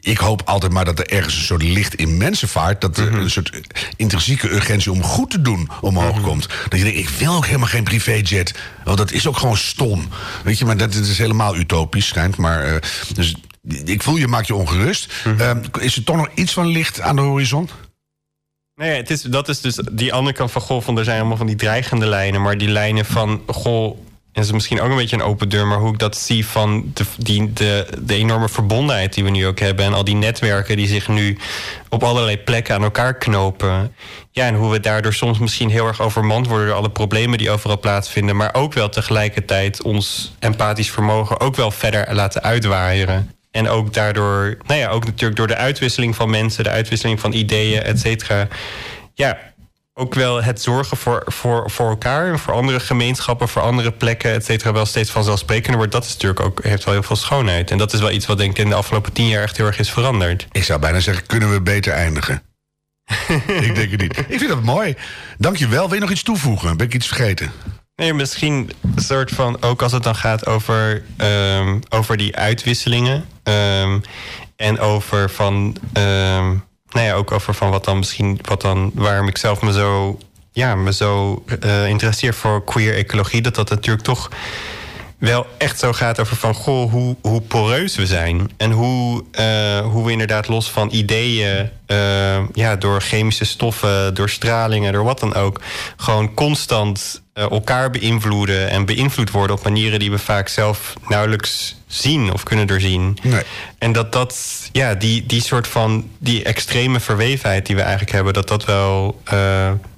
ik 0.00 0.18
hoop 0.18 0.42
altijd 0.44 0.72
maar 0.72 0.84
dat 0.84 0.98
er 0.98 1.10
ergens 1.10 1.34
een 1.34 1.42
soort 1.42 1.62
licht 1.62 1.94
in 1.94 2.16
mensen 2.16 2.48
vaart... 2.48 2.80
dat 2.80 2.96
er 2.96 3.14
een 3.14 3.30
soort 3.30 3.60
intrinsieke 3.96 4.50
urgentie 4.50 4.92
om 4.92 5.02
goed 5.02 5.30
te 5.30 5.40
doen 5.40 5.70
omhoog 5.80 6.20
komt. 6.20 6.48
Dat 6.68 6.78
je 6.78 6.84
denkt, 6.84 6.98
ik 6.98 7.08
wil 7.08 7.34
ook 7.34 7.46
helemaal 7.46 7.68
geen 7.68 7.84
privéjet. 7.84 8.54
Want 8.84 8.98
dat 8.98 9.12
is 9.12 9.26
ook 9.26 9.36
gewoon 9.36 9.56
stom. 9.56 10.08
Weet 10.44 10.58
je, 10.58 10.64
maar 10.64 10.76
dat 10.76 10.94
is 10.94 11.18
helemaal 11.18 11.56
utopisch 11.56 12.06
schijnt. 12.06 12.36
Maar, 12.36 12.64
eh, 12.64 12.76
dus 13.14 13.34
ik 13.84 14.02
voel 14.02 14.16
je, 14.16 14.28
maakt 14.28 14.46
je 14.46 14.54
ongerust. 14.54 15.12
Ehm, 15.38 15.62
is 15.78 15.96
er 15.96 16.04
toch 16.04 16.16
nog 16.16 16.28
iets 16.34 16.52
van 16.52 16.66
licht 16.66 17.00
aan 17.00 17.16
de 17.16 17.22
horizon? 17.22 17.70
Nee, 18.74 18.96
het 18.96 19.10
is, 19.10 19.22
dat 19.22 19.48
is 19.48 19.60
dus 19.60 19.80
die 19.92 20.12
andere 20.12 20.36
kant 20.36 20.50
van 20.50 20.62
goh, 20.62 20.82
van 20.82 20.98
er 20.98 21.04
zijn 21.04 21.18
allemaal 21.18 21.36
van 21.36 21.46
die 21.46 21.56
dreigende 21.56 22.06
lijnen. 22.06 22.42
Maar 22.42 22.58
die 22.58 22.68
lijnen 22.68 23.04
van 23.04 23.42
goh, 23.46 23.98
is 24.32 24.52
misschien 24.52 24.80
ook 24.80 24.90
een 24.90 24.96
beetje 24.96 25.16
een 25.16 25.22
open 25.22 25.48
deur, 25.48 25.66
maar 25.66 25.78
hoe 25.78 25.92
ik 25.92 25.98
dat 25.98 26.16
zie 26.16 26.46
van 26.46 26.90
de, 26.94 27.04
die, 27.18 27.52
de 27.52 28.14
enorme 28.14 28.48
verbondenheid 28.48 29.14
die 29.14 29.24
we 29.24 29.30
nu 29.30 29.46
ook 29.46 29.58
hebben. 29.58 29.84
En 29.84 29.92
al 29.92 30.04
die 30.04 30.14
netwerken 30.14 30.76
die 30.76 30.86
zich 30.86 31.08
nu 31.08 31.38
op 31.88 32.02
allerlei 32.02 32.38
plekken 32.38 32.74
aan 32.74 32.82
elkaar 32.82 33.14
knopen. 33.14 33.94
Ja, 34.30 34.46
en 34.46 34.54
hoe 34.54 34.70
we 34.70 34.80
daardoor 34.80 35.14
soms 35.14 35.38
misschien 35.38 35.70
heel 35.70 35.86
erg 35.86 36.00
overmand 36.00 36.46
worden 36.46 36.66
door 36.66 36.76
alle 36.76 36.90
problemen 36.90 37.38
die 37.38 37.50
overal 37.50 37.78
plaatsvinden. 37.78 38.36
Maar 38.36 38.54
ook 38.54 38.72
wel 38.72 38.88
tegelijkertijd 38.88 39.82
ons 39.82 40.34
empathisch 40.38 40.90
vermogen 40.90 41.40
ook 41.40 41.56
wel 41.56 41.70
verder 41.70 42.14
laten 42.14 42.42
uitwaaieren. 42.42 43.34
En 43.50 43.68
ook 43.68 43.92
daardoor, 43.94 44.56
nou 44.66 44.80
ja, 44.80 44.88
ook 44.88 45.04
natuurlijk 45.04 45.36
door 45.36 45.46
de 45.46 45.56
uitwisseling 45.56 46.16
van 46.16 46.30
mensen, 46.30 46.64
de 46.64 46.70
uitwisseling 46.70 47.20
van 47.20 47.32
ideeën, 47.32 47.82
et 47.82 48.00
cetera. 48.00 48.48
Ja, 49.14 49.38
ook 49.94 50.14
wel 50.14 50.42
het 50.42 50.62
zorgen 50.62 50.96
voor, 50.96 51.22
voor, 51.26 51.70
voor 51.70 51.88
elkaar, 51.88 52.38
voor 52.38 52.54
andere 52.54 52.80
gemeenschappen, 52.80 53.48
voor 53.48 53.62
andere 53.62 53.92
plekken, 53.92 54.32
et 54.32 54.44
cetera, 54.44 54.72
wel 54.72 54.86
steeds 54.86 55.10
vanzelfsprekender 55.10 55.76
wordt. 55.76 55.92
Dat 55.92 56.04
is 56.04 56.12
natuurlijk 56.12 56.40
ook, 56.40 56.62
heeft 56.64 56.84
wel 56.84 56.94
heel 56.94 57.02
veel 57.02 57.16
schoonheid. 57.16 57.70
En 57.70 57.78
dat 57.78 57.92
is 57.92 58.00
wel 58.00 58.10
iets 58.10 58.26
wat 58.26 58.38
denk 58.38 58.50
ik 58.50 58.58
in 58.58 58.68
de 58.68 58.74
afgelopen 58.74 59.12
tien 59.12 59.28
jaar 59.28 59.42
echt 59.42 59.56
heel 59.56 59.66
erg 59.66 59.78
is 59.78 59.90
veranderd. 59.90 60.46
Ik 60.52 60.64
zou 60.64 60.80
bijna 60.80 61.00
zeggen, 61.00 61.26
kunnen 61.26 61.50
we 61.50 61.60
beter 61.60 61.92
eindigen? 61.92 62.42
ik 63.66 63.74
denk 63.74 63.90
het 63.90 64.00
niet. 64.00 64.18
Ik 64.18 64.38
vind 64.38 64.48
dat 64.48 64.62
mooi. 64.62 64.94
Dank 65.38 65.56
je 65.56 65.68
wel. 65.68 65.84
Wil 65.84 65.94
je 65.94 66.00
nog 66.00 66.10
iets 66.10 66.22
toevoegen? 66.22 66.76
Ben 66.76 66.86
ik 66.86 66.94
iets 66.94 67.06
vergeten? 67.06 67.52
Nee, 67.96 68.14
misschien 68.14 68.70
een 68.96 69.02
soort 69.02 69.30
van, 69.30 69.62
ook 69.62 69.82
als 69.82 69.92
het 69.92 70.02
dan 70.02 70.16
gaat 70.16 70.46
over, 70.46 71.02
ehm, 71.16 71.78
over 71.88 72.16
die 72.16 72.36
uitwisselingen. 72.36 73.24
Ehm, 73.42 74.00
en 74.56 74.78
over 74.78 75.30
van, 75.30 75.76
ehm, 75.92 76.56
nou 76.90 77.06
ja, 77.06 77.14
ook 77.14 77.32
over 77.32 77.54
van 77.54 77.70
wat 77.70 77.84
dan 77.84 77.98
misschien, 77.98 78.38
wat 78.42 78.60
dan, 78.60 78.90
waarom 78.94 79.28
ik 79.28 79.38
zelf 79.38 79.62
me 79.62 79.72
zo, 79.72 80.18
ja, 80.52 80.74
me 80.74 80.92
zo 80.92 81.44
uh, 81.64 81.88
interesseer 81.88 82.34
voor 82.34 82.64
queer 82.64 82.94
ecologie. 82.94 83.42
Dat 83.42 83.54
dat 83.54 83.70
natuurlijk 83.70 84.04
toch 84.04 84.30
wel 85.20 85.46
echt 85.58 85.78
zo 85.78 85.92
gaat 85.92 86.20
over 86.20 86.36
van 86.36 86.54
goh, 86.54 86.90
hoe, 86.90 87.16
hoe 87.22 87.40
poreus 87.40 87.96
we 87.96 88.06
zijn. 88.06 88.50
En 88.56 88.70
hoe, 88.70 89.24
uh, 89.40 89.92
hoe 89.92 90.04
we 90.04 90.12
inderdaad 90.12 90.48
los 90.48 90.70
van 90.70 90.88
ideeën, 90.90 91.70
uh, 91.86 92.38
ja, 92.52 92.76
door 92.76 93.00
chemische 93.00 93.44
stoffen, 93.44 94.14
door 94.14 94.30
stralingen, 94.30 94.92
door 94.92 95.04
wat 95.04 95.20
dan 95.20 95.34
ook, 95.34 95.60
gewoon 95.96 96.34
constant 96.34 97.22
uh, 97.34 97.50
elkaar 97.50 97.90
beïnvloeden 97.90 98.70
en 98.70 98.84
beïnvloed 98.84 99.30
worden 99.30 99.56
op 99.56 99.64
manieren 99.64 99.98
die 99.98 100.10
we 100.10 100.18
vaak 100.18 100.48
zelf 100.48 100.94
nauwelijks 101.08 101.76
zien 101.86 102.32
of 102.32 102.42
kunnen 102.42 102.66
doorzien. 102.66 103.18
Nee. 103.22 103.42
En 103.78 103.92
dat 103.92 104.12
dat, 104.12 104.36
ja, 104.72 104.94
die, 104.94 105.26
die 105.26 105.42
soort 105.42 105.68
van, 105.68 106.08
die 106.18 106.42
extreme 106.42 107.00
verwevenheid 107.00 107.66
die 107.66 107.76
we 107.76 107.82
eigenlijk 107.82 108.12
hebben, 108.12 108.32
dat 108.32 108.48
dat 108.48 108.64
wel 108.64 109.20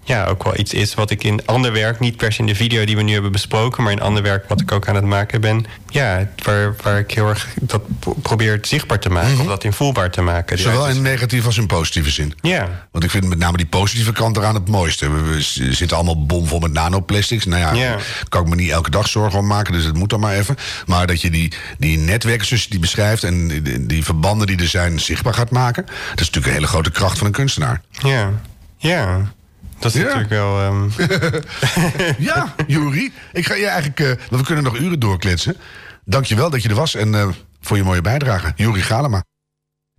ja, 0.04 0.26
ook 0.26 0.44
wel 0.44 0.58
iets 0.58 0.72
is 0.72 0.94
wat 0.94 1.10
ik 1.10 1.24
in 1.24 1.46
ander 1.46 1.72
werk, 1.72 2.00
niet 2.00 2.16
per 2.16 2.32
se 2.32 2.40
in 2.40 2.46
de 2.46 2.54
video 2.54 2.84
die 2.84 2.96
we 2.96 3.02
nu 3.02 3.12
hebben 3.12 3.32
besproken, 3.32 3.82
maar 3.82 3.92
in 3.92 4.00
ander 4.00 4.22
werk 4.22 4.48
wat 4.48 4.60
ik 4.60 4.72
ook 4.72 4.88
aan 4.88 4.94
het 4.94 5.04
maken 5.04 5.40
ben. 5.40 5.64
Ja, 5.88 6.28
waar, 6.42 6.74
waar 6.82 6.98
ik 6.98 7.10
heel 7.10 7.28
erg 7.28 7.48
dat 7.60 7.82
probeer 8.22 8.58
zichtbaar 8.62 8.98
te 8.98 9.08
maken, 9.08 9.30
mm 9.30 9.36
-hmm. 9.36 9.44
of 9.44 9.48
dat 9.50 9.64
invoelbaar 9.64 10.10
te 10.10 10.22
maken. 10.22 10.58
Zowel 10.58 10.88
in 10.88 11.02
negatieve 11.02 11.46
als 11.46 11.58
in 11.58 11.66
positieve 11.66 12.10
zin. 12.10 12.34
Ja. 12.40 12.86
Want 12.90 13.04
ik 13.04 13.10
vind 13.10 13.28
met 13.28 13.38
name 13.38 13.56
die 13.56 13.66
positieve 13.66 14.12
kant 14.12 14.36
eraan 14.36 14.54
het 14.54 14.68
mooiste. 14.68 15.10
We, 15.10 15.40
zitten 15.70 15.96
allemaal 15.96 16.26
bomvol 16.26 16.58
met 16.58 16.72
nanoplastics. 16.72 17.44
Nou 17.44 17.60
ja, 17.60 17.72
ja, 17.72 17.98
kan 18.28 18.42
ik 18.42 18.48
me 18.48 18.54
niet 18.54 18.70
elke 18.70 18.90
dag 18.90 19.08
zorgen 19.08 19.38
om 19.38 19.46
maken, 19.46 19.72
dus 19.72 19.84
het 19.84 19.96
moet 19.96 20.10
dan 20.10 20.20
maar 20.20 20.34
even. 20.34 20.56
Maar 20.86 21.06
dat 21.06 21.20
je 21.20 21.30
die, 21.30 21.52
die 21.78 21.98
netwerken 21.98 22.40
die 22.68 22.78
beschrijft 22.78 23.24
en 23.24 23.48
die, 23.48 23.86
die 23.86 24.04
verbanden 24.04 24.46
die 24.46 24.58
er 24.58 24.68
zijn 24.68 25.00
zichtbaar 25.00 25.34
gaat 25.34 25.50
maken, 25.50 25.84
dat 25.86 26.20
is 26.20 26.26
natuurlijk 26.26 26.46
een 26.46 26.52
hele 26.52 26.66
grote 26.66 26.90
kracht 26.90 27.18
van 27.18 27.26
een 27.26 27.32
kunstenaar. 27.32 27.80
Ja, 27.90 28.30
ja. 28.78 29.32
Dat 29.82 29.94
is 29.94 30.00
Ja. 30.00 30.06
natuurlijk 30.06 30.28
wel. 30.30 30.60
ehm, 30.60 30.88
Ja, 32.18 32.54
Juri. 32.66 33.12
Ik 33.32 33.46
ga 33.46 33.54
je 33.54 33.66
eigenlijk. 33.66 34.00
eh, 34.00 34.10
we 34.38 34.42
kunnen 34.44 34.64
nog 34.64 34.76
uren 34.78 34.98
doorkletsen. 35.00 35.56
Dank 36.04 36.24
je 36.24 36.34
wel 36.34 36.50
dat 36.50 36.62
je 36.62 36.68
er 36.68 36.74
was 36.74 36.94
en 36.94 37.14
eh, 37.14 37.28
voor 37.60 37.76
je 37.76 37.82
mooie 37.82 38.00
bijdrage. 38.00 38.52
Juri 38.56 38.80
Galema. 38.82 39.24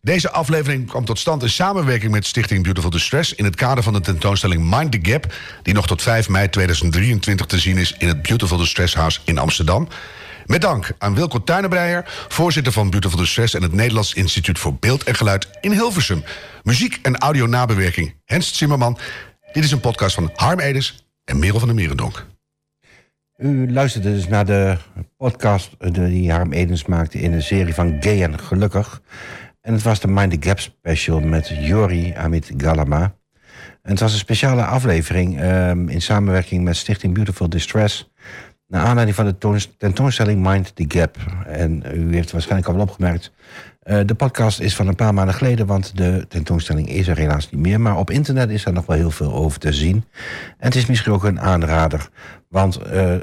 Deze 0.02 0.32
aflevering 0.32 0.88
kwam 0.88 1.06
tot 1.06 1.20
stand 1.20 1.42
in 1.44 1.50
samenwerking 1.50 2.12
met 2.12 2.26
Stichting 2.26 2.64
Beautiful 2.64 2.90
Distress... 2.90 3.34
in 3.34 3.46
het 3.46 3.56
kader 3.56 3.84
van 3.84 3.94
de 3.94 4.00
tentoonstelling 4.02 4.70
Mind 4.78 4.92
the 4.92 5.00
Gap... 5.12 5.34
die 5.64 5.74
nog 5.74 5.88
tot 5.88 6.02
5 6.02 6.30
mei 6.30 6.50
2023 6.50 7.46
te 7.46 7.60
zien 7.60 7.78
is 7.78 7.96
in 7.98 8.08
het 8.08 8.22
Beautiful 8.22 8.58
Distress 8.58 8.96
House 8.96 9.20
in 9.24 9.38
Amsterdam. 9.38 9.88
Met 10.46 10.62
dank 10.62 10.92
aan 10.98 11.16
Wilco 11.16 11.44
Tuinenbreijer, 11.44 12.06
voorzitter 12.28 12.74
van 12.74 12.90
Beautiful 12.90 13.18
Distress... 13.20 13.54
en 13.54 13.62
het 13.62 13.74
Nederlands 13.74 14.14
Instituut 14.14 14.60
voor 14.60 14.76
Beeld 14.76 15.04
en 15.04 15.16
Geluid 15.16 15.48
in 15.62 15.72
Hilversum. 15.72 16.24
Muziek 16.64 17.00
en 17.02 17.18
audio 17.18 17.46
nabewerking 17.48 18.16
Hens 18.26 18.58
Zimmerman. 18.58 18.98
Dit 19.54 19.64
is 19.64 19.72
een 19.72 19.80
podcast 19.80 20.16
van 20.16 20.32
Harm 20.36 20.60
Edens 20.60 21.08
en 21.24 21.40
Merel 21.40 21.60
van 21.60 21.68
der 21.68 21.78
Merendonk. 21.78 22.26
U 23.38 23.72
luisterde 23.72 24.14
dus 24.14 24.28
naar 24.28 24.46
de 24.46 24.78
podcast 25.18 25.72
eh, 25.80 25.94
die 25.94 26.32
Harm 26.32 26.54
Edens 26.54 26.86
maakte 26.86 27.20
in 27.20 27.32
de 27.32 27.42
serie 27.42 27.74
van 27.74 27.98
Gay 28.00 28.24
en 28.24 28.40
Gelukkig. 28.40 29.02
En 29.62 29.74
het 29.74 29.82
was 29.82 30.00
de 30.00 30.08
Mind 30.08 30.32
the 30.32 30.48
Gap 30.48 30.60
special 30.60 31.20
met 31.20 31.48
Jori 31.48 32.14
Amit 32.14 32.52
Galama. 32.58 33.02
En 33.82 33.92
het 33.92 34.00
was 34.00 34.14
een 34.14 34.20
speciale 34.20 34.66
aflevering 34.66 35.40
ehm, 35.40 35.90
in 35.90 36.02
samenwerking 36.02 36.64
met 36.64 36.76
Stichting 36.76 37.14
Beautiful 37.14 37.50
Distress. 37.50 38.12
Naar 38.74 38.86
aanleiding 38.86 39.16
van 39.16 39.26
de 39.26 39.38
toons- 39.38 39.76
tentoonstelling 39.78 40.44
Mind 40.48 40.76
the 40.76 40.86
Gap. 40.88 41.18
En 41.48 41.84
u 41.94 42.14
heeft 42.14 42.32
waarschijnlijk 42.32 42.68
al 42.70 42.76
wel 42.76 42.84
opgemerkt. 42.84 43.32
eh, 43.84 44.00
de 44.06 44.16
podcast 44.16 44.60
is 44.60 44.76
van 44.76 44.88
een 44.88 44.96
paar 44.96 45.14
maanden 45.14 45.36
geleden, 45.36 45.66
want 45.66 45.98
de 45.98 46.26
tentoonstelling 46.30 46.90
is 46.90 47.08
er 47.08 47.18
helaas 47.18 47.50
niet 47.52 47.62
meer. 47.62 47.82
Maar 47.82 47.98
op 47.98 48.10
internet 48.10 48.50
is 48.50 48.66
er 48.66 48.74
nog 48.74 48.86
wel 48.86 48.98
heel 48.98 49.12
veel 49.12 49.34
over 49.34 49.60
te 49.60 49.74
zien. 49.74 49.96
En 50.58 50.68
het 50.68 50.76
is 50.76 50.86
misschien 50.86 51.14
ook 51.14 51.24
een 51.24 51.40
aanrader. 51.40 52.10
Want 52.50 52.78
eh, 52.78 53.14
eh, 53.16 53.22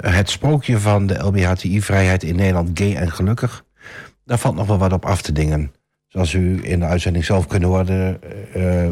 het 0.00 0.30
sprookje 0.30 0.78
van 0.78 1.06
de 1.06 1.18
LBHTI-vrijheid 1.18 2.22
in 2.22 2.36
Nederland, 2.36 2.70
gay 2.78 2.94
en 2.96 3.10
gelukkig, 3.12 3.64
daar 4.24 4.38
valt 4.38 4.54
nog 4.54 4.66
wel 4.66 4.78
wat 4.78 4.92
op 4.92 5.04
af 5.04 5.22
te 5.22 5.32
dingen. 5.32 5.72
Zoals 6.08 6.32
u 6.32 6.60
in 6.62 6.78
de 6.78 6.86
uitzending 6.86 7.24
zelf 7.24 7.46
kunnen 7.46 7.68
horen, 7.68 8.20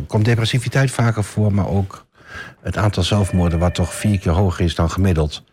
komt 0.06 0.24
depressiviteit 0.24 0.90
vaker 0.90 1.24
voor, 1.24 1.52
maar 1.52 1.68
ook 1.68 2.06
het 2.60 2.76
aantal 2.76 3.02
zelfmoorden, 3.02 3.58
wat 3.58 3.74
toch 3.74 3.94
vier 3.94 4.18
keer 4.18 4.32
hoger 4.32 4.64
is 4.64 4.74
dan 4.74 4.90
gemiddeld. 4.90 5.44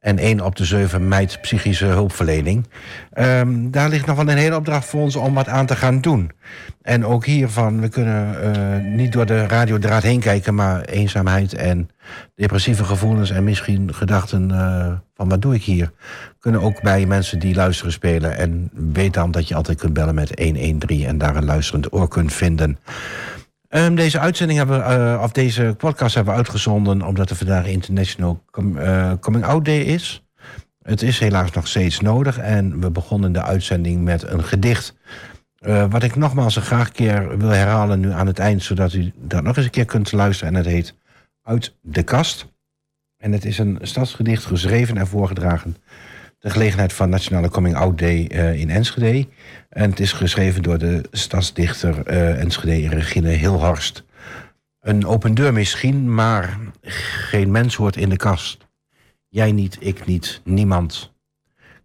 En 0.00 0.18
één 0.18 0.40
op 0.40 0.56
de 0.56 0.64
zeven 0.64 1.08
mijt 1.08 1.38
psychische 1.40 1.84
hulpverlening. 1.84 2.66
Ehm, 3.12 3.70
daar 3.70 3.88
ligt 3.88 4.06
nog 4.06 4.16
wel 4.16 4.28
een 4.28 4.36
hele 4.36 4.56
opdracht 4.56 4.86
voor 4.86 5.00
ons 5.00 5.16
om 5.16 5.34
wat 5.34 5.48
aan 5.48 5.66
te 5.66 5.76
gaan 5.76 6.00
doen. 6.00 6.30
En 6.82 7.04
ook 7.04 7.24
hiervan, 7.24 7.80
we 7.80 7.88
kunnen 7.88 8.42
eh, 8.42 8.84
niet 8.94 9.12
door 9.12 9.26
de 9.26 9.46
radiodraad 9.46 10.02
heen 10.02 10.20
kijken, 10.20 10.54
maar 10.54 10.80
eenzaamheid 10.80 11.54
en 11.54 11.90
depressieve 12.34 12.84
gevoelens 12.84 13.30
en 13.30 13.44
misschien 13.44 13.94
gedachten 13.94 14.50
eh, 14.50 14.92
van 15.14 15.28
wat 15.28 15.42
doe 15.42 15.54
ik 15.54 15.62
hier, 15.62 15.90
kunnen 16.40 16.60
ook 16.60 16.82
bij 16.82 17.06
mensen 17.06 17.38
die 17.38 17.54
luisteren 17.54 17.92
spelen. 17.92 18.36
En 18.36 18.70
weet 18.72 19.14
dan 19.14 19.30
dat 19.30 19.48
je 19.48 19.54
altijd 19.54 19.78
kunt 19.78 19.92
bellen 19.92 20.14
met 20.14 20.40
113 20.40 21.06
en 21.06 21.18
daar 21.18 21.36
een 21.36 21.44
luisterend 21.44 21.92
oor 21.92 22.08
kunt 22.08 22.32
vinden. 22.32 22.78
Ehm, 23.68 23.94
deze 23.94 24.18
uitzending 24.18 24.58
hebben 24.58 24.78
we, 24.78 24.84
eh, 24.84 25.20
of 25.22 25.32
deze 25.32 25.74
podcast 25.78 26.14
hebben 26.14 26.32
we 26.32 26.38
uitgezonden 26.38 27.02
omdat 27.02 27.30
er 27.30 27.36
vandaag 27.36 27.66
International 27.66 28.44
eh, 28.50 29.12
Coming 29.20 29.44
Out 29.44 29.64
Day 29.64 29.80
is. 29.80 30.22
Het 30.82 31.02
is 31.02 31.18
helaas 31.18 31.50
nog 31.50 31.66
steeds 31.66 32.00
nodig 32.00 32.38
en 32.38 32.80
we 32.80 32.90
begonnen 32.90 33.32
de 33.32 33.42
uitzending 33.42 34.04
met 34.04 34.22
een 34.22 34.44
gedicht. 34.44 34.96
eh, 35.58 35.90
wat 35.90 36.02
ik 36.02 36.16
nogmaals 36.16 36.56
een 36.56 36.62
graag 36.62 36.92
keer 36.92 37.38
wil 37.38 37.48
herhalen 37.48 38.00
nu 38.00 38.12
aan 38.12 38.26
het 38.26 38.38
eind, 38.38 38.62
zodat 38.62 38.92
u 38.92 39.12
dat 39.16 39.42
nog 39.42 39.56
eens 39.56 39.64
een 39.64 39.70
keer 39.70 39.84
kunt 39.84 40.12
luisteren. 40.12 40.52
En 40.52 40.58
het 40.58 40.68
heet 40.68 40.94
Uit 41.42 41.74
de 41.80 42.02
Kast. 42.02 42.46
En 43.16 43.32
het 43.32 43.44
is 43.44 43.58
een 43.58 43.78
stadsgedicht 43.82 44.44
geschreven 44.44 44.96
en 44.96 45.06
voorgedragen. 45.06 45.76
De 46.38 46.50
gelegenheid 46.50 46.92
van 46.92 47.08
Nationale 47.08 47.50
Coming 47.50 47.76
Out 47.76 47.98
Day 47.98 48.26
eh, 48.26 48.60
in 48.60 48.70
Enschede. 48.70 49.28
En 49.68 49.90
het 49.90 50.00
is 50.00 50.12
geschreven 50.12 50.62
door 50.62 50.78
de 50.78 51.04
stadsdichter 51.10 52.06
eh, 52.06 52.40
Enschede 52.40 52.88
Regine 52.88 53.28
Hilhorst. 53.28 54.04
Een 54.80 55.06
open 55.06 55.34
deur 55.34 55.52
misschien, 55.52 56.14
maar 56.14 56.58
geen 57.30 57.50
mens 57.50 57.74
hoort 57.74 57.96
in 57.96 58.08
de 58.08 58.16
kast. 58.16 58.66
Jij 59.28 59.52
niet, 59.52 59.76
ik 59.80 60.06
niet, 60.06 60.40
niemand. 60.44 61.12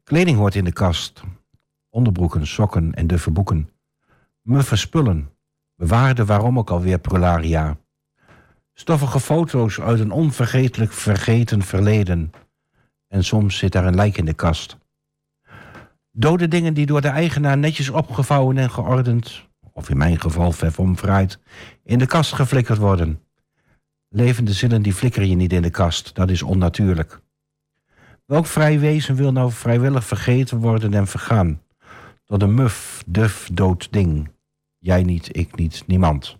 Kleding 0.03 0.37
hoort 0.37 0.55
in 0.55 0.63
de 0.63 0.73
kast. 0.73 1.21
Onderbroeken, 1.89 2.47
sokken 2.47 2.93
en 2.93 3.07
duffe 3.07 3.31
boeken. 3.31 3.69
Muffe 4.41 4.75
spullen. 4.75 5.29
Bewaarde 5.75 6.25
waarom 6.25 6.57
ook 6.57 6.69
alweer 6.69 6.99
prularia. 6.99 7.77
Stoffige 8.73 9.19
foto's 9.19 9.79
uit 9.79 9.99
een 9.99 10.11
onvergetelijk 10.11 10.91
vergeten 10.91 11.61
verleden. 11.61 12.31
En 13.13 13.23
soms 13.23 13.57
zit 13.57 13.71
daar 13.71 13.85
een 13.85 13.95
lijk 13.95 14.17
in 14.17 14.25
de 14.25 14.33
kast. 14.33 14.77
Dode 16.11 16.47
dingen 16.47 16.73
die 16.73 16.85
door 16.85 17.01
de 17.01 17.07
eigenaar 17.07 17.57
netjes 17.57 17.89
opgevouwen 17.89 18.57
en 18.57 18.69
geordend, 18.69 19.47
of 19.73 19.89
in 19.89 19.97
mijn 19.97 20.19
geval 20.19 20.51
vef 20.51 20.79
omfraaid, 20.79 21.39
in 21.83 21.99
de 21.99 22.05
kast 22.05 22.33
geflikkerd 22.33 22.77
worden. 22.77 23.23
Levende 24.09 24.53
zinnen 24.53 24.81
die 24.81 24.93
flikker 24.93 25.23
je 25.23 25.35
niet 25.35 25.53
in 25.53 25.61
de 25.61 25.69
kast, 25.69 26.15
dat 26.15 26.29
is 26.29 26.41
onnatuurlijk. 26.41 27.21
Welk 28.25 28.45
vrij 28.45 28.79
wezen 28.79 29.15
wil 29.15 29.31
nou 29.31 29.51
vrijwillig 29.51 30.05
vergeten 30.05 30.57
worden 30.57 30.93
en 30.93 31.07
vergaan? 31.07 31.61
Door 32.25 32.41
een 32.41 32.53
muf, 32.53 33.03
duf, 33.05 33.49
dood 33.53 33.87
ding. 33.91 34.31
Jij 34.77 35.03
niet, 35.03 35.37
ik 35.37 35.55
niet, 35.55 35.83
niemand. 35.87 36.37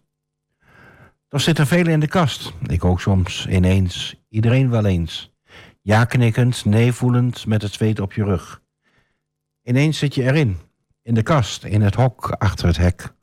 Toch 1.28 1.42
zitten 1.42 1.68
velen 1.68 1.94
in 1.94 2.00
de 2.00 2.08
kast. 2.08 2.54
Ik 2.68 2.86
ook 2.86 3.02
soms, 3.02 3.48
ineens, 3.48 4.16
iedereen 4.30 4.70
wel 4.70 4.86
eens. 4.86 5.33
Ja 5.86 6.06
knikkend, 6.06 6.66
nee 6.66 6.94
voelend, 6.94 7.46
met 7.46 7.62
het 7.62 7.74
zweet 7.74 8.00
op 8.00 8.14
je 8.14 8.24
rug. 8.24 8.62
Ineens 9.64 9.98
zit 9.98 10.16
je 10.16 10.24
erin, 10.24 10.58
in 11.02 11.14
de 11.14 11.24
kast, 11.24 11.64
in 11.64 11.82
het 11.82 11.96
hok, 11.96 12.30
achter 12.30 12.68
het 12.68 12.78
hek. 12.78 13.14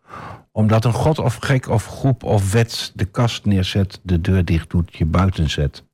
Omdat 0.52 0.84
een 0.84 0.92
god 0.92 1.18
of 1.18 1.34
gek 1.34 1.68
of 1.68 1.86
groep 1.86 2.22
of 2.22 2.52
wet 2.52 2.92
de 2.94 3.04
kast 3.04 3.44
neerzet, 3.44 4.00
de 4.02 4.20
deur 4.20 4.44
dicht 4.44 4.70
doet, 4.70 4.96
je 4.96 5.06
buiten 5.06 5.50
zet. 5.50 5.84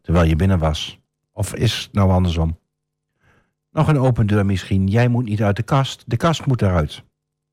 Terwijl 0.00 0.28
je 0.28 0.36
binnen 0.36 0.58
was. 0.58 0.98
Of 1.32 1.54
is 1.54 1.82
het 1.82 1.92
nou 1.92 2.10
andersom? 2.10 2.58
Nog 3.70 3.88
een 3.88 3.98
open 3.98 4.26
deur 4.26 4.46
misschien. 4.46 4.86
Jij 4.86 5.08
moet 5.08 5.24
niet 5.24 5.42
uit 5.42 5.56
de 5.56 5.62
kast. 5.62 6.04
De 6.06 6.16
kast 6.16 6.46
moet 6.46 6.62
eruit. 6.62 7.02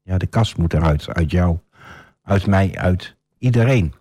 Ja, 0.01 0.17
de 0.17 0.27
kast 0.27 0.57
moet 0.57 0.73
eruit. 0.73 1.09
Uit 1.09 1.31
jou. 1.31 1.59
Uit 2.23 2.47
mij. 2.47 2.77
Uit 2.77 3.15
iedereen. 3.37 3.93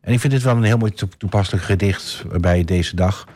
En 0.00 0.12
ik 0.12 0.20
vind 0.20 0.32
dit 0.32 0.42
wel 0.42 0.56
een 0.56 0.62
heel 0.62 0.76
mooi 0.76 0.92
toepasselijk 1.18 1.64
gedicht 1.64 2.24
bij 2.40 2.64
deze 2.64 2.96
dag. 2.96 3.26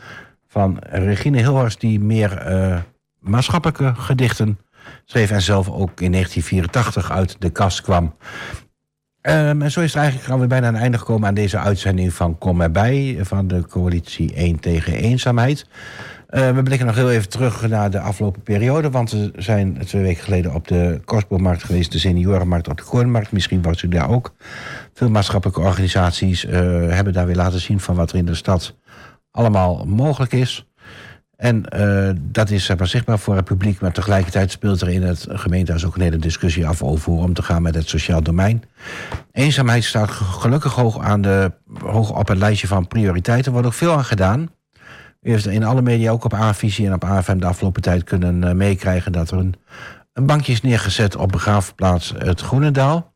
Van 0.57 0.77
Regine 0.81 1.39
Hilhorst, 1.39 1.81
die 1.81 2.01
meer 2.01 2.51
uh, 2.51 2.79
maatschappelijke 3.21 3.95
gedichten 3.97 4.59
schreef. 5.05 5.31
En 5.31 5.43
zelf 5.43 5.69
ook 5.69 6.01
in 6.01 6.13
1984 6.13 7.11
uit 7.11 7.37
de 7.39 7.51
kast 7.51 7.81
kwam. 7.81 8.15
Um, 9.23 9.63
en 9.63 9.71
zo 9.71 9.81
is 9.81 9.93
het 9.95 10.03
eigenlijk 10.03 10.41
we 10.41 10.47
bijna 10.47 10.67
aan 10.67 10.73
het 10.73 10.83
einde 10.83 10.99
gekomen 10.99 11.29
aan 11.29 11.35
deze 11.35 11.59
uitzending 11.59 12.13
van 12.13 12.39
Kom 12.39 12.61
erbij. 12.61 13.19
Van 13.21 13.49
de 13.49 13.67
coalitie 13.67 14.35
1 14.35 14.61
tegen 14.61 14.93
eenzaamheid. 14.93 15.67
Uh, 16.31 16.51
we 16.51 16.63
blikken 16.63 16.87
nog 16.87 16.97
heel 16.97 17.11
even 17.11 17.29
terug 17.29 17.69
naar 17.69 17.91
de 17.91 18.01
afgelopen 18.01 18.43
periode. 18.43 18.91
Want 18.91 19.11
we 19.11 19.33
zijn 19.37 19.79
twee 19.85 20.03
weken 20.03 20.25
geleden 20.25 20.55
op 20.55 20.69
de 20.69 21.01
Kostboommarkt 21.05 21.65
geweest. 21.65 21.93
De 21.93 21.99
seniorenmarkt 21.99 22.69
op 22.69 22.77
de 22.77 22.85
Koornmarkt. 22.85 23.33
Misschien 23.33 23.63
was 23.63 23.83
u 23.83 23.89
daar 23.89 24.11
ook. 24.11 24.35
Veel 24.95 25.11
maatschappelijke 25.11 25.61
organisaties 25.61 26.45
uh, 26.45 26.51
hebben 26.89 27.13
daar 27.13 27.27
weer 27.27 27.37
laten 27.37 27.61
zien... 27.61 27.81
van 27.81 27.95
wat 27.95 28.11
er 28.11 28.19
in 28.19 28.27
de 28.27 28.35
stad 28.35 28.75
allemaal 29.37 29.85
mogelijk 29.85 30.33
is. 30.33 30.67
En 31.37 31.65
uh, 31.77 32.11
dat 32.23 32.51
is 32.51 32.75
maar, 32.77 32.87
zichtbaar 32.87 33.19
voor 33.19 33.37
het 33.37 33.45
publiek. 33.45 33.81
Maar 33.81 33.93
tegelijkertijd 33.93 34.51
speelt 34.51 34.81
er 34.81 34.89
in 34.89 35.03
het 35.03 35.27
gemeentehuis 35.29 35.85
ook 35.85 35.95
een 35.95 36.03
hele 36.03 36.17
discussie 36.17 36.67
af... 36.67 36.83
over 36.83 37.13
hoe 37.13 37.23
om 37.23 37.35
te 37.35 37.43
gaan 37.43 37.63
met 37.63 37.75
het 37.75 37.89
sociaal 37.89 38.23
domein. 38.23 38.63
Eenzaamheid 39.33 39.85
staat 39.85 40.11
gelukkig 40.11 40.75
hoog, 40.75 41.01
aan 41.01 41.21
de, 41.21 41.53
hoog 41.79 42.19
op 42.19 42.29
het 42.29 42.39
lijstje 42.39 42.67
van 42.67 42.89
prioriteiten. 42.89 43.47
Er 43.47 43.53
wordt 43.53 43.67
ook 43.67 43.73
veel 43.73 43.93
aan 43.93 44.05
gedaan... 44.05 44.51
U 45.27 45.31
heeft 45.31 45.47
in 45.47 45.65
alle 45.65 45.83
media, 45.83 46.11
ook 46.11 46.25
op 46.25 46.35
A-visie 46.35 46.87
en 46.87 46.93
op 46.93 47.05
AFM 47.05 47.39
de 47.39 47.47
afgelopen 47.47 47.83
tijd 47.83 48.05
kunnen 48.05 48.43
uh, 48.43 48.53
meekrijgen 48.53 49.13
dat 49.13 49.31
er 49.31 49.39
een, 49.39 49.55
een, 50.13 50.27
bankje 50.27 50.53
is 50.53 50.61
neergezet 50.61 51.17
op 51.17 51.33
begraafplaats 51.33 52.13
het 52.19 52.41
Groenendaal. 52.41 53.16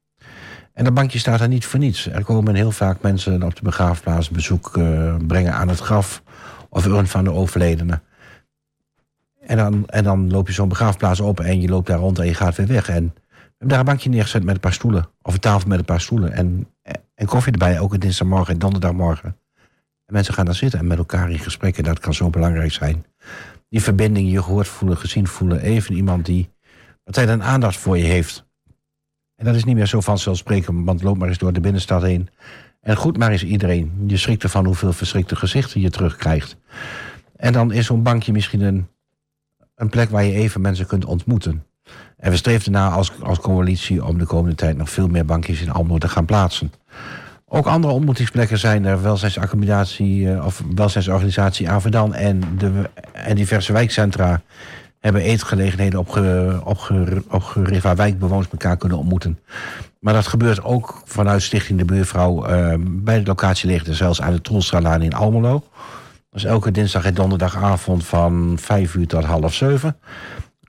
En 0.81 0.87
dat 0.87 0.95
bankje 0.95 1.19
staat 1.19 1.41
er 1.41 1.49
niet 1.49 1.67
voor 1.67 1.79
niets. 1.79 2.07
Er 2.07 2.25
komen 2.25 2.55
heel 2.55 2.71
vaak 2.71 3.03
mensen 3.03 3.43
op 3.43 3.57
de 3.57 3.63
begraafplaats 3.63 4.31
bezoek 4.31 4.77
uh, 4.77 5.15
brengen 5.27 5.53
aan 5.53 5.69
het 5.69 5.81
graf 5.81 6.23
of 6.69 6.87
urn 6.87 7.07
van 7.07 7.25
de 7.25 7.33
overledene. 7.33 8.01
En 9.41 9.57
dan, 9.57 9.89
en 9.89 10.05
dan 10.05 10.31
loop 10.31 10.47
je 10.47 10.53
zo'n 10.53 10.69
begraafplaats 10.69 11.21
open 11.21 11.45
en 11.45 11.61
je 11.61 11.69
loopt 11.69 11.87
daar 11.87 11.99
rond 11.99 12.19
en 12.19 12.27
je 12.27 12.35
gaat 12.35 12.57
weer 12.57 12.67
weg. 12.67 12.89
En 12.89 13.05
we 13.05 13.23
hebben 13.49 13.69
daar 13.69 13.79
een 13.79 13.85
bankje 13.85 14.09
neergezet 14.09 14.45
met 14.45 14.55
een 14.55 14.61
paar 14.61 14.73
stoelen. 14.73 15.09
Of 15.23 15.35
een 15.35 15.41
tafel 15.41 15.69
met 15.69 15.79
een 15.79 15.85
paar 15.85 16.01
stoelen. 16.01 16.33
En, 16.33 16.67
en 17.15 17.27
koffie 17.27 17.53
erbij, 17.53 17.81
ook 17.81 18.01
dinsdagmorgen 18.01 18.53
en 18.53 18.59
donderdagmorgen 18.59 19.37
mensen 20.07 20.35
gaan 20.35 20.45
daar 20.45 20.55
zitten 20.55 20.79
en 20.79 20.87
met 20.87 20.99
elkaar 20.99 21.31
in 21.31 21.39
gesprek. 21.39 21.79
En 21.79 21.85
dat 21.85 21.99
kan 21.99 22.15
zo 22.15 22.31
belangrijk 22.31 22.73
zijn. 22.73 23.05
Die 23.69 23.83
verbinding, 23.83 24.31
je 24.31 24.43
gehoord 24.43 24.69
voelen, 24.69 24.99
gezien 24.99 25.27
voelen. 25.27 25.61
Even 25.61 25.95
iemand 25.95 26.27
die 26.27 26.51
wat 27.05 27.15
tijd 27.15 27.29
en 27.29 27.43
aandacht 27.43 27.77
voor 27.77 27.99
je 27.99 28.05
heeft. 28.05 28.49
En 29.41 29.47
dat 29.47 29.55
is 29.55 29.65
niet 29.65 29.75
meer 29.77 29.87
zo 29.87 30.01
vanzelfsprekend, 30.01 30.85
want 30.85 31.03
loop 31.03 31.19
maar 31.19 31.29
eens 31.29 31.39
door 31.39 31.53
de 31.53 31.61
binnenstad 31.61 32.03
heen. 32.03 32.29
En 32.81 32.97
goed 32.97 33.17
maar 33.17 33.31
eens 33.31 33.45
iedereen. 33.45 34.05
Je 34.07 34.17
schrikt 34.17 34.43
ervan 34.43 34.67
hoeveel 34.67 34.93
verschrikte 34.93 35.37
gezichten 35.37 35.81
je 35.81 35.91
terugkrijgt. 35.91 36.57
En 37.37 37.53
dan 37.53 37.73
is 37.73 37.87
zo'n 37.87 38.03
bankje 38.03 38.33
misschien 38.33 38.61
een, 38.61 38.89
een 39.75 39.89
plek 39.89 40.11
waar 40.11 40.25
je 40.25 40.33
even 40.33 40.61
mensen 40.61 40.87
kunt 40.87 41.05
ontmoeten. 41.05 41.65
En 42.17 42.31
we 42.31 42.37
streven 42.37 42.65
ernaar 42.65 42.91
als, 42.91 43.13
als 43.23 43.39
coalitie 43.39 44.05
om 44.05 44.19
de 44.19 44.27
komende 44.27 44.57
tijd 44.57 44.77
nog 44.77 44.91
veel 44.91 45.09
meer 45.09 45.25
bankjes 45.25 45.61
in 45.61 45.71
Almelo 45.71 45.99
te 45.99 46.09
gaan 46.09 46.25
plaatsen. 46.25 46.73
Ook 47.47 47.67
andere 47.67 47.93
ontmoetingsplekken 47.93 48.59
zijn 48.59 48.85
er. 48.85 49.03
Welzijnsaccommodatie 49.03 50.23
uh, 50.23 50.45
of 50.45 50.63
welzijnsorganisatie 50.75 51.71
Avedan 51.71 52.15
en, 52.15 52.43
de, 52.59 52.91
en 53.13 53.37
diverse 53.37 53.73
wijkcentra 53.73 54.43
hebben 55.01 55.23
eetgelegenheden 55.23 55.99
opge, 55.99 56.61
opge, 56.65 57.23
opgericht 57.29 57.83
waar 57.83 57.97
wijkbewoners 57.97 58.49
elkaar 58.51 58.77
kunnen 58.77 58.99
ontmoeten. 58.99 59.39
Maar 60.01 60.15
dat 60.15 60.27
gebeurt 60.27 60.65
ook 60.65 61.03
vanuit 61.05 61.43
Stichting 61.43 61.79
de 61.79 61.85
Buurvrouw 61.85 62.51
uh, 62.51 62.75
bij 62.81 63.19
de 63.19 63.27
locatie 63.27 63.69
ligt 63.69 63.87
er 63.87 63.95
zelfs 63.95 64.21
aan 64.21 64.33
de 64.33 64.41
Troelstralaan 64.41 65.03
in 65.03 65.15
Almelo. 65.15 65.65
Dus 66.31 66.45
elke 66.45 66.71
dinsdag 66.71 67.05
en 67.05 67.15
donderdagavond 67.15 68.07
van 68.07 68.57
vijf 68.61 68.95
uur 68.95 69.07
tot 69.07 69.25
half 69.25 69.55
zeven. 69.55 69.97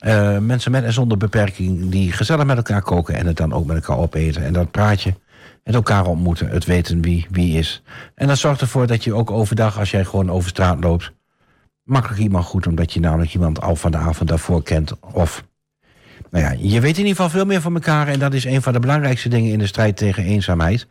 Uh, 0.06 0.38
mensen 0.38 0.70
met 0.70 0.84
en 0.84 0.92
zonder 0.92 1.18
beperking 1.18 1.90
die 1.90 2.12
gezellig 2.12 2.44
met 2.44 2.56
elkaar 2.56 2.82
koken 2.82 3.14
en 3.14 3.26
het 3.26 3.36
dan 3.36 3.52
ook 3.52 3.66
met 3.66 3.76
elkaar 3.76 3.98
opeten. 3.98 4.44
En 4.44 4.52
dat 4.52 4.70
praatje 4.70 5.14
het 5.64 5.74
elkaar 5.74 6.06
ontmoeten, 6.06 6.48
het 6.48 6.64
weten 6.64 7.02
wie 7.02 7.26
wie 7.30 7.58
is. 7.58 7.82
En 8.14 8.26
dat 8.26 8.38
zorgt 8.38 8.60
ervoor 8.60 8.86
dat 8.86 9.04
je 9.04 9.14
ook 9.14 9.30
overdag, 9.30 9.78
als 9.78 9.90
jij 9.90 10.04
gewoon 10.04 10.30
over 10.30 10.48
straat 10.48 10.84
loopt, 10.84 11.12
makkelijk 11.82 12.20
iemand 12.20 12.44
goed, 12.44 12.66
omdat 12.66 12.92
je 12.92 13.00
namelijk 13.00 13.34
iemand 13.34 13.60
al 13.60 13.76
van 13.76 13.90
de 13.90 13.96
avond 13.96 14.28
daarvoor 14.28 14.62
kent. 14.62 15.00
Of, 15.00 15.44
nou 16.30 16.44
ja, 16.44 16.50
je 16.50 16.80
weet 16.80 16.98
in 16.98 17.06
ieder 17.06 17.16
geval 17.16 17.30
veel 17.30 17.44
meer 17.44 17.60
van 17.60 17.74
elkaar 17.74 18.08
en 18.08 18.18
dat 18.18 18.34
is 18.34 18.44
een 18.44 18.62
van 18.62 18.72
de 18.72 18.80
belangrijkste 18.80 19.28
dingen 19.28 19.52
in 19.52 19.58
de 19.58 19.66
strijd 19.66 19.96
tegen 19.96 20.24
eenzaamheid. 20.24 20.86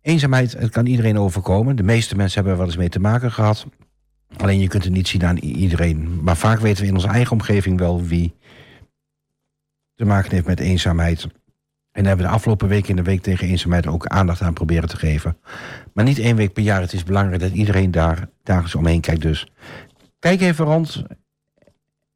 Eenzaamheid, 0.00 0.52
het 0.52 0.70
kan 0.70 0.86
iedereen 0.86 1.18
overkomen. 1.18 1.76
De 1.76 1.82
meeste 1.82 2.16
mensen 2.16 2.34
hebben 2.34 2.52
er 2.52 2.58
wel 2.58 2.68
eens 2.68 2.76
mee 2.76 2.88
te 2.88 3.00
maken 3.00 3.32
gehad. 3.32 3.66
Alleen 4.36 4.60
je 4.60 4.68
kunt 4.68 4.84
het 4.84 4.92
niet 4.92 5.08
zien 5.08 5.24
aan 5.24 5.36
iedereen. 5.36 6.22
Maar 6.22 6.36
vaak 6.36 6.60
weten 6.60 6.82
we 6.82 6.88
in 6.88 6.94
onze 6.94 7.08
eigen 7.08 7.32
omgeving 7.32 7.78
wel 7.78 8.02
wie 8.02 8.34
te 9.94 10.04
maken 10.04 10.30
heeft 10.30 10.46
met 10.46 10.60
eenzaamheid. 10.60 11.26
En 11.96 12.02
daar 12.02 12.10
hebben 12.10 12.24
we 12.24 12.30
de 12.30 12.36
afgelopen 12.36 12.68
week 12.68 12.88
in 12.88 12.96
de 12.96 13.02
week 13.02 13.22
tegen 13.22 13.48
eenzaamheid 13.48 13.86
ook 13.86 14.06
aandacht 14.06 14.40
aan 14.40 14.52
proberen 14.52 14.88
te 14.88 14.96
geven. 14.96 15.36
Maar 15.92 16.04
niet 16.04 16.18
één 16.18 16.36
week 16.36 16.52
per 16.52 16.62
jaar. 16.62 16.80
Het 16.80 16.92
is 16.92 17.04
belangrijk 17.04 17.40
dat 17.40 17.52
iedereen 17.52 17.90
daar 17.90 18.28
dagelijks 18.42 18.74
omheen 18.74 19.00
kijkt. 19.00 19.22
Dus 19.22 19.46
kijk 20.18 20.40
even 20.40 20.64
rond. 20.64 21.02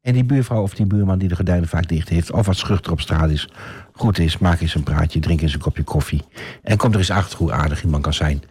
En 0.01 0.13
die 0.13 0.23
buurvrouw 0.23 0.61
of 0.61 0.73
die 0.73 0.85
buurman 0.85 1.19
die 1.19 1.27
de 1.27 1.35
gordijnen 1.35 1.67
vaak 1.67 1.87
dicht 1.87 2.09
heeft... 2.09 2.31
of 2.31 2.45
wat 2.45 2.57
schuchter 2.57 2.91
op 2.91 3.01
straat 3.01 3.29
is, 3.29 3.49
goed 3.93 4.19
is... 4.19 4.37
maak 4.37 4.61
eens 4.61 4.75
een 4.75 4.83
praatje, 4.83 5.19
drink 5.19 5.41
eens 5.41 5.53
een 5.53 5.59
kopje 5.59 5.83
koffie... 5.83 6.23
en 6.63 6.77
kom 6.77 6.91
er 6.91 6.97
eens 6.97 7.11
achter 7.11 7.37
hoe 7.37 7.51
aardig 7.51 7.83
iemand 7.83 8.03
kan 8.03 8.13
zijn. 8.13 8.43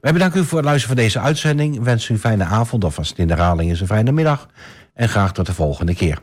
Wij 0.00 0.12
bedanken 0.12 0.40
u 0.40 0.44
voor 0.44 0.58
het 0.58 0.66
luisteren 0.66 0.96
van 0.96 1.04
deze 1.04 1.20
uitzending. 1.20 1.82
Wens 1.82 2.08
u 2.08 2.14
een 2.14 2.20
fijne 2.20 2.44
avond 2.44 2.84
of 2.84 2.98
als 2.98 3.08
het 3.08 3.18
in 3.18 3.26
de 3.26 3.34
herhaling 3.34 3.70
is 3.70 3.80
een 3.80 3.86
fijne 3.86 4.12
middag. 4.12 4.48
En 4.94 5.08
graag 5.08 5.32
tot 5.32 5.46
de 5.46 5.54
volgende 5.54 5.94
keer. 5.94 6.18